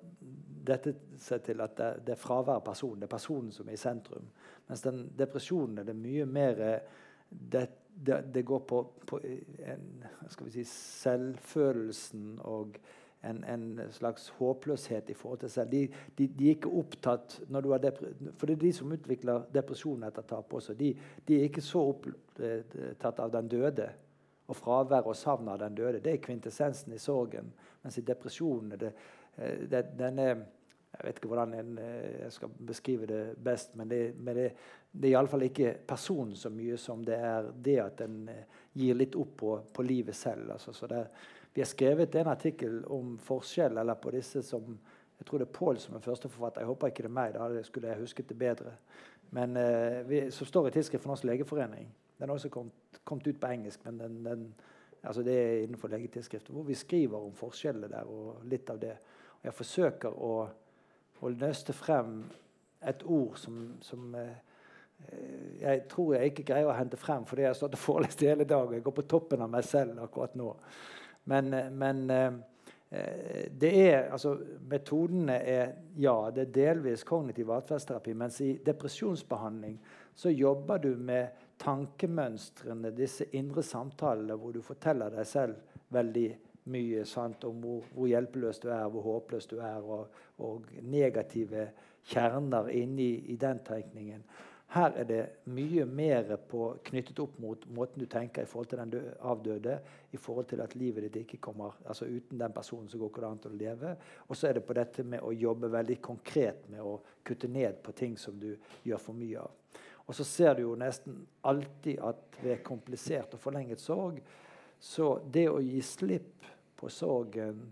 [0.68, 2.99] dette seg til at det, det er fravær av personen.
[2.99, 4.26] Det er personen som er i sentrum.
[4.68, 6.60] Mens den depresjonen er det mye mer
[7.30, 9.86] det, det, det, går på, på en,
[10.52, 12.76] si, selvfølelsen og
[13.24, 15.72] en, en, slags håpløshet i forhold til selv.
[15.72, 15.88] De,
[16.18, 20.76] de, de er ikke opptatt For det er de som utvikler depresjon etter tap også.
[20.78, 20.94] De,
[21.28, 23.90] de, er ikke så opptatt av den døde
[24.48, 26.02] og fravær og savn av den døde.
[26.03, 27.52] Det er kvintessensen i sorgen.
[27.84, 28.94] Mens i depresjonen det,
[29.69, 30.45] det, den er
[30.98, 34.45] Jeg vet ikke hvordan en, jeg skal beskrive det best, men det, men det,
[34.91, 38.15] det er iallfall ikke personen så mye som det er det at en
[38.74, 40.49] gir litt opp på, på livet selv.
[40.56, 41.11] Altså, så det er
[41.57, 44.78] vi har skrevet en artikkel om forskjell eller på disse som
[45.18, 46.61] Jeg tror det er Pål som er førsteforfatter.
[46.61, 47.32] Jeg håper ikke det er meg.
[47.34, 48.76] Da skulle jeg husket det bedre.
[49.34, 51.88] Men eh, vi, som står i Tidsskrift for Norsk legeforening.
[52.18, 54.48] Den har også kommet, kommet ut på engelsk, men den, den,
[55.03, 56.53] altså det er innenfor legetidsskriftet.
[56.56, 58.95] Hvor vi skriver om forskjellene der og litt av det.
[59.38, 60.34] Og jeg forsøker å,
[61.22, 62.19] å nøste frem
[62.88, 64.35] et ord som, som eh,
[65.61, 68.48] jeg tror jeg ikke greier å hente frem fordi jeg har stått og forelest hele
[68.49, 68.77] dagen.
[68.77, 70.52] Jeg går på toppen av meg selv akkurat nå.
[71.30, 72.38] Men, men eh,
[73.52, 74.38] det er, altså,
[74.69, 78.14] metodene er ja, det er delvis kognitiv atferdsterapi.
[78.18, 79.77] Mens i depresjonsbehandling
[80.18, 86.27] så jobber du med tankemønstrene, disse indre samtalene hvor du forteller deg selv veldig
[86.71, 90.11] mye sant, om hvor, hvor, hjelpeløs du er, hvor håpløs du er, og,
[90.43, 91.69] og negative
[92.07, 94.23] kjerner inni i den tenkningen.
[94.67, 95.21] Her er det
[95.55, 99.77] mye mer på, knyttet opp mot måten du tenker i forhold til den avdøde,
[100.11, 103.23] i forhold til at livet ditt ikke kommer altså Uten den personen så går ikke
[103.23, 103.93] det an å leve.
[104.27, 107.79] Og så er det på dette med å jobbe veldig konkret med å kutte ned
[107.84, 109.55] på ting som du gjør for mye av.
[110.07, 114.21] Og så ser du jo nesten alltid at ved komplisert og forlenget sorg,
[114.79, 116.47] så det å gi slipp
[116.77, 117.65] på sorgen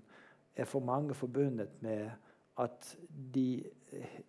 [0.56, 2.10] er for mange forbundet med
[2.58, 3.64] at de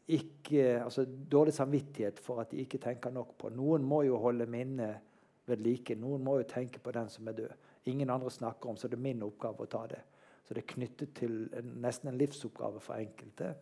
[0.07, 3.49] ikke Altså dårlig samvittighet for at de ikke tenker nok på.
[3.51, 5.03] Noen må jo holde minnet
[5.47, 5.95] ved like.
[5.99, 7.55] Noen må jo tenke på den som er død.
[7.91, 9.99] Ingen andre snakker om, så det er min oppgave å ta det.
[10.47, 13.55] Så det er knyttet til en, nesten en livsoppgave for enkelte.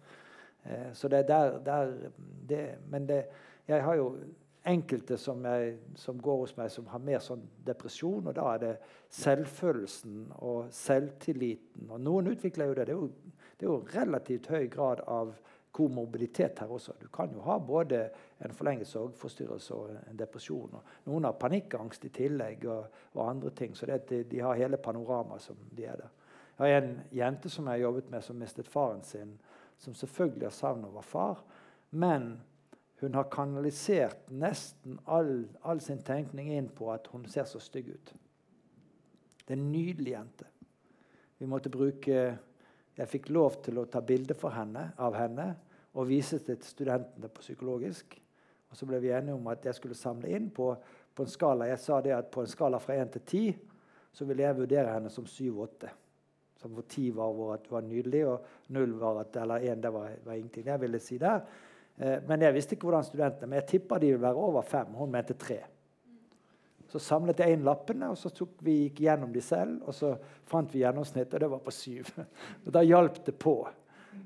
[0.64, 1.94] Eh, så det er der, der
[2.48, 3.24] det, Men det,
[3.68, 4.08] jeg har jo
[4.64, 8.30] enkelte som, jeg, som, går hos meg, som har mer sånn depresjon.
[8.30, 8.74] Og da er det
[9.12, 11.90] selvfølelsen og selvtilliten.
[11.90, 12.86] Og noen utvikler jo det.
[12.88, 15.34] Det er jo, det er jo relativt høy grad av
[15.74, 16.94] komorbiditet her også.
[17.00, 18.04] Du kan jo ha både
[18.46, 20.76] en forlenget sorgforstyrrelse og en depresjon.
[20.78, 23.74] Og noen har panikkangst i tillegg og, og andre ting.
[23.76, 26.12] Så det, de har hele panoramaet som de er der.
[26.54, 29.34] Jeg har en jente som jeg har jobbet med, som mistet faren sin,
[29.82, 31.42] som selvfølgelig har savn over far.
[31.90, 32.36] Men
[33.00, 37.90] hun har kanalisert nesten all, all sin tenkning inn på at hun ser så stygg
[37.90, 38.12] ut.
[39.44, 40.50] Det er en nydelig jente.
[41.38, 42.26] Vi måtte bruke
[42.94, 45.48] Jeg fikk lov til å ta bilde henne, av henne
[45.98, 48.14] og vise til studentene på psykologisk.
[48.70, 50.68] Og Så ble vi enige om at jeg skulle samle inn på,
[51.14, 51.66] på en skala.
[51.66, 53.58] Jeg sa det at på en skala fra 1 til 10
[54.14, 55.90] så ville jeg vurdere henne som 7-8.
[56.64, 60.66] Hvor 10 var var nydelig, og 0 var at, eller 1 det var, var ingenting.
[60.66, 61.42] Jeg ville si der.
[61.96, 64.92] Eh, men jeg visste ikke hvordan studentene Men jeg tippa de ville være over fem.
[64.98, 65.60] Hun mente tre.
[66.90, 69.80] Så samlet jeg inn lappene, og så tok vi gikk gjennom de selv.
[69.88, 70.12] Og så
[70.46, 72.10] fant vi gjennomsnitt, og det var på syv.
[72.66, 73.56] Og da hjalp det på.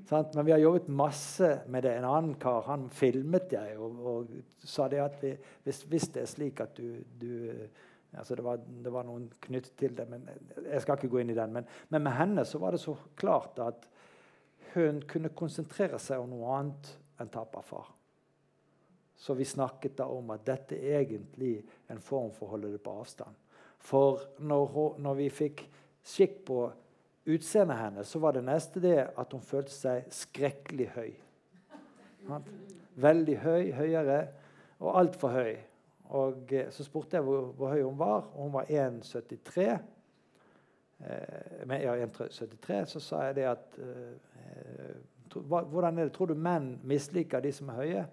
[0.05, 0.35] Sant?
[0.35, 1.95] Men vi har jobbet masse med det.
[1.97, 5.33] En annen kar han filmet jeg og, og sa det at vi,
[5.65, 7.31] hvis, hvis, det er slik at du, du
[8.13, 10.25] altså det, var, det, var, noen knyttet til det, men
[10.65, 11.53] jeg skal ikke gå inn i den.
[11.57, 13.89] Men, men, med henne så var det så klart at
[14.75, 17.89] hun kunne konsentrere seg om noe annet enn tap av far.
[19.19, 21.57] Så vi snakket da om at dette er egentlig
[21.91, 23.35] en form for å holde det på avstand.
[23.79, 25.65] For når, når vi fikk
[26.03, 26.59] skikk på
[27.29, 31.11] utseendet hennes, så var det neste det at hun følte seg skrekkelig høy.
[32.99, 34.19] Veldig høy, høyere,
[34.79, 35.57] og altfor høy.
[36.15, 39.67] Og eh, Så spurte jeg hvor, hvor, høy hun var, og hun var 1,73.
[41.05, 42.79] Eh, ja, 1,73.
[42.95, 44.95] Så sa jeg det at eh,
[45.33, 46.13] Hvordan er det?
[46.15, 48.03] Tror du menn misliker de som er høye?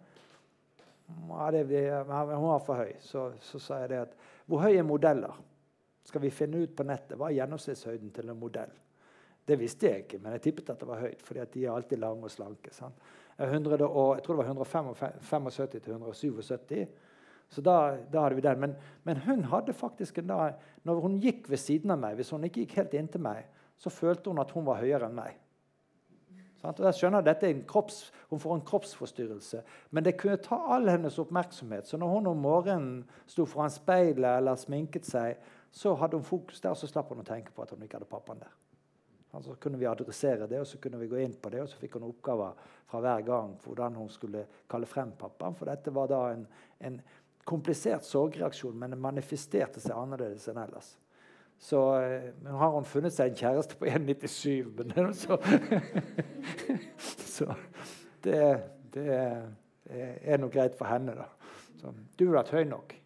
[1.06, 2.96] Ja, hun var for høy.
[3.00, 4.16] Så, så sa jeg det at
[4.46, 5.36] Hvor høy er modeller?
[6.06, 8.70] Skal vi finne ut på nettet hva er gjennomsnittshøyden til en modell?
[9.46, 11.22] Det visste jeg ikke, men jeg tippet at det var høyt.
[11.22, 12.72] fordi de er alltid lange og slanke.
[12.74, 12.94] Sant?
[13.38, 13.46] og,
[14.16, 16.86] jeg tror det var 175 til 177.
[17.48, 18.60] Så da, da, hadde vi den.
[18.60, 18.74] Men,
[19.04, 22.44] men, hun hadde faktisk en dag Når hun gikk ved siden av meg, hvis hun
[22.44, 25.36] ikke gikk helt inntil meg, så følte hun at hun var høyere enn meg.
[26.60, 26.74] Sånn?
[26.74, 29.60] Og jeg skjønner at dette er en kropps, Hun får en kroppsforstyrrelse.
[29.94, 31.86] Men det kunne ta all hennes oppmerksomhet.
[31.86, 35.36] Så når hun om morgenen sto foran speilet eller sminket seg,
[35.70, 38.00] så hadde hun fokus der, og så slapp hun å tenke på at hun ikke
[38.00, 38.50] hadde pappaen der.
[39.44, 41.62] Så kunne vi adressere det, og så kunne vi gå inn på det.
[41.62, 42.56] Og så fikk hun oppgaver
[42.90, 45.54] fra hver gang hvordan hun skulle kalle frem pappaen.
[45.54, 46.46] For dette var da en,
[46.80, 47.00] en
[47.46, 50.96] komplisert sorgreaksjon, men det manifesterte seg annerledes enn ellers.
[51.58, 55.38] Så eh, nå har hun funnet seg en kjæreste på 1,97, men så,
[57.36, 57.54] så
[58.24, 58.42] det,
[58.94, 59.06] det,
[59.88, 61.24] er nå greit for henne, da.
[61.80, 61.86] Så,
[62.18, 62.88] du har vært høy nok.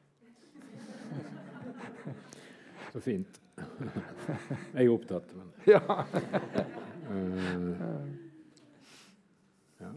[2.93, 3.40] Så fint.
[4.74, 5.81] Jeg er opptatt, men Ja.
[7.10, 7.81] uh,
[9.81, 9.90] ja.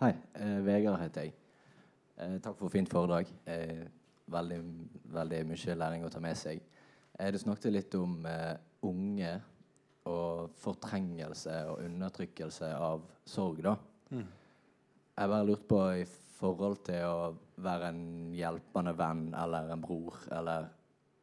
[0.00, 0.14] Hei.
[0.34, 1.34] Eh, Vegard heter jeg.
[2.20, 3.28] Eh, takk for fint foredrag.
[3.48, 3.86] Eh,
[4.30, 4.58] veldig,
[5.14, 6.60] veldig mye læring å ta med seg.
[7.18, 8.56] Eh, du snakket litt om eh,
[8.86, 9.32] unge
[10.10, 13.62] og fortrengelse og undertrykkelse av sorg.
[13.64, 13.76] da.
[14.10, 14.26] Mm.
[15.20, 16.04] Jeg bare lurt på i
[16.40, 20.68] forhold til å være en hjelpende venn eller en bror, eller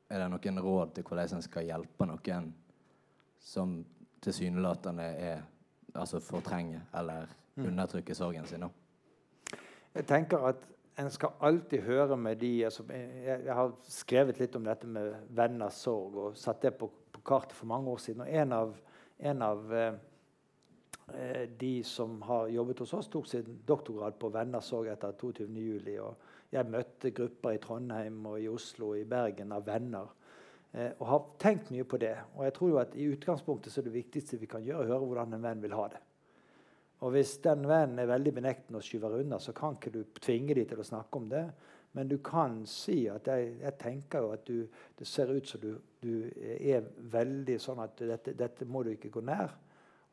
[0.09, 2.51] er det noen råd til hvordan en skal hjelpe noen
[3.41, 3.79] som
[4.21, 5.41] tilsynelatende er
[5.95, 7.65] altså fortrenger eller Mm.
[7.71, 8.59] undertrykker sorgen sin?
[8.59, 8.67] nå?
[9.95, 10.55] Jeg tenker at
[10.97, 15.13] en skal alltid høre med de altså, jeg, jeg har skrevet litt om dette med
[15.37, 18.23] venners sorg og satt det på, på kartet for mange år siden.
[18.25, 18.71] Og en av,
[19.31, 19.99] en av eh,
[21.13, 25.99] eh de som har jobbet hos oss, tok sin doktorgrad på venners sorg etter 22.07.
[26.01, 30.09] Og jeg møtte grupper i Trondheim og i Oslo og i Bergen av venner.
[30.71, 32.15] Eh, og har tenkt mye på det.
[32.35, 34.93] Og jeg tror jo at i utgangspunktet så er det viktigste vi kan gjøre, å
[34.95, 36.06] høre hvordan en venn vil ha det.
[37.05, 40.55] Og hvis den vennen er veldig benektende og skyver unna, så kan ikke du tvinge
[40.57, 41.45] dem til å snakke om det.
[41.97, 44.65] Men du kan si at jeg, jeg tenker jo at du,
[44.97, 45.71] det ser ut som du,
[46.01, 49.53] du er veldig sånn at dette, dette, må du ikke gå nær.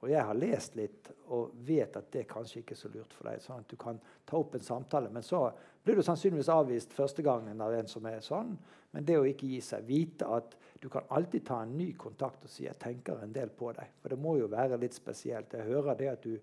[0.05, 3.29] Og jeg har lest litt og vet at det kanskje ikke er så lurt for
[3.31, 3.41] deg.
[3.41, 5.09] sånn at du kan ta opp en samtale.
[5.13, 5.47] Men så
[5.85, 8.53] blir du sannsynligvis avvist første gangen av en som er sånn.
[8.93, 12.45] Men det å ikke gi seg, vite at du kan alltid ta en ny kontakt
[12.45, 13.97] og si 'jeg tenker en del på deg'.
[14.01, 15.53] For det må jo være litt spesielt.
[15.53, 16.39] Jeg hører det at du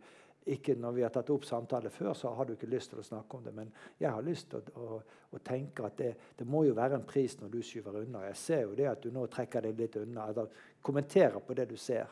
[0.46, 3.06] ikke når vi har tatt opp samtale før, så har du ikke lyst til å
[3.06, 3.54] snakke om det.
[3.54, 3.70] Men
[4.02, 5.00] jeg har lyst til å, å,
[5.38, 8.26] å tenke at det, det, må jo være en pris når du skyver unna.
[8.32, 10.50] Jeg ser jo det at du nå trekker deg litt unna, eller
[10.82, 12.10] kommenterer på det du ser.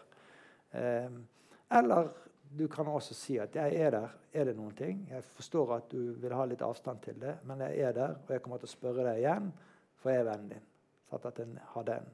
[0.78, 1.10] Eh,
[1.80, 2.14] eller
[2.50, 5.92] du kan også si at 'jeg er der, er det noen ting?' 'Jeg forstår at
[5.92, 8.66] du vil ha litt avstand til det, men jeg er der, og jeg kommer til
[8.70, 9.54] å spørre deg igjen,
[9.96, 10.70] for jeg er vennen din.'
[11.10, 12.06] Sånn at en har den.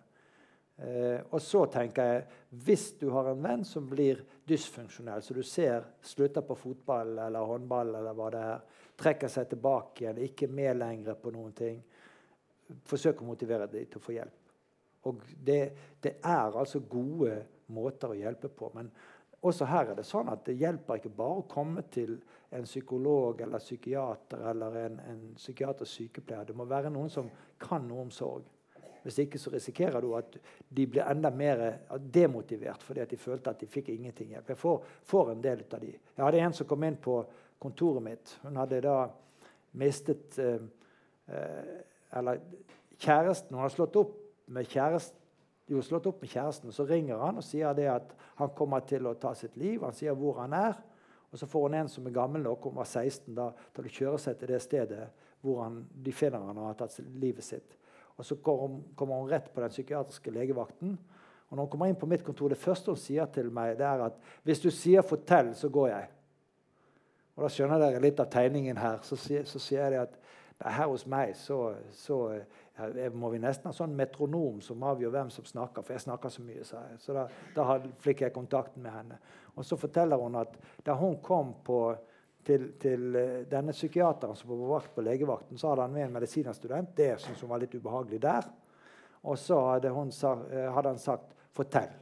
[0.77, 2.23] Eh, og så tenker jeg
[2.65, 7.47] hvis du har en venn som blir dysfunksjonell, så du ser slutter på fotball eller
[7.47, 8.65] håndball eller hva det er,
[8.99, 11.79] trekker seg tilbake igjen, ikke med lenger på noen ting,
[12.87, 14.41] forsøk å motivere dem til å få hjelp.
[15.05, 15.59] Og det,
[16.01, 17.37] det, er altså gode
[17.75, 18.71] måter å hjelpe på.
[18.73, 18.89] Men
[19.45, 22.15] også her er det sånn at det hjelper ikke bare å komme til
[22.55, 26.47] en psykolog eller psykiater eller en, en psykiatrisk sykepleier.
[26.49, 27.29] Det må være noen som
[27.61, 28.49] kan noe om sorg.
[29.05, 30.37] Hvis ikke så risikerer du at
[30.73, 31.59] de blir enda mer
[32.01, 34.49] demotivert fordi at de følte at de fikk ingenting hjelp.
[34.49, 35.91] Jeg får, får en del av de.
[35.93, 37.19] Jeg hadde en som kom inn på
[37.61, 38.33] kontoret mitt.
[38.41, 38.95] Hun hadde da
[39.77, 40.65] mistet eh,
[41.29, 41.75] eh,
[42.15, 42.41] Eller
[42.97, 44.17] kjæresten Hun har slått opp
[44.47, 45.21] med kjæresten.
[45.69, 48.11] Jo, slått opp med kjæresten, Så ringer han og sier det at
[48.41, 49.83] han kommer til å ta sitt liv.
[49.85, 50.81] Han sier hvor han er.
[51.29, 53.95] Og så får hun en som er gammel nok, hun var 16, da, til å
[53.99, 55.07] kjøre seg til det stedet
[55.45, 57.75] hvor han, de finner han og har tatt livet sitt.
[58.17, 60.97] Og så kommer hun rett på den psykiatriske legevakten.
[61.49, 63.85] Og når hun kommer inn på mitt kontor, det første hun sier til meg, det
[63.85, 64.13] er at
[64.43, 66.07] 'hvis du sier 'fortell', så går jeg'.
[67.35, 68.99] Og Da skjønner dere litt av tegningen her.
[69.01, 69.15] Så
[69.45, 70.19] så sier jeg at
[70.63, 72.39] her hos meg så, så
[73.13, 75.83] må vi nesten ha sånn metronom som avgjør hvem som snakker.
[75.83, 76.99] For jeg snakker så mye, sa jeg.
[76.99, 79.19] Så da, da fikk jeg kontakten med henne.
[79.55, 81.79] Og så forteller hun at da hun kom på
[82.45, 86.13] til, til, eh, denne psykiateren som var vakt på legevakten, så hadde han med en
[86.13, 86.93] medisinstudent.
[86.97, 88.49] Det syntes hun var litt ubehagelig der.
[89.25, 91.97] Og så hadde, sa, eh, hadde, han sagt 'fortell'.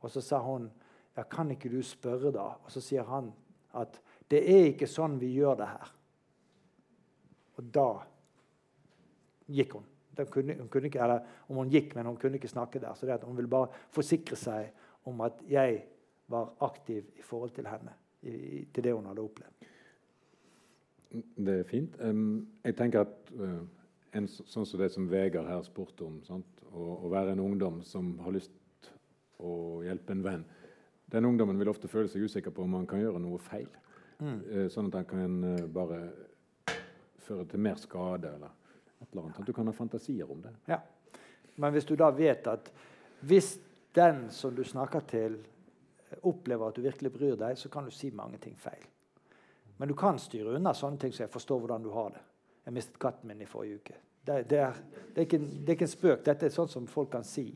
[0.00, 0.70] Og så sa hun
[1.16, 2.54] ja, 'kan ikke du spørre', da?
[2.64, 3.32] Og så sier han
[3.74, 5.92] at 'det er ikke sånn vi gjør det her'.
[7.56, 8.02] Og da
[9.48, 9.86] gikk hun.
[10.30, 12.94] Kunne, hun kunne ikke, eller om hun gikk, men hun kunne ikke snakke der.
[12.94, 14.72] Så hun ville bare forsikre seg
[15.04, 15.84] om at jeg
[16.28, 17.92] var aktiv i forhold til henne
[18.22, 19.68] i, til det hun hadde opplevd.
[21.12, 21.96] Det er fint.
[22.00, 23.60] Um, jeg tenker at uh,
[24.16, 26.48] en, sånn som det som Vegard her spurte om, sant?
[26.72, 28.52] Å, å være en ungdom som har lyst
[29.42, 30.44] å hjelpe en venn
[31.12, 33.68] Den ungdommen vil ofte føle seg usikker på om han kan gjøre noe feil.
[34.22, 34.38] Mm.
[34.38, 36.00] Uh, sånn at han kan uh, bare
[37.26, 38.54] føre til mer skade eller
[39.02, 39.40] et eller annet.
[39.42, 40.54] At du kan ha fantasier om det.
[40.70, 40.80] Ja.
[41.60, 42.70] Men hvis du da vet at
[43.28, 43.58] hvis
[43.94, 45.36] den som du snakker til,
[46.22, 48.84] opplever at du virkelig bryr deg, så kan du si mange ting feil.
[49.76, 52.22] Men du kan styre unna sånne ting så jeg forstår hvordan du har det.
[52.64, 53.94] Jeg mistet katten min i forrige uke.
[54.22, 56.24] Det, det, er, det, er, ikke, det er ikke, en spøk.
[56.26, 57.48] Dette er sånn som folk kan si.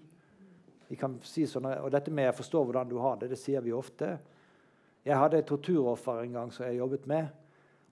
[0.89, 3.61] De kan si sånne, og dette med 'jeg forstår hvordan du har det', det sier
[3.61, 4.19] vi ofte.
[5.05, 7.29] Jeg hadde et torturoffer en gang som jeg jobbet med.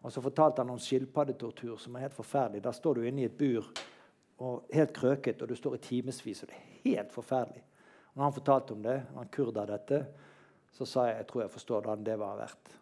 [0.03, 2.65] Og Så fortalte han om skilpaddetortur, som er helt forferdelig.
[2.65, 3.65] Da står du inne i et bur
[4.39, 6.43] og helt krøket, og du står i timevis.
[6.43, 7.63] Og det er helt forferdelig.
[8.15, 10.07] Og han fortalte om det, han kurder dette,
[10.75, 12.73] så sa jeg jeg tror jeg forstår hvordan det var verdt.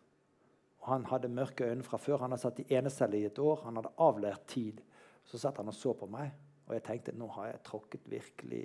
[0.82, 2.24] Og Han hadde mørke øyne fra før.
[2.24, 3.60] Han hadde satt i enecelle i et år.
[3.64, 4.80] Han hadde avlært tid.
[5.24, 6.32] Så satt han og så på meg,
[6.66, 8.64] og jeg tenkte nå har jeg tråkket virkelig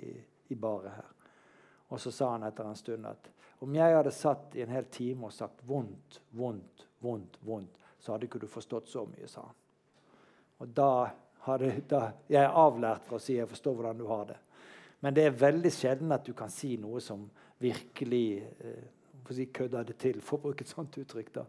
[0.50, 1.12] i baret her.
[1.88, 3.30] Og så sa han etter en stund at
[3.62, 8.12] om jeg hadde satt i en hel time og sagt vondt, vondt, vondt, vondt, så
[8.12, 9.56] hadde ikke du forstått så mye, sa han.
[10.58, 10.90] Og da
[11.46, 14.38] hadde da, Jeg er avlært for å si jeg forstår hvordan du har det.
[15.00, 17.28] Men det er veldig sjelden at du kan si noe som
[17.62, 18.86] virkelig eh,
[19.30, 21.32] si, kødda det til, for å bruke et sånt uttrykk.
[21.34, 21.44] da.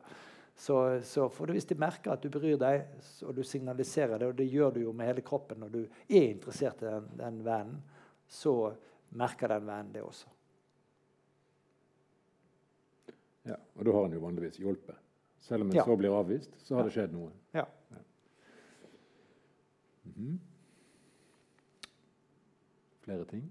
[0.60, 0.76] Så,
[1.08, 2.82] så for Hvis de merker at du bryr deg,
[3.24, 5.80] og du signaliserer det, og det gjør du jo med hele kroppen når du
[6.10, 7.78] er interessert i den, den vennen,
[8.28, 8.74] så
[9.16, 10.28] merker den vennen det også.
[13.48, 14.96] Ja, Og da har han jo vanligvis hjulpet.
[15.40, 15.86] Selv om en Ja.
[15.88, 17.32] så blir avvist, så har det skjedd noe.
[17.56, 17.64] Ja.
[20.04, 20.40] Mhm.
[23.06, 23.48] Flere ting?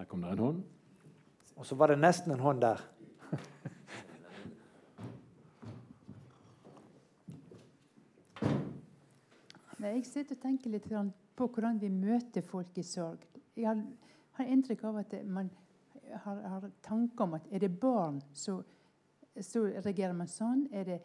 [0.00, 0.60] Her kom det en hånd.
[1.60, 2.80] Og så var det nesten en hånd der.
[9.80, 13.26] Nei, Jeg sitter og tenker litt på hvordan vi møter folk i sorg.
[13.52, 13.82] Jeg har,
[14.38, 15.52] har inntrykk av at man
[16.24, 18.62] har, har tanker om at er det barn, så,
[19.36, 20.64] så reagerer man sånn.
[20.72, 20.98] Er det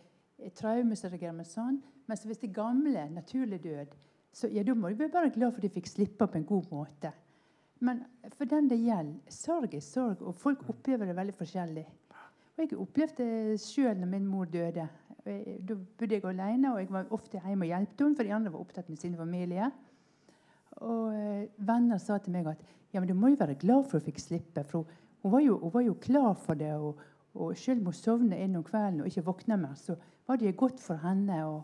[0.55, 1.83] traume, så reagerer man sånn.
[2.07, 3.99] Mens hvis det er gamle, naturlig død,
[4.31, 6.47] så ja, da må vi være bare glad for at de fikk slippe på en
[6.47, 7.11] god måte.
[7.79, 8.03] Men
[8.37, 11.85] for den det gjelder, sorg er sorg, og folk opplever det veldig forskjellig.
[12.55, 14.87] Og Jeg opplevde det sjøl når min mor døde.
[15.25, 18.53] Da bodde jeg alene, og jeg var ofte hjemme og hjalp henne, for de andre
[18.53, 19.71] var opptatt med sin familie.
[20.83, 23.99] Og eh, venner sa til meg at ja, men du må jo være glad for
[23.99, 24.63] hun fikk slippe.
[24.63, 24.87] For
[25.23, 26.71] hun, var, jo, hun var jo klar for det.
[26.79, 27.01] Og,
[27.35, 29.97] og selv om hun sovnet inn om kvelden og ikke våkna mer, så
[30.27, 31.41] var det godt for henne.
[31.47, 31.63] Og,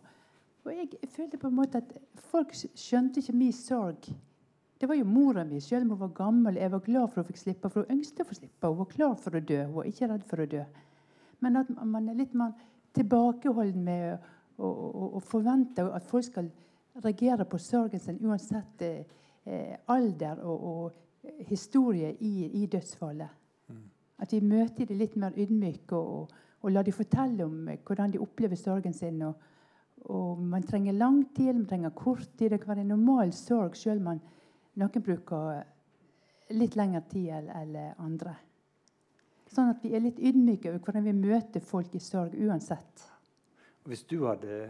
[0.65, 1.95] og jeg følte på en måte at
[2.31, 4.11] folk skjønte ikke min sorg.
[4.81, 6.55] Det var jo mora mi, selv om hun var gammel.
[6.57, 8.67] Jeg var glad for hun fikk slippe, for hun ønsket å få slippe.
[8.67, 9.59] Hun var klar for å dø.
[9.67, 10.63] Hun var ikke redd for å dø.
[11.45, 12.55] Men at man er litt mer
[12.97, 14.15] tilbakeholden med
[14.57, 16.49] å, å, å forvente at folk skal
[17.05, 23.37] reagere på sorgen sin uansett eh, alder og, og historie i, i dødsfallet.
[24.21, 27.79] At vi møter dem litt mer ydmyke og, og, og lar dem fortelle om eh,
[27.85, 29.21] hvordan de opplever sorgen sin.
[29.29, 29.33] Og,
[30.09, 32.51] og Man trenger lang tid, man trenger kort tid.
[32.51, 34.21] Det kan være en normal sorg, selv om man,
[34.79, 35.63] noen bruker
[36.55, 38.35] litt lengre tid enn andre.
[39.51, 43.03] Sånn at vi er litt ydmyke over hvordan vi møter folk i sorg uansett.
[43.83, 44.69] Hvis du hadde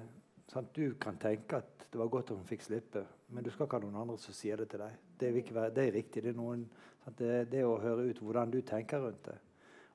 [0.49, 3.67] sant, Du kan tenke at det var godt at hun fikk slippe, men du skal
[3.67, 4.97] ikke ha noen andre som sier det til deg.
[5.19, 6.23] Det være, det er riktig.
[6.23, 6.65] Det er, noen,
[7.03, 9.37] sant, det, det er å høre ut hvordan du tenker rundt det.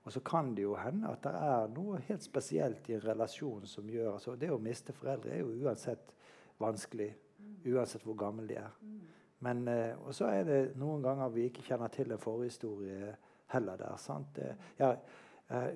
[0.06, 3.64] Og så kan det jo hende at det er noe helt spesielt i en relasjon
[3.66, 6.12] som gjør altså Det å miste foreldre er jo uansett
[6.62, 7.10] vanskelig.
[7.66, 8.76] Uansett hvor gammel de er.
[9.40, 13.16] Men, eh, og så er det noen ganger vi ikke kjenner til en forhistorie
[13.52, 13.96] heller der.
[13.96, 14.38] sant?
[14.78, 14.94] Ja,
[15.50, 15.68] eh,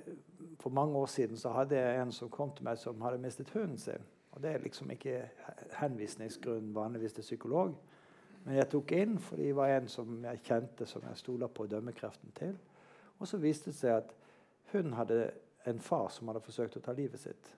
[0.58, 3.50] for mange år siden så hadde jeg en som kom til meg som hadde mistet
[3.50, 4.06] hunden sin.
[4.32, 5.30] Og Det er liksom ikke
[5.80, 7.74] henvisningsgrunn vanligvis til psykolog.
[8.44, 11.66] Men jeg tok inn fordi det var en som jeg kjente som jeg stoler på
[11.66, 12.58] dømmekreften til.
[13.18, 14.14] Og så viste det seg at
[14.72, 15.30] hun hadde
[15.66, 17.52] en far som hadde forsøkt å ta livet sitt.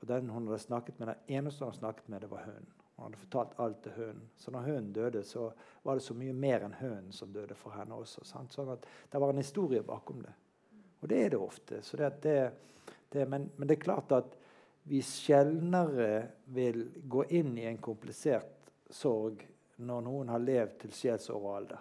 [0.00, 2.79] Og den hun hadde snakket med, den eneste hun hadde snakket med, det var hunden.
[3.00, 4.24] Hun hadde fortalt alt til hunden.
[4.36, 5.46] Så når hunden døde, så
[5.82, 8.26] var det så mye mer enn hunden som døde for henne også.
[8.28, 8.52] Sant?
[8.52, 10.34] Sånn at det var en historie bakom det.
[11.00, 11.80] Og det er det ofte.
[11.80, 12.36] Det, det,
[13.08, 14.36] det, men, men det er klart at
[14.92, 16.10] vi sjeldnere
[16.52, 19.46] vil gå inn i en komplisert sorg
[19.80, 21.80] når noen har levd til sjelsoveralder.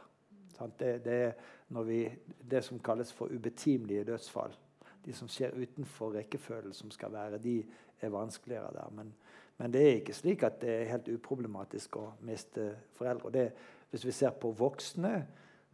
[0.55, 0.79] Sant?
[0.79, 1.33] Det, det er
[1.75, 2.01] når vi,
[2.47, 4.55] det som kalles for ubetimelige dødsfall.
[5.03, 7.59] De som skjer utenfor rekkefølgen som skal være, de
[7.99, 8.95] er vanskeligere der.
[8.95, 9.11] Men,
[9.59, 13.31] men det er ikke slik at det er helt uproblematisk å miste foreldre.
[13.35, 13.45] Det,
[13.91, 15.13] hvis vi ser på voksne,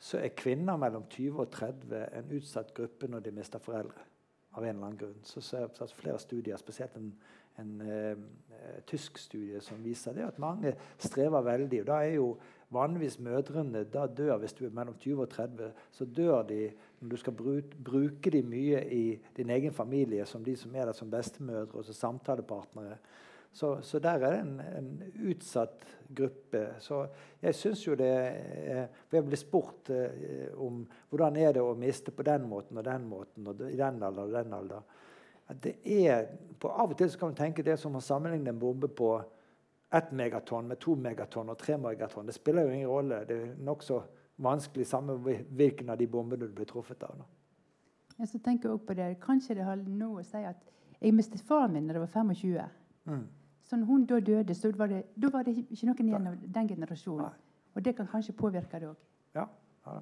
[0.01, 4.11] så er kvinner mellom 20 og 30 en utsatt gruppe når de mister foreldre.
[4.55, 5.23] av en eller annen grunn.
[5.27, 7.09] Så ser jeg flere studier, spesielt en,
[7.59, 8.21] en eh,
[8.87, 11.81] tysk studie som viser det, at mange strever veldig.
[11.81, 12.29] og da er jo
[12.71, 15.73] vanligvis mødrene da dør hvis du er mellom 20 og 30.
[15.91, 16.71] Så dør de
[17.01, 20.93] når du skal bruke, de mye i din egen familie som de som er der
[20.93, 22.97] som bestemødre og som samtalepartnere.
[23.55, 26.65] Så, så der er det en, en utsatt gruppe.
[26.83, 27.05] Så
[27.41, 28.11] jeg syns jo det
[29.07, 32.83] For jeg blir spurt eh, om hvordan er det å miste på den måten og
[32.83, 34.83] den måten og i den alder og den alder.
[35.47, 36.27] At det er,
[36.59, 39.13] på Av og til så kan man tenke det som å sammenligne en bombe på
[39.95, 42.27] ett megatonn med to megatonn og tre megatonn.
[42.27, 43.21] Det spiller jo ingen rolle.
[43.29, 44.01] Det er nokså
[44.43, 47.21] vanskelig samme hvilken av de bombene du blir truffet av.
[47.21, 47.29] Da.
[48.17, 49.13] Jeg så tenker også på det.
[49.23, 50.59] Kanskje det har noe å si at
[50.99, 52.75] jeg mistet faren min da jeg var 25.
[53.05, 53.25] Mm.
[53.65, 56.41] Så når hun da døde, så var det, da var det ikke noen igjen av
[56.57, 57.25] den generasjonen.
[57.25, 57.71] Nei.
[57.75, 58.99] Og det kan kanskje påvirke det òg.
[59.35, 59.47] Ja,
[59.85, 59.95] ja.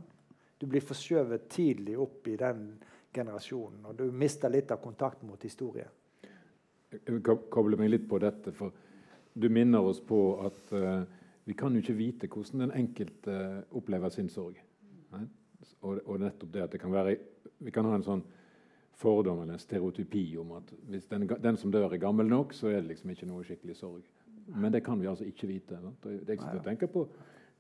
[0.62, 2.68] Du blir forskjøvet tidlig opp i den
[3.14, 5.90] generasjonen, og du mister litt av kontakten mot historien.
[6.94, 8.72] Jeg vil koble meg litt på dette, for
[9.34, 11.02] du minner oss på at uh,
[11.44, 14.60] vi kan jo ikke vite hvordan den enkelte eh, opplever sin sorg.
[15.12, 15.26] Nei?
[15.82, 17.18] Og, og nettopp det at det kan være
[17.64, 18.22] Vi kan ha en sånn
[19.00, 22.70] fordom eller en stereotypi om at hvis den, den som dør, er gammel nok, så
[22.70, 24.04] er det liksom ikke noe skikkelig sorg.
[24.48, 25.80] Men det kan vi altså ikke vite.
[25.82, 26.04] Sant?
[26.04, 27.08] Det er ikke sånn å tenke på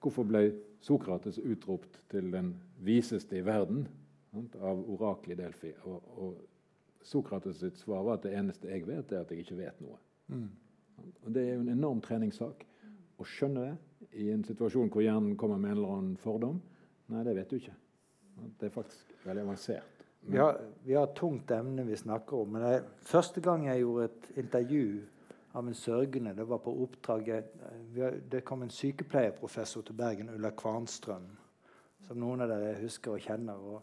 [0.03, 0.41] hvorfor ble
[0.83, 2.53] Sokrates utropt til den
[2.83, 3.85] viseste i verden
[4.33, 4.57] sant?
[4.59, 5.71] av oraklet i Delfi.
[5.87, 9.61] Og, og Sokrates sitt svar var at det eneste jeg vet, er at jeg ikke
[9.61, 9.95] vet noe.
[10.27, 10.49] Mm.
[11.23, 12.65] Og Det er jo en enorm treningssak
[13.19, 16.59] å skjønne det i en situasjon hvor hjernen kommer med en eller annen fordom.
[17.11, 17.75] Nei, det vet du ikke.
[18.59, 19.92] Det er faktisk veldig avansert.
[20.25, 22.55] Vi har, vi har et tungt emne vi snakker om.
[22.55, 24.85] Men jeg, første gang jeg gjorde et intervju
[25.53, 27.29] av en sørgende, det var på oppdrag
[27.95, 31.27] har, Det kom en sykepleierprofessor til Bergen, Ulla Kvarnstrøm,
[32.07, 33.59] som noen av dere husker og kjenner.
[33.59, 33.81] Og,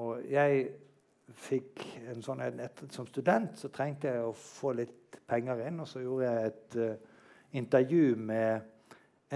[0.00, 0.70] og jeg
[1.36, 5.80] fikk en sånn et, et, Som student så trengte jeg å få litt penger inn,
[5.84, 7.18] og så gjorde jeg et uh,
[7.60, 8.60] intervju med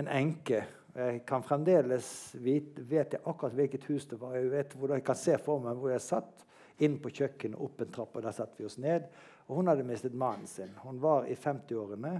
[0.00, 0.64] en enke.
[0.92, 2.06] Jeg kan fremdeles
[2.44, 4.34] vite, vet jeg akkurat hvilket hus det var.
[4.36, 6.44] Jeg vet hvordan jeg kan se for meg hvor jeg satt.
[6.84, 9.06] Inn på kjøkkenet, opp en trapp, og der satte vi oss ned.
[9.48, 10.72] Og hun hadde mistet mannen sin.
[10.82, 12.12] Hun var i 50-årene.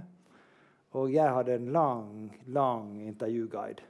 [0.97, 2.13] Og jeg hadde en lang,
[2.53, 3.89] lang intervjuguide.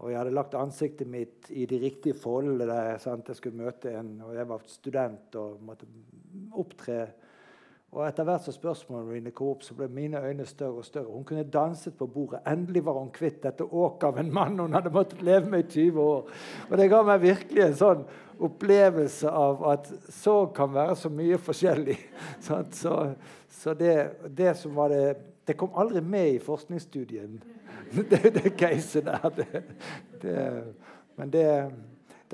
[0.00, 2.66] Og jeg hadde lagt ansiktet mitt i de riktige foldene.
[2.66, 3.28] der, sant?
[3.28, 5.88] Jeg skulle møte en, og jeg var student og måtte
[6.52, 6.98] opptre.
[7.94, 11.12] Og etter hvert som spørsmålene mine kom opp, så ble mine øyne større og større.
[11.14, 12.40] Hun kunne danset på bordet.
[12.50, 15.68] Endelig var hun kvitt dette åket av en mann hun hadde måttet leve med i
[15.86, 16.32] 20 år.
[16.70, 18.02] Og det ga meg virkelig en sånn
[18.42, 21.98] opplevelse av at sorg kan være så mye forskjellig.
[22.74, 22.96] Så,
[23.48, 23.94] så det,
[24.36, 25.14] det som var det
[25.46, 27.34] Det kom aldri med i forskningsstudien,
[28.10, 29.42] det, det caset der.
[30.22, 30.44] Det,
[31.16, 31.48] men det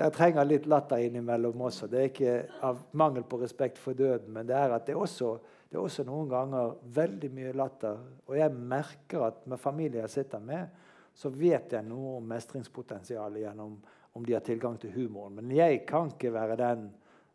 [0.01, 1.85] der trenger litt latter innimellom også.
[1.89, 5.01] Det er ikke av mangel på respekt for døden, men det er at det er
[5.01, 5.35] også,
[5.69, 7.99] det er også noen ganger veldig mye latter.
[8.25, 10.71] Og jeg merker at med familier jeg sitter med,
[11.13, 13.77] så vet jeg noe om mestringspotensialet gjennom
[14.17, 15.37] om de har tilgang til humoren.
[15.37, 16.89] Men jeg kan ikke være den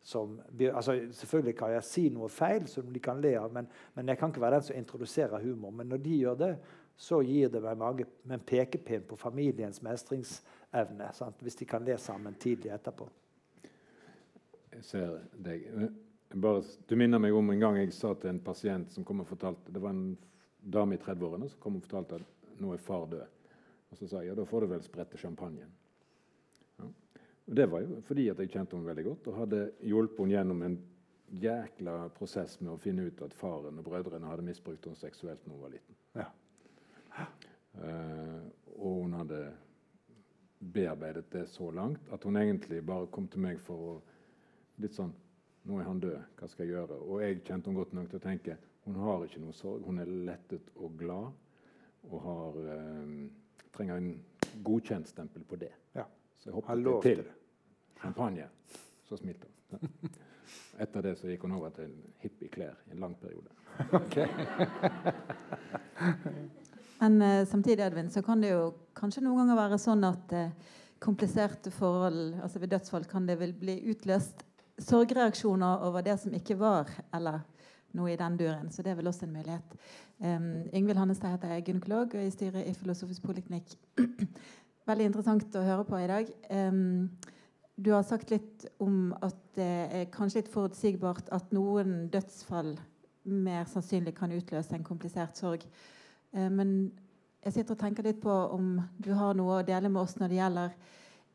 [0.07, 3.65] som altså Selvfølgelig kan jeg si noe feil som de kan le av, men,
[3.95, 5.71] men jeg kan ikke være den som introduserer humor.
[5.71, 6.51] Men når de gjør det,
[6.97, 9.81] så gir det meg mange, med en pekepinn på familiens
[10.77, 11.13] mestringsevne.
[11.13, 11.41] Sant?
[11.41, 13.07] Hvis de kan le sammen tidlig etterpå.
[14.71, 15.67] Jeg ser deg.
[16.35, 19.29] Bare, du minner meg om en gang jeg sa til en pasient som kom og
[19.29, 20.17] fortalte Det var en
[20.59, 23.23] dame i 30-årene som kom og fortalte at nå er far død.
[23.91, 25.71] Og så sa jeg ja, da får du vel sprette champagnen.
[26.79, 26.89] Ja.
[27.47, 30.35] Og det var jo fordi at jeg kjente henne veldig godt og hadde hjulpet henne
[30.35, 30.77] gjennom en
[31.27, 35.53] jækla prosess med å finne ut at faren og brødrene hadde misbrukt henne seksuelt da
[35.53, 36.01] hun var liten.
[36.17, 36.27] Ja.
[37.77, 38.43] Uh,
[38.75, 39.39] og hun hadde
[40.59, 43.95] bearbeidet det så langt at hun egentlig bare kom til meg for å
[44.81, 45.13] litt sånn
[45.67, 46.95] Nå er han død, hva skal jeg gjøre?
[47.11, 48.53] Og jeg kjente henne godt nok til å tenke
[48.87, 49.83] hun har ikke noe sorg.
[49.83, 51.27] Hun er lettet og glad
[52.07, 53.27] og har, eh,
[53.75, 54.13] trenger en
[54.63, 55.73] godkjentstempel på det.
[55.95, 56.05] Ja.
[56.39, 57.31] Så jeg hoppet til det.
[57.99, 58.47] champagne.
[59.03, 59.79] Så smilte hun.
[60.79, 61.91] Etter det så gikk hun over til
[62.23, 63.49] hippieklær i en lang periode.
[67.01, 70.75] Men eh, samtidig Edvin, så kan det jo kanskje noen ganger være sånn at eh,
[71.03, 74.41] kompliserte forhold altså ved dødsfall kan det vel bli utløst
[74.81, 77.41] sorgreaksjoner over det som ikke var, eller
[77.97, 78.69] noe i den duren.
[78.71, 79.77] Så det er vel også en mulighet.
[80.17, 83.73] Um, Ingvild Hannestad heter jeg, gynekolog og i styret i Filosofisk poliklinikk.
[84.89, 86.29] Veldig interessant å høre på i dag.
[86.49, 87.09] Um,
[87.77, 92.75] du har sagt litt om at det er kanskje litt forutsigbart at noen dødsfall
[93.27, 95.65] mer sannsynlig kan utløse en komplisert sorg.
[96.33, 96.73] Eh, men
[97.47, 100.31] jeg sitter og tenker litt på om du har noe å dele med oss når
[100.31, 100.73] det gjelder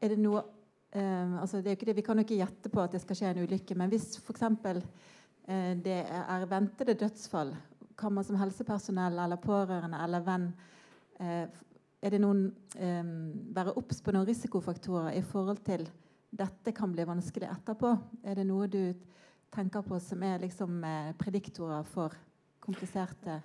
[0.03, 0.43] Er det noe
[0.91, 3.45] eh, altså det det, Vi kan jo ikke gjette på at det skal skje en
[3.47, 4.43] ulykke, men hvis f.eks.
[5.49, 7.55] Eh, det er ventede dødsfall,
[7.99, 10.51] kan man som helsepersonell eller pårørende eller venn
[11.21, 11.47] eh,
[12.03, 12.49] er det noen,
[13.55, 15.85] være obs på noen risikofaktorer i forhold til
[16.35, 17.93] dette kan bli vanskelig etterpå?
[18.27, 18.91] Er det noe du
[19.55, 20.83] tenker på som er liksom
[21.21, 22.17] prediktorer for
[22.59, 23.37] kompliserte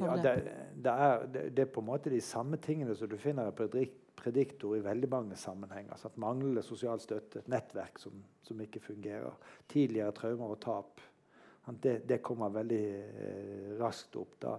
[0.00, 0.34] Ja, det,
[0.74, 3.88] det, er, det, er på en måte de samme tingene som du finner i
[4.18, 5.92] prediktor i veldig mange sammenhenger.
[5.94, 9.36] Altså at manglende sosial støtte, et nettverk som, som ikke fungerer,
[9.68, 11.04] tidligere traumer og tap.
[11.68, 14.38] Det, det kommer veldig eh, raskt opp.
[14.40, 14.54] da.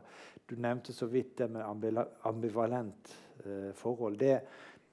[0.45, 1.65] Du nevnte så vidt det med
[2.23, 4.19] ambivalent eh, forhold.
[4.21, 4.35] Det,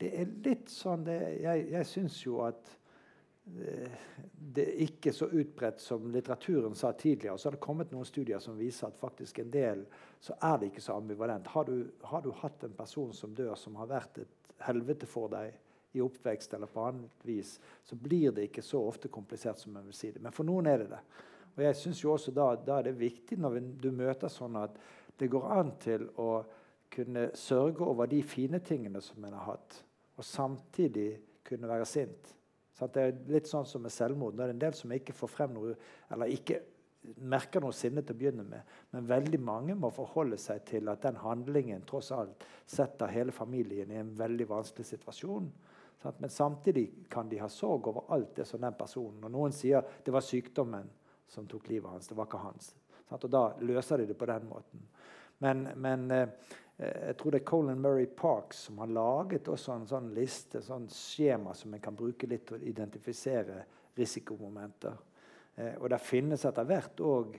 [0.00, 2.72] det er litt sånn det, Jeg, jeg syns jo at
[3.46, 7.38] det er ikke så utbredt som litteraturen sa tidligere.
[7.38, 9.84] Så har det kommet noen studier som viser at faktisk en del
[10.20, 11.46] så er det ikke så ambivalent.
[11.54, 15.30] Har du, har du hatt en person som dør, som har vært et helvete for
[15.30, 15.54] deg
[15.96, 17.54] i oppvekst, eller på annet vis,
[17.84, 20.20] så blir det ikke så ofte komplisert som en vil si det.
[20.24, 21.02] Men for noen er det det.
[21.56, 24.76] Og jeg synes jo også da, da er det viktig når du møter sånn at
[25.16, 26.42] det går an til å
[26.92, 29.78] kunne sørge over de fine tingene som en har hatt,
[30.16, 31.10] og samtidig
[31.46, 32.35] kunne være sint.
[32.76, 34.36] Så det er litt sånn som med selvmord.
[34.36, 35.76] Det er en del som ikke får frem noe,
[36.12, 36.60] eller ikke
[37.30, 38.74] merker noe sinne til å begynne med.
[38.92, 43.92] Men veldig mange må forholde seg til at den handlingen tross alt setter hele familien
[43.94, 45.48] i en veldig vanskelig situasjon.
[46.06, 49.82] Men samtidig kan de ha sorg over alt det som den personen Og noen sier
[50.04, 50.90] det var sykdommen
[51.26, 52.10] som tok livet hans.
[52.10, 52.74] Det var ikke hans.
[53.16, 54.84] Og da løser de det på den måten.
[55.42, 56.28] Men, men Eh,
[56.76, 60.88] jeg tror det er Colin Murray Parks som har laget også en sånn liste, sånn
[60.92, 63.62] skjema som en kan bruke litt til å identifisere
[63.96, 64.98] risikomomenter.
[65.56, 67.38] Eh, og det finnes etter hvert òg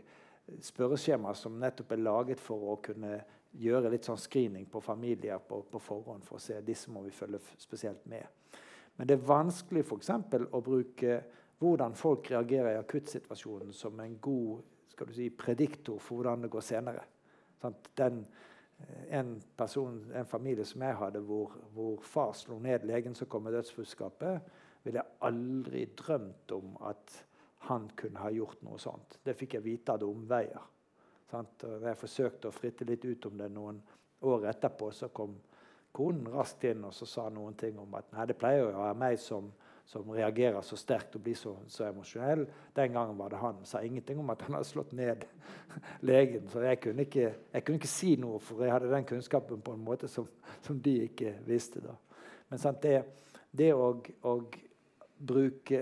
[0.64, 3.20] spørreskjema som nettopp er laget for å kunne
[3.58, 7.14] gjøre litt sånn screening på familier på, på forhånd for å se disse må vi
[7.14, 8.26] følge spesielt med.
[8.98, 10.10] Men det er vanskelig f.eks.
[10.50, 11.20] å bruke
[11.62, 16.52] hvordan folk reagerer i akuttsituasjonen som en god skal du si, prediktor for hvordan det
[16.54, 17.04] går senere.
[17.62, 18.24] Sånn, den,
[19.10, 23.48] en, person, en familie som jeg hadde, hvor, hvor far slo ned legen som kom
[23.48, 24.52] med dødsbudskapet,
[24.84, 27.16] ville jeg aldri drømt om at
[27.68, 29.20] han kunne ha gjort noe sånt.
[29.26, 30.68] Det fikk jeg vite av omveier.
[31.28, 31.66] Sant?
[31.84, 33.82] Jeg forsøkte å fritte litt ut om det noen
[34.28, 34.92] år etterpå.
[34.96, 35.36] Så kom
[35.96, 39.00] konen raskt inn og så sa noen ting om at nei, det pleier å være
[39.02, 39.50] meg som
[39.88, 42.44] som reagerer så sterkt og blir så, så emosjonell.
[42.76, 43.62] Den gangen var det han.
[43.64, 45.24] Sa ingenting om at han hadde slått ned
[46.10, 46.50] legen.
[46.52, 49.78] Så jeg kunne ikke, jeg kunne ikke si noe, for jeg hadde den kunnskapen på
[49.78, 50.28] en måte som,
[50.66, 51.80] som de ikke visste.
[51.86, 51.96] da.
[52.50, 53.00] Men sant, det,
[53.56, 53.94] det å,
[54.28, 54.36] å,
[55.18, 55.80] bruke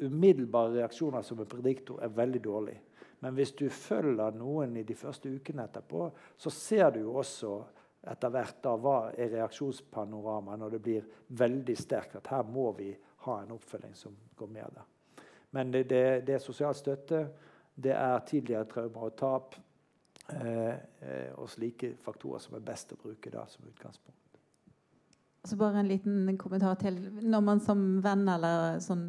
[0.00, 2.78] umiddelbare reaksjoner som en prediktor er veldig dårlig.
[3.20, 6.06] Men hvis du følger noen i de første ukene etterpå,
[6.40, 7.58] så ser du jo også
[8.08, 12.16] etter hvert da, hva er reaksjonspanoramaet når det blir veldig sterkt.
[12.16, 12.94] At her må vi
[13.26, 14.86] ha en oppfølging som går med det.
[15.50, 17.26] Men det, det, det er sosial støtte,
[17.74, 19.56] det er tidligere traumer og tap
[20.32, 24.16] eh, eh, og slike faktorer som er best å bruke da som utgangspunkt.
[25.44, 26.98] Så bare en liten kommentar til.
[27.22, 29.06] Når man som venn eller sånn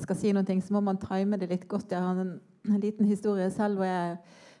[0.00, 1.92] skal si noe, så må man time det litt godt.
[1.92, 2.38] Jeg har en,
[2.68, 4.16] en liten historie selv hvor jeg,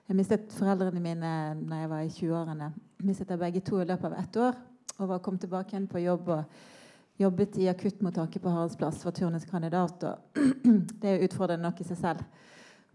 [0.08, 1.32] jeg mistet foreldrene mine
[1.64, 2.70] da jeg var i 20-årene.
[3.08, 4.60] Mistet jeg begge to i løpet av ett år.
[4.96, 6.28] Og var kom tilbake igjen på jobb.
[6.36, 6.75] og
[7.16, 10.04] jobbet i akuttmottaket på Haraldsplass, var turnuskandidat.
[10.04, 10.42] og
[11.00, 12.26] Det er utfordrende nok i seg selv.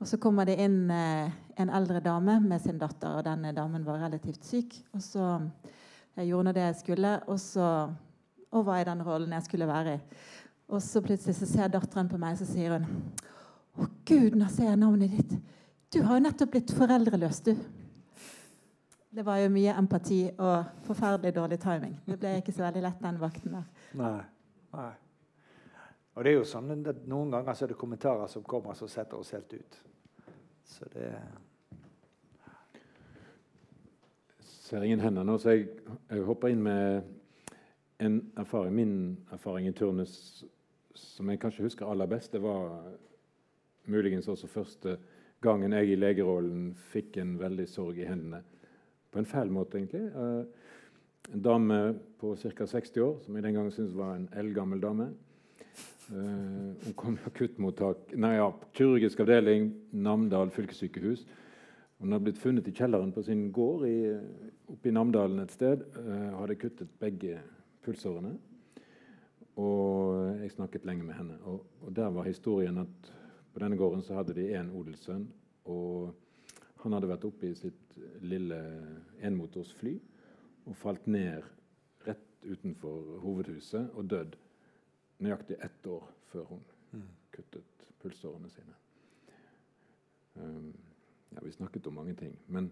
[0.02, 3.86] Og Så kommer det inn eh, en eldre dame med sin datter, og denne damen
[3.86, 4.78] var relativt syk.
[4.96, 5.28] Og så
[6.18, 7.68] jeg gjorde det jeg skulle, og så
[8.52, 10.00] og var i den rollen jeg skulle være i.
[10.72, 12.88] Og så plutselig så ser datteren på meg, så sier hun
[13.80, 15.38] Å, gud, nå ser jeg navnet ditt.
[15.96, 17.54] Du har jo nettopp blitt foreldreløs, du.
[19.14, 21.98] Det var jo mye empati og forferdelig dårlig timing.
[22.06, 23.66] Det ble ikke så veldig lett den vakten der.
[24.00, 24.20] Nei.
[24.72, 24.92] Nei.
[26.16, 28.88] Og det er jo sånn at Noen ganger så er det kommentarer som kommer som
[28.92, 29.80] setter oss helt ut.
[30.64, 31.10] Så det
[34.40, 35.68] Jeg ser ingen hender nå, så jeg,
[36.08, 37.04] jeg, hopper inn med
[38.00, 38.76] en erfaring.
[38.76, 38.94] Min
[39.36, 40.46] erfaring i turnus
[40.96, 42.80] som jeg kanskje husker aller best, det var
[43.92, 44.96] muligens også første
[45.44, 48.40] gangen jeg i legerollen fikk en veldig sorg i hendene
[49.12, 50.04] på en fæl måte, egentlig.
[50.16, 50.46] Uh,
[51.34, 51.82] en dame
[52.20, 52.66] på ca.
[52.66, 55.12] 60 år, som jeg den gangen syntes var en eldgammel dame.
[56.12, 61.26] Uh, hun kom i akuttmottak, nei, ja, kirurgisk avdeling, Namdal fylkessykehus.
[62.02, 63.98] Hun hadde blitt funnet i kjelleren på sin gård i,
[64.74, 65.84] oppe i Namdalen et sted.
[66.00, 67.38] Uh, hadde kuttet begge
[67.86, 68.34] pulsårene.
[69.62, 71.38] Og jeg snakket lenge med henne.
[71.46, 73.12] Og, og der var historien at
[73.54, 75.28] på denne gården så hadde de én odelssønn.
[75.70, 76.14] Og
[76.84, 77.81] han hadde vært oppe i sitt
[78.22, 78.60] lille
[79.22, 79.96] enmotorsfly
[80.66, 81.44] og falt ned
[82.06, 84.38] rett utenfor hovedhuset og dødd
[85.22, 87.10] nøyaktig ett år før hun mm.
[87.32, 88.78] kuttet pulsårene sine.
[90.34, 90.74] Um,
[91.30, 92.38] ja, vi snakket om mange ting.
[92.48, 92.72] Men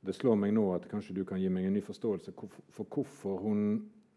[0.00, 2.32] det slår meg nå at kanskje du kan gi meg en ny forståelse
[2.72, 3.64] for hvorfor hun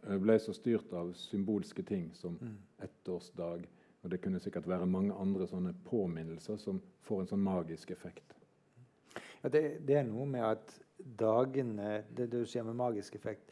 [0.08, 2.56] eh, ble så styrt av symbolske ting som mm.
[2.88, 3.68] ettårsdag.
[4.04, 8.36] Og det kunne sikkert være mange andre sånne påminnelser som får en sånn magisk effekt.
[9.44, 10.76] Det, det, er noe med at
[11.20, 13.50] dagene Det du sier med magisk effekt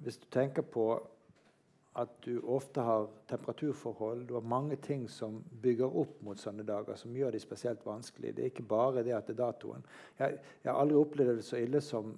[0.00, 0.94] Hvis du tenker på
[2.00, 6.94] at du ofte har temperaturforhold, du har mange ting som bygger opp mot sånne dager,
[6.96, 8.36] som gjør de spesielt vanskelige.
[8.36, 9.82] Det er ikke bare det at det er datoen.
[10.20, 12.12] Jeg, jeg har aldri opplevd det så ille som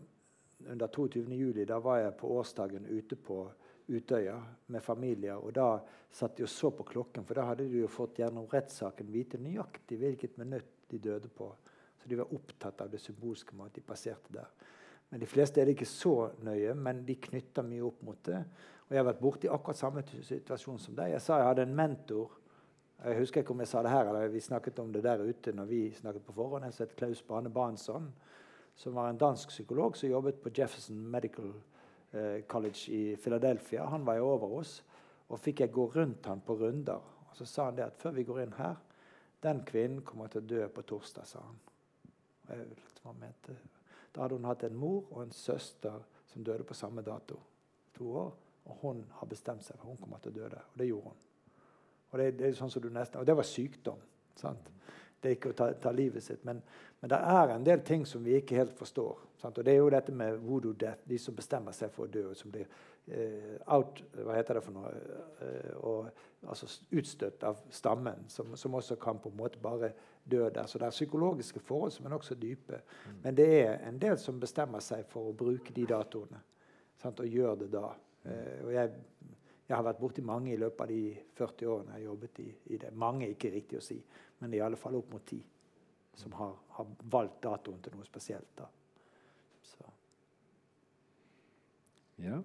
[0.68, 1.24] under 22.
[1.32, 1.64] juli.
[1.64, 3.40] Da var jeg på årsdagen ute på
[3.88, 5.40] Utøya med familier.
[5.40, 5.80] Og da
[6.12, 9.40] satt de og så på klokken, for da hadde de jo fått gjennom rettssaken vite
[9.40, 11.48] nøyaktig hvilket minutt de døde på.
[12.02, 14.50] Så de var opptatt av det symbolske med at de passerte der.
[15.12, 18.38] Men de fleste er det ikke så nøye, men de knytter mye opp mot det.
[18.86, 21.12] Og jeg har vært borti akkurat samme situasjon som deg.
[21.12, 22.38] Jeg sa jeg hadde en mentor.
[23.04, 25.52] Jeg husker ikke om jeg sa det her, eller vi snakket om det der ute
[25.52, 26.64] når vi snakket på forhånd.
[26.72, 28.06] Som het Klaus Bane Bansson,
[28.74, 31.50] som var en dansk psykolog som jobbet på Jefferson Medical
[32.12, 33.84] eh, College i Philadelphia.
[33.92, 34.78] Han var jo over oss,
[35.28, 37.04] og fikk jeg gå rundt han på runder.
[37.28, 38.80] Og så sa han det at før vi går inn her
[39.42, 41.56] Den kvinnen kommer til å dø på torsdag, sa han.
[42.48, 46.02] Da hadde hun hatt en mor og en søster
[46.32, 47.38] som døde på samme dato.
[47.96, 48.32] To år.
[48.64, 50.66] Og hun har bestemt seg for at hun kommer til å dø der.
[50.72, 51.22] Og det gjorde hun.
[52.12, 54.00] Og det, det, sånn nesten, og det var sykdom.
[54.36, 54.68] Sant?
[55.22, 56.42] Det er ikke å ta, ta livet sitt.
[56.44, 56.60] Men,
[57.00, 59.22] men, det er en del ting som vi ikke helt forstår.
[59.40, 59.58] Sant?
[59.58, 62.26] Og det er jo dette med voodoo death, de som bestemmer seg for å dø,
[62.30, 62.68] og som blir
[63.66, 64.92] out Hva heter det for noe?
[65.42, 66.66] Uh, og, altså
[66.98, 69.92] utstøtt av stammen, som, som, også kan på en måte bare
[70.24, 70.66] dø der.
[70.66, 72.80] Så det er psykologiske forhold som er nokså dype.
[73.06, 73.20] Mm.
[73.22, 76.40] Men det er en del som bestemmer seg for å bruke de datoene.
[76.98, 77.22] Sant?
[77.22, 77.92] Og gjør det da.
[78.26, 78.92] Uh, og jeg,
[79.68, 81.02] jeg har vært borti mange i løpet av de
[81.38, 82.94] 40 årene jeg har jobbet i, i det.
[82.94, 83.98] Mange er ikke riktig å si,
[84.42, 85.42] men i alle fall opp mot ti
[86.14, 88.50] som har, har valgt datoen til noe spesielt.
[88.58, 88.66] da.
[89.64, 89.92] Så.
[92.22, 92.42] Ja.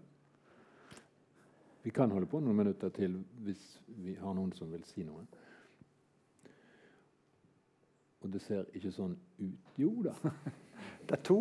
[1.87, 3.13] Vi kan holde på noen minutter til
[3.47, 3.61] hvis
[4.03, 5.21] vi har noen som vil si noe.
[8.19, 9.69] Og det ser ikke sånn ut.
[9.79, 10.11] Jo da.
[11.07, 11.37] Det er to.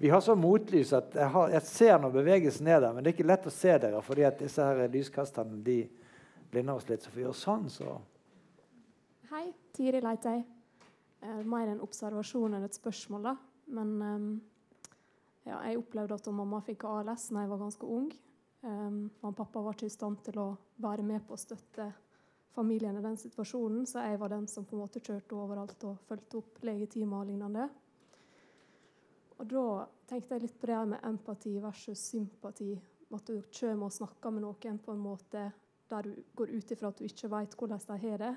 [0.00, 3.12] Vi har så motlys at jeg, har, jeg ser når bevegelsen er der, men det
[3.12, 5.76] er ikke lett å se dere fordi at disse her lyskasterne de
[6.48, 7.04] blinder oss litt.
[7.04, 7.98] Så vi gjør sånn, så
[9.34, 10.46] Hei, Tiril heter jeg.
[11.44, 13.36] Mer en observasjon enn et spørsmål, da.
[13.76, 14.26] Men um,
[15.44, 18.08] ja, jeg opplevde at mamma fikk ALS da jeg var ganske ung.
[18.64, 20.46] Um, og pappa var ikke i stand til å
[20.80, 21.90] være med på å støtte
[22.54, 25.98] familien i den situasjonen, så jeg var den som på en måte kjørte overalt og
[26.08, 27.66] fulgte opp legetimer og lignende.
[29.34, 29.66] Og da
[30.08, 32.72] tenkte jeg litt på det med empati versus sympati.
[33.14, 35.44] At du kommer og snakker med noen på en måte
[35.90, 38.34] der du går ut ifra at du ikke vet hvordan de har det,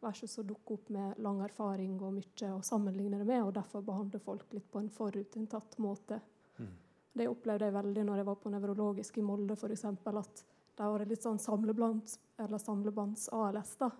[0.00, 3.84] versus å dukke opp med lang erfaring og mye å sammenligne det med, og derfor
[3.84, 6.16] behandle folk litt på en forutinntatt måte.
[6.58, 6.74] Mm.
[7.12, 9.84] Det opplevde jeg veldig når jeg var på nevrologisk i Molde, f.eks.
[9.84, 10.44] At
[10.78, 13.72] det var litt sånn samlebands-ALS.
[13.80, 13.90] da.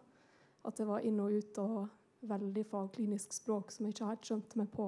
[0.65, 1.89] At det var inn og ut og
[2.31, 4.87] veldig fagklinisk språk som jeg ikke helt skjønte meg på.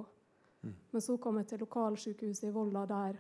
[0.62, 0.74] Mm.
[0.93, 3.18] Men så kom jeg til lokalsykehuset i Volda, der,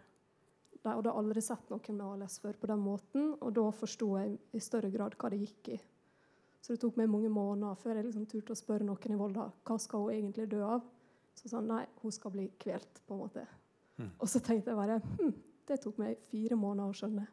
[0.82, 3.32] der og hadde aldri sett noen med ALS før på den måten.
[3.40, 5.80] Og da forsto jeg i større grad hva det gikk i.
[6.62, 9.48] Så det tok meg mange måneder før jeg liksom turte å spørre noen i Volda
[9.66, 10.84] hva skal hun egentlig dø av.
[11.34, 13.00] Så sa han nei, hun skal bli kvelt.
[13.06, 13.46] på en måte.
[13.98, 14.12] Mm.
[14.18, 15.32] Og så tenkte jeg bare hm,
[15.68, 17.26] det tok meg fire måneder å skjønne.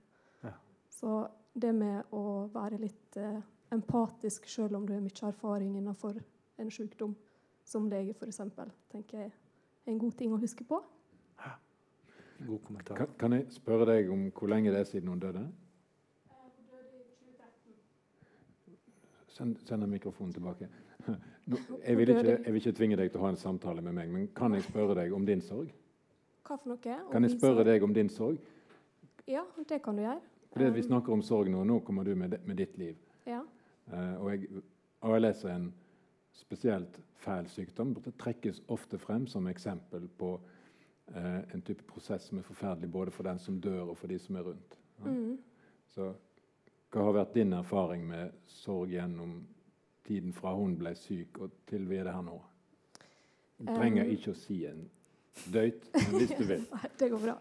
[0.43, 0.55] Ja.
[0.89, 1.19] Så
[1.53, 3.39] det med å være litt eh,
[3.75, 6.17] empatisk selv om du har mye erfaring innenfor
[6.59, 7.15] en sykdom,
[7.65, 8.41] som lege f.eks.,
[8.89, 10.81] tenker jeg er en god ting å huske på.
[11.37, 11.53] Ja.
[12.47, 12.97] God kommentar.
[12.97, 15.45] Kan, kan jeg spørre deg om hvor lenge det er siden hun døde?
[19.29, 20.69] Send, send mikrofonen tilbake.
[21.87, 24.09] Jeg, vil ikke, jeg, vil ikke, tvinge deg til å ha en samtale med meg,
[24.13, 25.71] men kan jeg spørre deg om din sorg?
[26.45, 26.97] Hva for noe?
[27.09, 28.37] Kan jeg spørre deg om din sorg?
[29.25, 30.19] Ja, det kan du gjøre.
[30.51, 32.97] Fordi Vi um, snakker om sorg nå, og nå kommer du med, med ditt liv.
[33.25, 33.41] Ja.
[33.89, 34.63] Uh, og jeg,
[35.01, 35.67] ALS er en
[36.37, 37.95] spesielt fæl sykdom.
[37.95, 40.35] Det trekkes ofte frem som eksempel på
[41.15, 44.19] uh, en type prosess som er forferdelig både for den som dør, og for de
[44.19, 44.79] som er rundt.
[44.99, 45.09] Ja?
[45.09, 45.37] Mm.
[45.87, 46.13] Så
[46.89, 49.35] hva har vært din erfaring med sorg gjennom
[50.07, 52.39] tiden fra hun ble syk og til vi er her nå?
[53.59, 54.87] Du trenger ikke å si en
[55.53, 56.65] døyt, men hvis du vil.
[56.99, 57.35] det går bra.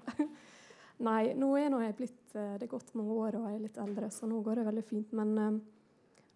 [1.07, 3.79] Nei, nå er jeg blitt eh, Det er gått mange år og jeg er litt
[3.79, 5.15] eldre, så nå går det veldig fint.
[5.15, 5.61] Men um,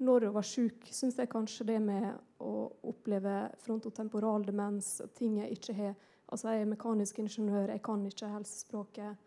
[0.07, 2.09] når hun var syk, syns jeg kanskje det med
[2.43, 2.55] å
[2.93, 3.35] oppleve
[3.65, 5.95] frontotemporal demens ting jeg ikke har
[6.33, 9.25] Altså, jeg er mekanisk ingeniør, jeg kan ikke helsespråket.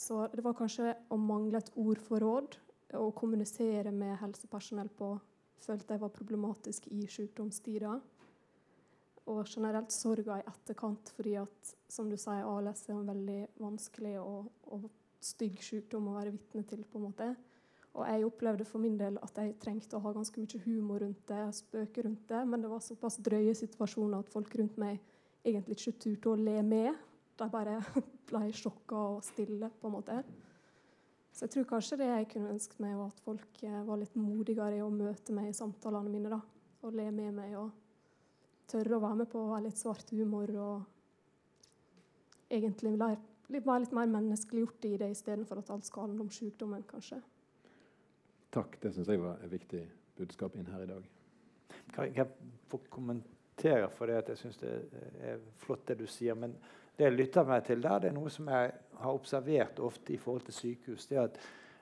[0.00, 2.56] Så det var kanskje å mangle et ordforråd
[2.98, 5.14] å kommunisere med helsepersonell på
[5.60, 7.98] følte jeg var problematisk i sykdomstida.
[9.30, 14.16] Og generelt sorga i etterkant, fordi at som du sier, ALS er en veldig vanskelig
[14.22, 14.88] og, og
[15.22, 16.82] stygg sykdom å være vitne til.
[16.84, 17.28] på en måte.
[17.94, 21.22] Og jeg opplevde for min del at jeg trengte å ha ganske mye humor rundt
[21.28, 25.00] det, spøke rundt det, men det var såpass drøye situasjoner at folk rundt meg
[25.44, 26.94] egentlig ikke turte å le med.
[27.40, 27.80] De bare
[28.30, 30.20] ble sjokka og stille, på en måte.
[31.32, 34.16] Så jeg tror kanskje det jeg kunne ønsket meg, var at folk eh, var litt
[34.18, 36.32] modigere i å møte meg i samtalene mine.
[36.32, 36.40] da,
[36.82, 37.70] Og le med meg og
[38.70, 40.50] tørre å være med på å ha litt svart humor.
[40.50, 40.76] Og
[42.50, 43.18] egentlig være
[43.50, 47.20] litt mer menneskeliggjort i det istedenfor at alt skal handle om sykdommen, kanskje.
[48.50, 48.78] Takk.
[48.82, 49.84] Det syns jeg var et viktig
[50.18, 51.08] budskap inn her i dag.
[51.94, 52.26] Kan jeg
[52.70, 54.74] få kommentere for det at jeg syns det
[55.22, 56.34] er flott det du sier.
[56.38, 56.56] Men
[57.00, 60.18] det jeg lytter meg til der, det er noe som jeg har observert ofte i
[60.20, 61.06] forhold til sykehus.
[61.08, 61.38] det er at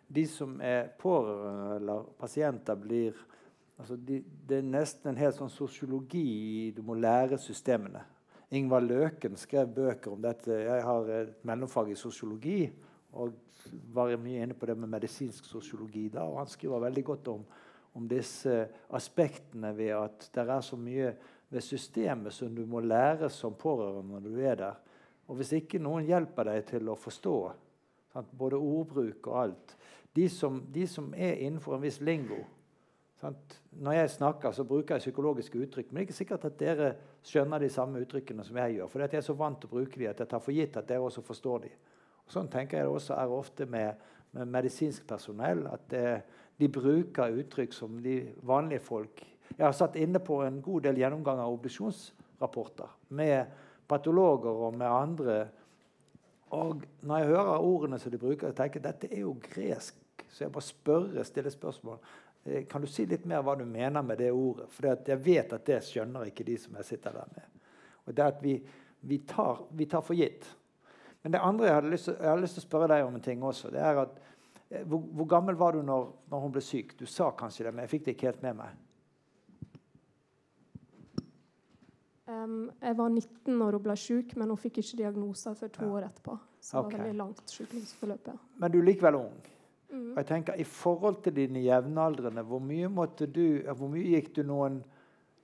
[0.08, 3.16] de som er pårørende eller pasienter, blir
[3.78, 8.00] altså de, Det er nesten en hel sånn sosiologi Du må lære systemene.
[8.50, 10.48] Ingvar Løken skrev bøker om dette.
[10.50, 12.70] Jeg har et mellomfag i sosiologi
[13.12, 13.34] og
[13.92, 16.24] var mye inne på det med medisinsk sosiologi da.
[16.24, 17.44] og Han skriver veldig godt om,
[17.94, 21.12] om disse aspektene ved at det er så mye
[21.50, 24.80] ved systemet som du må lære som pårørende når du er der.
[25.28, 27.38] Og hvis ikke noen hjelper deg til å forstå
[28.14, 29.74] sant, både ordbruk og alt,
[30.16, 32.40] de som, de som, er innenfor en viss lingo
[33.20, 33.58] sant?
[33.78, 35.90] Når jeg snakker, så bruker jeg psykologiske uttrykk.
[35.90, 36.88] Men det er ikke sikkert at dere
[37.26, 38.90] skjønner de samme uttrykkene som jeg gjør.
[38.90, 40.88] For jeg er så vant til å bruke de at jeg tar for gitt at
[40.88, 41.72] dere også forstår de.
[42.24, 45.66] Og sånn tenker jeg det også er ofte med, med medisinsk personell.
[45.70, 46.04] At det,
[46.58, 49.24] de bruker uttrykk som de vanlige folk
[49.56, 54.86] Jeg har satt inne på en god del gjennomgang av obduksjonsrapporter med patologer og med
[54.86, 55.38] andre
[56.50, 59.98] og når jeg hører ordene som de bruker, jeg tenker dette er jo gresk.
[60.28, 61.98] Så jeg bare spørre, stiller spørsmål.
[62.44, 64.68] Eh, kan du si litt mer hva du mener med det ordet?
[64.72, 67.60] For jeg vet at det skjønner ikke de som jeg sitter der med.
[68.06, 68.54] Og det er at vi,
[69.00, 70.48] vi, tar, vi tar, for gitt.
[71.22, 73.16] Men det andre jeg, hadde lyst til, jeg hadde lyst til å spørre deg om
[73.18, 73.72] en ting også.
[73.74, 74.20] det er at
[74.70, 76.96] eh, Hvor, hvor gammel var du når, når, hun ble syk?
[76.98, 78.76] Du sa kanskje det, men jeg fikk det ikke helt med meg.
[78.78, 78.84] Um,
[82.28, 86.08] jeg var 19 når hun ble syk, men hun fikk ikke diagnoser før to år
[86.10, 86.34] etterpå.
[86.60, 88.28] Så det var veldig langt sykdomsforløp.
[88.60, 89.38] Men du er likevel ung.
[89.88, 90.10] Mm.
[90.10, 92.88] Og jeg tenker, I forhold til dine jevnaldrende, hvor mye,
[93.24, 94.82] du, hvor mye gikk du noen,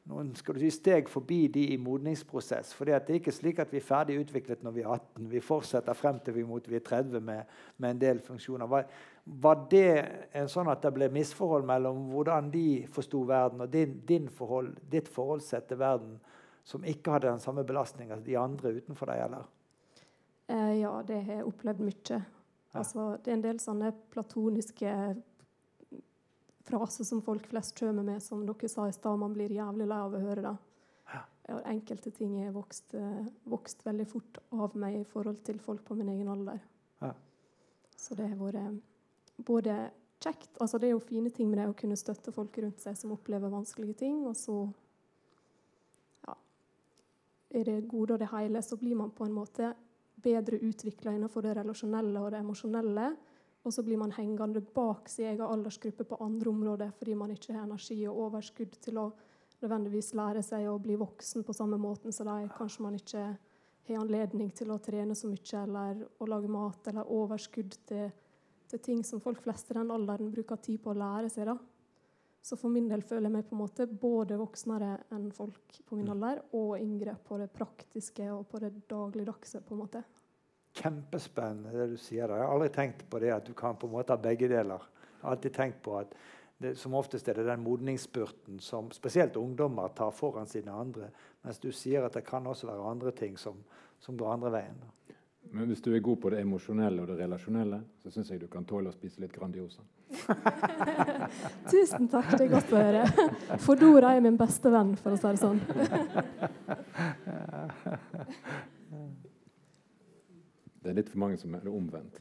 [0.05, 2.75] noen du si, steg forbi de i modningsprosess?
[2.77, 5.31] For det er ikke slik at vi er ferdig utviklet når vi er 18.
[5.33, 8.69] Vi fortsetter frem til vi, mot, vi er 30 med, med, en del funksjoner.
[8.69, 8.85] Var,
[9.25, 9.89] var, det
[10.37, 14.75] en sånn at det ble misforhold mellom hvordan de forsto verden, og din, din forhold,
[14.93, 16.19] ditt forholdssett til verden?
[16.65, 19.25] Som ikke hadde den samme belastninga som de andre utenfor deg?
[19.27, 19.45] eller?
[20.47, 22.19] Eh, ja, det har jeg opplevd mye.
[22.19, 22.81] Ja.
[22.81, 24.93] Altså, det er en del sånne platoniske
[26.65, 29.19] fraser som folk flest kommer med, som dere sa i stad.
[29.21, 30.55] Man blir jævlig lei av å høre det.
[31.13, 31.21] Ja.
[31.71, 35.97] Enkelte ting har vokst, eh, vokst, veldig fort av meg i forhold til folk på
[35.99, 36.61] min egen alder.
[37.01, 37.13] Ja.
[37.97, 38.81] Så det har vært
[39.45, 39.91] både
[40.25, 42.97] kjekt altså Det er jo fine ting med det å kunne støtte folk rundt seg
[42.97, 44.57] som opplever vanskelige ting, og så
[47.55, 49.73] i det gode og det hele, så blir man på en måte
[50.25, 53.13] bedre utvikla innenfor det relasjonelle og det emosjonelle.
[53.65, 57.55] Og så blir man hengende bak sin egen aldersgruppe på andre områder fordi man ikke
[57.55, 59.07] har energi og overskudd til å
[59.63, 62.51] nødvendigvis lære seg å bli voksen på samme måten som de.
[62.59, 63.23] Kanskje man ikke
[63.89, 68.11] har anledning til å trene så mye eller å lage mat, eller overskudd til,
[68.69, 71.49] til ting som folk flest i den alderen bruker tid på å lære seg.
[71.49, 71.57] da.
[72.45, 75.97] Så for min del føler jeg meg på en måte både voksnere enn folk på
[75.97, 76.13] min mm.
[76.13, 79.63] alder, og yngre på det praktiske og på det dagligdagse.
[79.65, 80.03] på en måte.
[80.77, 82.29] Kjempespennende det du sier.
[82.29, 84.85] Jeg har aldri tenkt på det at du kan på en måte ha begge deler.
[85.15, 86.13] Jeg har alltid tenkt på at
[86.61, 91.09] det, som oftest er det den modningsspurten som spesielt ungdommer tar foran sine andre.
[91.47, 93.65] Mens du sier at det kan også være andre ting som,
[93.99, 94.85] som går andre veien.
[94.85, 95.17] Da.
[95.55, 98.49] Men hvis du er god på det emosjonelle og det relasjonelle, så syns jeg du
[98.51, 99.83] kan tåle å spise litt Grandiosa.
[101.71, 103.03] Tusen takk, det er godt å høre.
[103.63, 105.61] Fodora er min beste venn, for å si det sånn.
[110.83, 112.19] det er litt for mange som er det omvendt.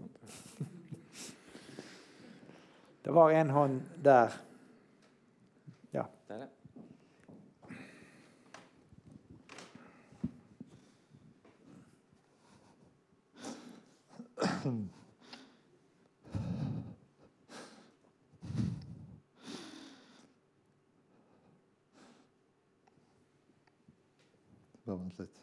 [3.03, 4.29] Det var en hånd der.
[24.85, 25.42] Bare vent.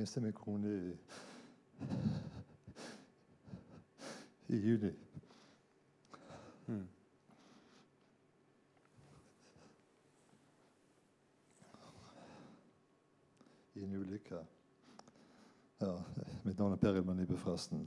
[0.00, 0.92] Mistet min kone i,
[4.48, 4.92] i juni.
[6.66, 6.88] Mm.
[13.74, 14.40] I en ulykke.
[15.80, 15.92] Ja,
[16.44, 17.84] mitt navn er Peril Manibe, forresten.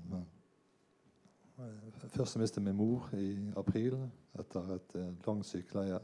[2.14, 3.98] Først mistet jeg min mor i april
[4.40, 6.00] etter et eh, langt sykeleie.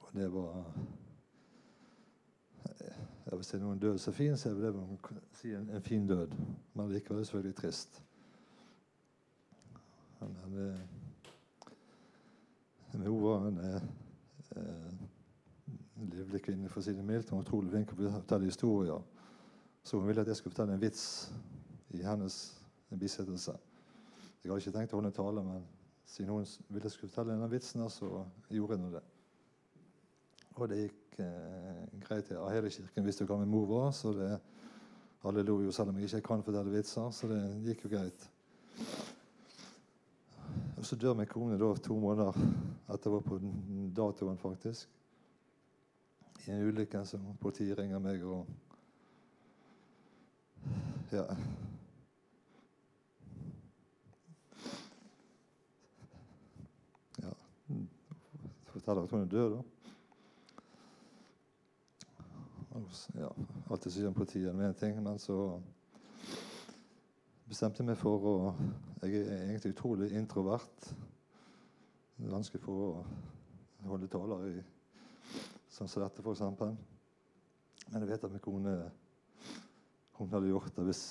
[0.00, 0.64] Og det var
[3.36, 4.98] Hvis det er noen død så fin, så det man
[5.38, 6.34] si en, en fin død.
[6.74, 8.02] Men likevel selvfølgelig trist.
[10.20, 10.36] Men,
[12.92, 13.82] men, hun var en eh,
[15.96, 17.30] livlig kvinne, for å si det mildt.
[17.30, 19.06] Hun var utrolig flink til å fortelle historier.
[19.82, 21.04] Så hun ville at jeg skulle fortelle en vits
[21.96, 22.40] i hennes
[22.98, 23.54] bisettelse.
[24.42, 25.64] Jeg hadde ikke tenkt å holde en tale, men
[26.08, 29.06] siden hun ville jeg skulle fortelle denne vitsen, så gjorde jeg nå det.
[30.60, 32.30] Og det gikk eh, greit.
[32.34, 34.34] Ja, hele kirken visste jo hva min mor var, så det,
[35.24, 37.08] alle lo jo selv om jeg ikke kan fortelle vitser.
[37.16, 38.26] Så det gikk jo greit.
[40.76, 42.36] Og så dør min kone da to måneder
[42.92, 43.40] etter var på
[43.96, 44.88] datoen, faktisk.
[46.46, 48.46] I en ulykke som politiet ringer meg og
[51.10, 51.24] Ja.
[57.18, 57.32] Ja.
[58.70, 59.79] Forteller at hun er død, da.
[62.70, 63.30] Ja,
[63.68, 65.34] alltid sier politiet med en ting, men så
[67.50, 68.34] bestemte jeg meg for å
[69.00, 70.90] Jeg er egentlig utrolig introvert.
[72.20, 74.62] Vanskelig for å holde taler i
[75.72, 76.42] sånn som dette, f.eks.
[77.88, 78.76] Men jeg vet at min kone
[80.20, 81.04] hun hadde gjort det hvis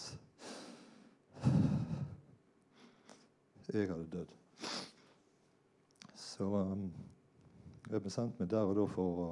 [3.74, 4.32] jeg hadde dødd.
[6.16, 6.88] Så um,
[7.90, 9.32] jeg bestemte meg der og da for å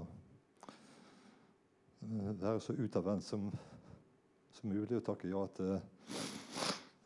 [2.01, 3.49] uh, være så utadvendt som,
[4.51, 5.73] som mulig og takke ja til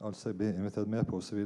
[0.02, 1.44] alt som jeg blir invitert med på osv.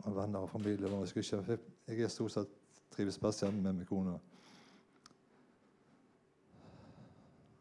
[0.00, 0.88] Av venner og familie.
[0.88, 1.58] Og jeg, ikke,
[1.88, 2.56] jeg er stort sett
[2.90, 4.16] trives best hjemme med min kone.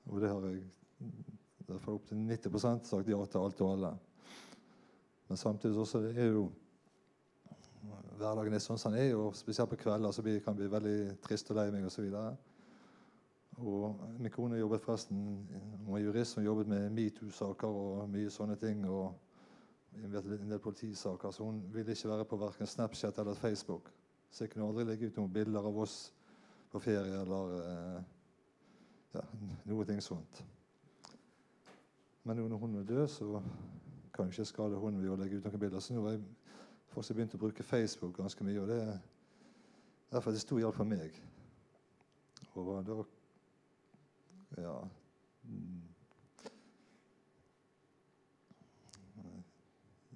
[0.10, 0.64] Og det har jeg
[1.68, 3.92] derfor opp til 90% sagt ja til alt og alle.
[5.28, 6.50] Men samtidig også det er jo
[8.20, 10.96] hverdagen er sånn som den er, og spesielt på kvelder så kan det bli veldig
[11.24, 12.10] trist og lei meg osv.
[12.10, 12.49] Og
[13.60, 15.18] min kone jobbet forresten,
[15.86, 18.86] hun var jurist som jobbet med metoo-saker og mye sånne ting.
[18.90, 19.16] og
[19.94, 23.92] en del politisaker, så hun ville ikke være på verken Snapchat eller Facebook.
[24.30, 26.14] Så jeg kunne aldri legge ut noen bilder av oss
[26.72, 28.02] på ferie eller eh,
[29.18, 29.24] ja,
[29.66, 30.44] noe ting sånt.
[32.24, 33.42] Men når hun er død, så
[34.14, 35.82] kan jeg ikke skade hun ved å legge ut noen bilder.
[35.82, 36.26] Så nå har jeg
[36.94, 39.00] faktisk begynt å bruke Facebook ganske mye, og det er
[40.12, 41.18] derfor det stor hjelp for meg.
[42.54, 43.02] Og da
[44.58, 44.80] Ja.
[45.44, 45.90] Mm.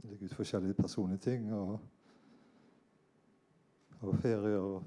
[0.03, 1.53] legge ut forskjellige personlige ting.
[1.53, 1.79] Og,
[4.01, 4.83] og ferie og,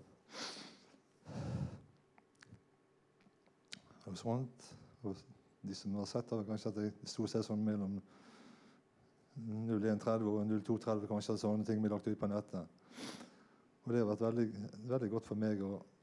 [4.07, 4.77] og sånt.
[5.03, 5.17] Og
[5.63, 7.99] de som har sett det, kanskje at det stort sett sånn mellom
[9.37, 12.69] 01.30 og 02.30 kanskje sånne ting blir lagt ut på nettet.
[13.85, 14.47] Og det har vært veldig,
[14.89, 15.63] veldig godt for meg.
[15.63, 15.96] Og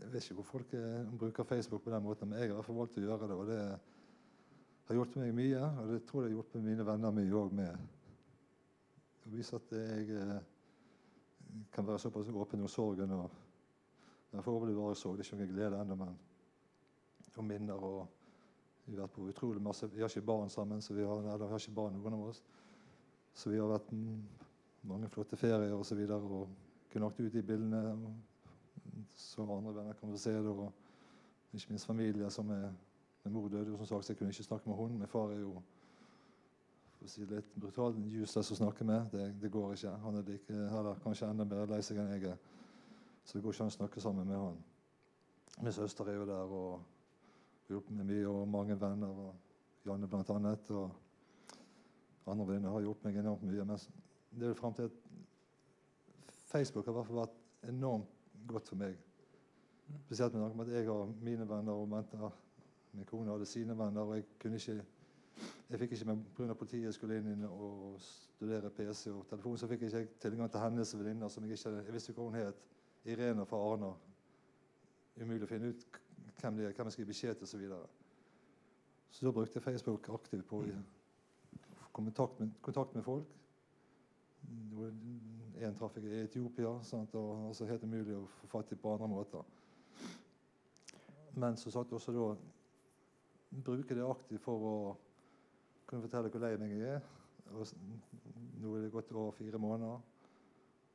[0.00, 2.58] jeg vet ikke hvor folk er, bruker Facebook på den måten, men jeg har i
[2.58, 3.36] hvert fall valgt å gjøre det.
[3.36, 3.58] og det
[4.88, 7.84] har hjulpet meg mye, og det tror jeg har hjulpet mine venner mye òg med.
[9.20, 10.40] Å vise at jeg eh,
[11.70, 13.12] kan være såpass åpen om sorgen.
[13.14, 13.30] og
[14.32, 15.18] Jeg får overleve bare sorg.
[15.18, 16.18] Det er ikke noen glede ennå, men
[17.40, 17.74] og minner.
[17.74, 18.08] og
[18.84, 21.46] Vi har vært på utrolig masse, vi har ikke barn sammen, så vi har, eller
[21.46, 22.42] vi har ikke barn noen av oss.
[23.34, 23.92] Så vi har vært
[24.82, 26.00] mange flotte ferier osv.
[26.02, 26.48] Og, så og
[26.90, 27.82] kunne lagt ut de bildene.
[27.92, 28.10] Og,
[29.14, 30.46] så andre venner kan få se det.
[30.46, 30.72] og
[31.52, 32.70] Ikke minst familie som er
[33.24, 34.98] Min mor døde jo som sagt, så jeg kunne ikke snakke med henne.
[34.98, 35.50] Min far er jo
[37.00, 39.10] for å si litt brutalt useless å snakke med.
[39.12, 39.92] Det, det, går ikke.
[40.04, 42.38] Han er like, eller kanskje enda mer lei seg enn jeg er.
[43.24, 44.58] Så det går ikke an å snakke sammen med han.
[45.60, 49.22] Min søster er jo der og hjulpet meg mye, og mange venner.
[49.26, 50.72] og Janne blant annet.
[50.76, 53.64] Og andre venner har hjulpet meg enormt mye.
[53.64, 53.84] Men
[54.36, 54.98] det er jo frem til at
[56.52, 58.96] Facebook har i hvert fall vært enormt godt for meg.
[60.04, 62.30] Spesielt med tanke på at jeg har mine venner, og venter.
[62.92, 64.00] min kone hadde sine venner.
[64.00, 64.84] og jeg kunne ikke
[65.70, 66.54] jeg fikk ikke pga.
[66.54, 70.98] politiet skulle inn og studere PC og telefon, så fikk jeg ikke tilgang til hennes
[70.98, 71.28] venninner.
[71.28, 72.54] som Jeg ikke jeg visste ikke hva hun het.
[73.04, 73.92] Irena fra Arna.
[75.20, 75.84] Umulig å finne ut
[76.40, 77.66] hvem det er, hvem jeg skal gi beskjed til osv.
[77.68, 77.80] Så,
[79.10, 80.64] så da brukte jeg Facebook aktivt på å
[82.40, 83.26] med, kontakt med folk.
[85.60, 87.14] En traff jeg i Etiopia, sant?
[87.14, 89.42] og altså helt umulig å få fatt i på andre måter.
[91.36, 92.28] Men så sagt også da
[93.66, 94.76] bruke det aktivt for å
[95.90, 97.04] kunne fortelle hvor lei meg jeg er.
[97.50, 97.66] Og
[98.62, 100.00] nå er det gått over fire måneder.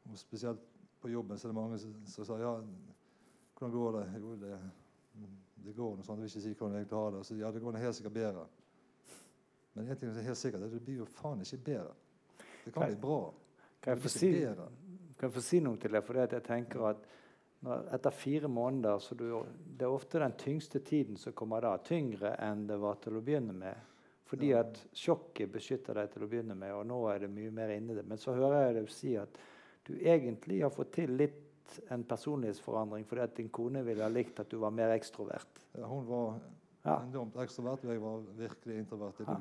[0.10, 0.62] Og spesielt
[1.02, 2.54] på jobben så er det mange som, som sier ja,
[3.56, 4.06] hvordan går det?
[4.24, 4.60] Jo, det,
[5.66, 6.22] det går noe sånt.
[6.22, 7.24] Jeg vil ikke si hvordan jeg har det.
[7.28, 8.46] Så ja, det går helt sikkert bedre.
[9.76, 11.96] Men en ting som er helt sikkert, det blir jo faen ikke bedre.
[12.66, 13.20] Det kan bli bra.
[13.86, 16.02] Kan jeg, få si, kan jeg få si noe til det?
[16.08, 17.04] For jeg tenker at
[17.66, 19.28] når, etter fire måneder så du,
[19.78, 21.76] Det er ofte den tyngste tiden som kommer da.
[21.86, 23.94] Tyngre enn det var til å begynne med.
[24.26, 27.76] Fordi at sjokket beskytter deg til å begynne med, og nå er det mye mer
[27.76, 28.08] inni det.
[28.10, 29.38] Men så hører jeg deg si at
[29.86, 34.42] du egentlig har fått til litt en personlighetsforandring fordi at din kone ville ha likt
[34.42, 35.62] at du var mer ekstrovert.
[35.78, 36.40] Ja, hun var
[36.86, 37.00] Ja.
[37.02, 39.38] enormt ekstrovert, og jeg var virkelig introvert i Ja.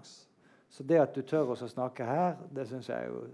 [0.71, 3.27] Så det at du tør å snakke her, det syns jeg er jo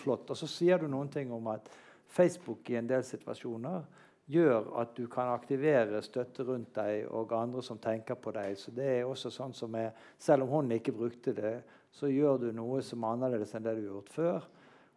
[0.00, 0.30] flott.
[0.32, 1.68] Og så sier du noen ting om at
[2.10, 3.84] Facebook i en del situasjoner
[4.30, 8.56] gjør at du kan aktivere støtte rundt deg og andre som tenker på deg.
[8.58, 11.60] Så det er også sånn som er, Selv om hun ikke brukte det,
[11.90, 14.48] så gjør du noe som er annerledes enn det du har gjort før.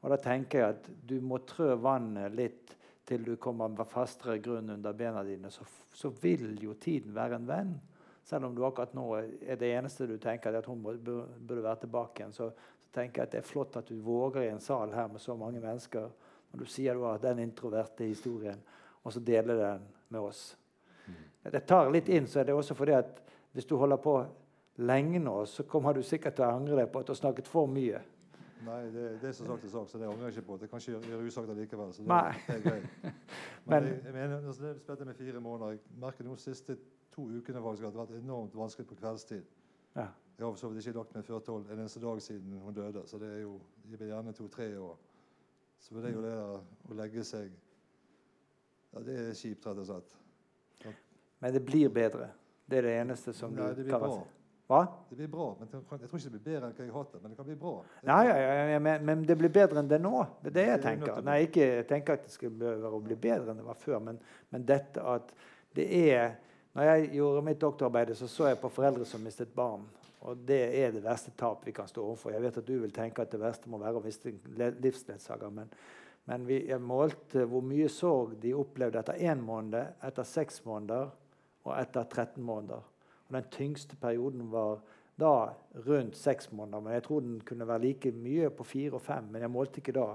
[0.03, 2.75] Og da tenker jeg at du må trø vannet litt
[3.07, 5.49] til du kommer med fastere grunn under bena dine.
[5.51, 7.73] Så, så vil jo tiden være en venn.
[8.23, 11.81] Selv om du akkurat nå er det eneste du tenker er at hun burde være
[11.81, 12.51] tilbake igjen, så
[12.93, 15.35] tenker jeg at det er flott at du våger i en sal her med så
[15.37, 16.09] mange mennesker,
[16.53, 18.59] når du sier du har den introverte historien,
[19.03, 20.43] og så deler den med oss.
[21.43, 23.17] Det tar litt inn, så er det også fordi at
[23.53, 24.13] hvis du holder på
[24.77, 27.49] lenge nå, så kommer du sikkert til å angre deg på at du har snakket
[27.51, 27.99] for mye.
[28.63, 30.55] Nei, det, det er som sagt er sagt, så det angrer jeg ikke på.
[30.61, 31.89] Det kan ikke gjøre- usagt allikevel.
[31.93, 32.85] Så det, det er greit.
[33.03, 35.73] Men, Men- jeg, jeg mener, altså, det spilte med fire måneder.
[35.75, 36.77] Jeg merker de siste
[37.11, 39.43] to ukene faktisk at det har vært enormt vanskelig på kveldstid.
[39.95, 40.07] Ja.
[40.37, 42.73] Jeg har for så vidt ikke lagt meg før tolv en eneste dag siden hun
[42.73, 43.03] døde.
[43.07, 44.95] Så det er jo jeg blir gjerne to-tre år.
[45.83, 46.53] Så det er jo det der
[46.89, 47.51] å legge seg
[48.93, 50.17] Ja, det er kjipt, rett og slett.
[51.41, 52.29] Men det blir bedre.
[52.65, 54.19] Det er det eneste som Nei, du kan si.
[54.69, 54.79] Hva?
[55.09, 57.15] Det blir bra, men jeg tror ikke det blir bedre enn hva jeg har hatt
[57.15, 57.19] det.
[57.23, 57.73] Men det kan bli bra.
[58.07, 60.21] Nei, Ja, ja, ja, ja men, men det blir bedre enn det nå.
[60.39, 61.19] Det er det jeg er tenker.
[61.27, 64.21] Nei, ikke, tenker at det skal være å bli bedre enn det var før, men,
[64.55, 65.35] men dette at
[65.75, 66.37] det er
[66.73, 69.83] Når jeg gjorde mitt doktorarbeid, så så jeg på foreldre som mistet barn.
[70.23, 72.31] Og det er det verste tap vi kan stå overfor.
[72.33, 74.39] Jeg vet at du vil tenke at det verste må være å miste en
[74.81, 75.69] livsledsager, men,
[76.31, 81.11] men vi målte hvor mye sorg de opplevde etter én måned, etter seks måneder
[81.67, 82.81] og etter 13 måneder.
[83.27, 84.79] Og den tyngste perioden var
[85.19, 85.53] da
[85.85, 86.81] rundt seks måneder.
[86.81, 89.29] Men jeg tror den kunne være like mye på fire og fem.
[89.31, 90.07] Men jeg målte ikke da.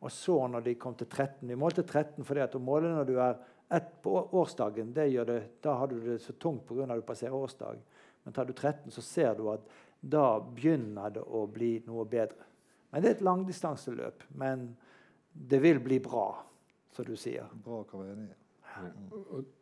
[0.00, 3.08] Og så når de kom til 13 Vi målte 13 fordi at å måle når
[3.08, 6.86] du er ett på årsdagen, det gjør det, da har du det så tungt pga.
[6.86, 7.78] at du passerer årsdag.
[8.22, 9.66] Men tar du 13, så ser du at
[10.00, 12.46] da begynner det å bli noe bedre.
[12.90, 14.22] Men det er et langdistanseløp.
[14.34, 14.68] Men
[15.32, 16.30] det vil bli bra,
[16.90, 17.46] som du sier.
[17.64, 18.36] Bra kan være enig i.
[18.76, 18.90] Ja.
[19.36, 19.52] Og,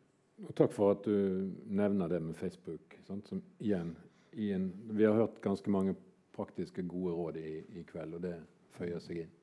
[0.55, 2.97] takk for at du nevner det med Facebook.
[3.07, 3.27] Sant?
[3.27, 3.95] Som igjen,
[4.31, 5.95] igjen, vi har hørt ganske mange
[6.35, 8.35] praktiske, gode råd i, i kveld, og det
[8.75, 9.35] føyer seg inn.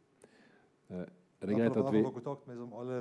[0.92, 1.06] Eh,
[1.42, 2.98] er det greit at vi kontakt med alle,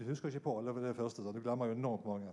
[0.00, 1.22] Du husker ikke på alle det første.
[1.22, 2.32] Så du glemmer jo enormt mange.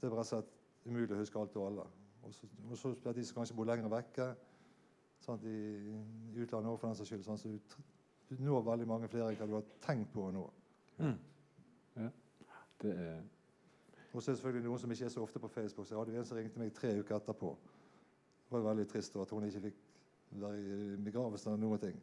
[0.00, 0.52] Det er bare sett
[0.86, 1.84] umulig å huske alt og alle.
[2.24, 4.28] Og så, spesielt de som kanskje bor lenger vekke.
[5.20, 5.56] Sant, I,
[6.32, 7.26] I utlandet òg, for den saks skyld.
[7.26, 7.52] Sant, så
[8.30, 10.46] du, når veldig mange flere enn hva du har tenkt på å nå.
[12.80, 13.20] det er,
[14.14, 15.86] Og så er det selvfølgelig noen som ikke er så ofte på Facebook.
[15.86, 17.52] Så jeg hadde en som ringte meg tre uker etterpå.
[18.46, 19.84] Det var veldig trist at hun ikke fikk
[20.40, 22.00] være i begravelsen eller noen ting.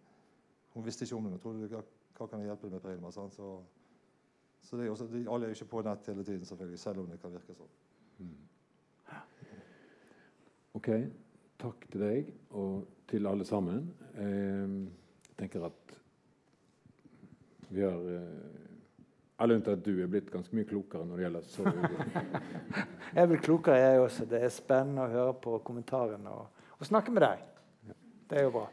[0.75, 1.33] Hun visste ikke om det.
[1.33, 1.81] Hun trodde hva,
[2.19, 3.11] hva kan jeg hjelpe deg med, Prilma?
[3.11, 3.49] Så,
[4.68, 6.99] så det er også, de, alle er jo ikke på nett hele tiden, selvfølgelig, selv
[6.99, 7.76] om det kan virke sånn.
[10.77, 10.89] OK.
[11.57, 12.27] Takk til deg
[12.60, 13.88] og til alle sammen.
[14.19, 14.76] Eh,
[15.31, 15.95] jeg tenker at
[17.69, 18.53] vi har eh,
[19.38, 21.81] Alle unntatt du er blitt ganske mye klokere når det gjelder sorg.
[23.18, 24.26] Jeg blir klokere, jeg også.
[24.27, 27.44] Det er spennende å høre på kommentarene og, og snakke med deg.
[28.27, 28.65] Det er jo bra.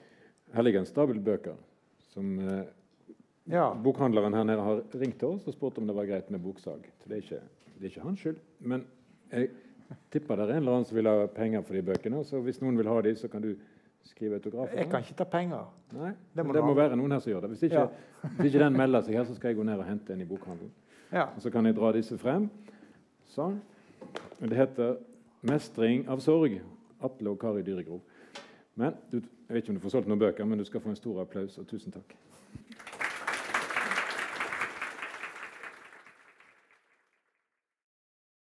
[0.57, 1.61] Her ligger en stabel bøker
[2.11, 2.65] som eh,
[3.51, 3.75] Ja.
[3.85, 6.87] Bokhandleren her nede har ringt til oss og spurt om det var greit med boksalg.
[7.03, 7.41] Så det er ikke,
[7.75, 8.41] det er ikke hans skyld.
[8.61, 8.87] Men
[9.33, 9.51] jeg
[10.13, 12.25] tipper det er en eller annen som vil ha penger for de bøkene.
[12.25, 13.53] Så hvis noen vil ha de, så kan du
[14.05, 14.79] skrive autografer.
[14.79, 15.69] Jeg kan ikke ta penger.
[15.93, 17.55] Nei, Det må det må være noen her som gjør det.
[17.55, 17.87] Hvis ikke,
[18.39, 20.29] hvis ikke den melder seg her, så skal jeg gå ned og hente en i
[20.29, 20.73] bokhandelen.
[21.13, 21.29] Ja.
[21.37, 22.49] Og så kan jeg dra disse frem.
[23.35, 23.61] Sånn.
[24.41, 24.97] Det heter
[25.45, 26.61] 'Mestring av sorg'.
[27.05, 28.01] Atle og Kari Dyregrov.
[28.75, 30.89] Men du, jeg vet ikke om du får solgt noen bøker, men du skal få
[30.89, 32.15] en stor applaus og tusen takk.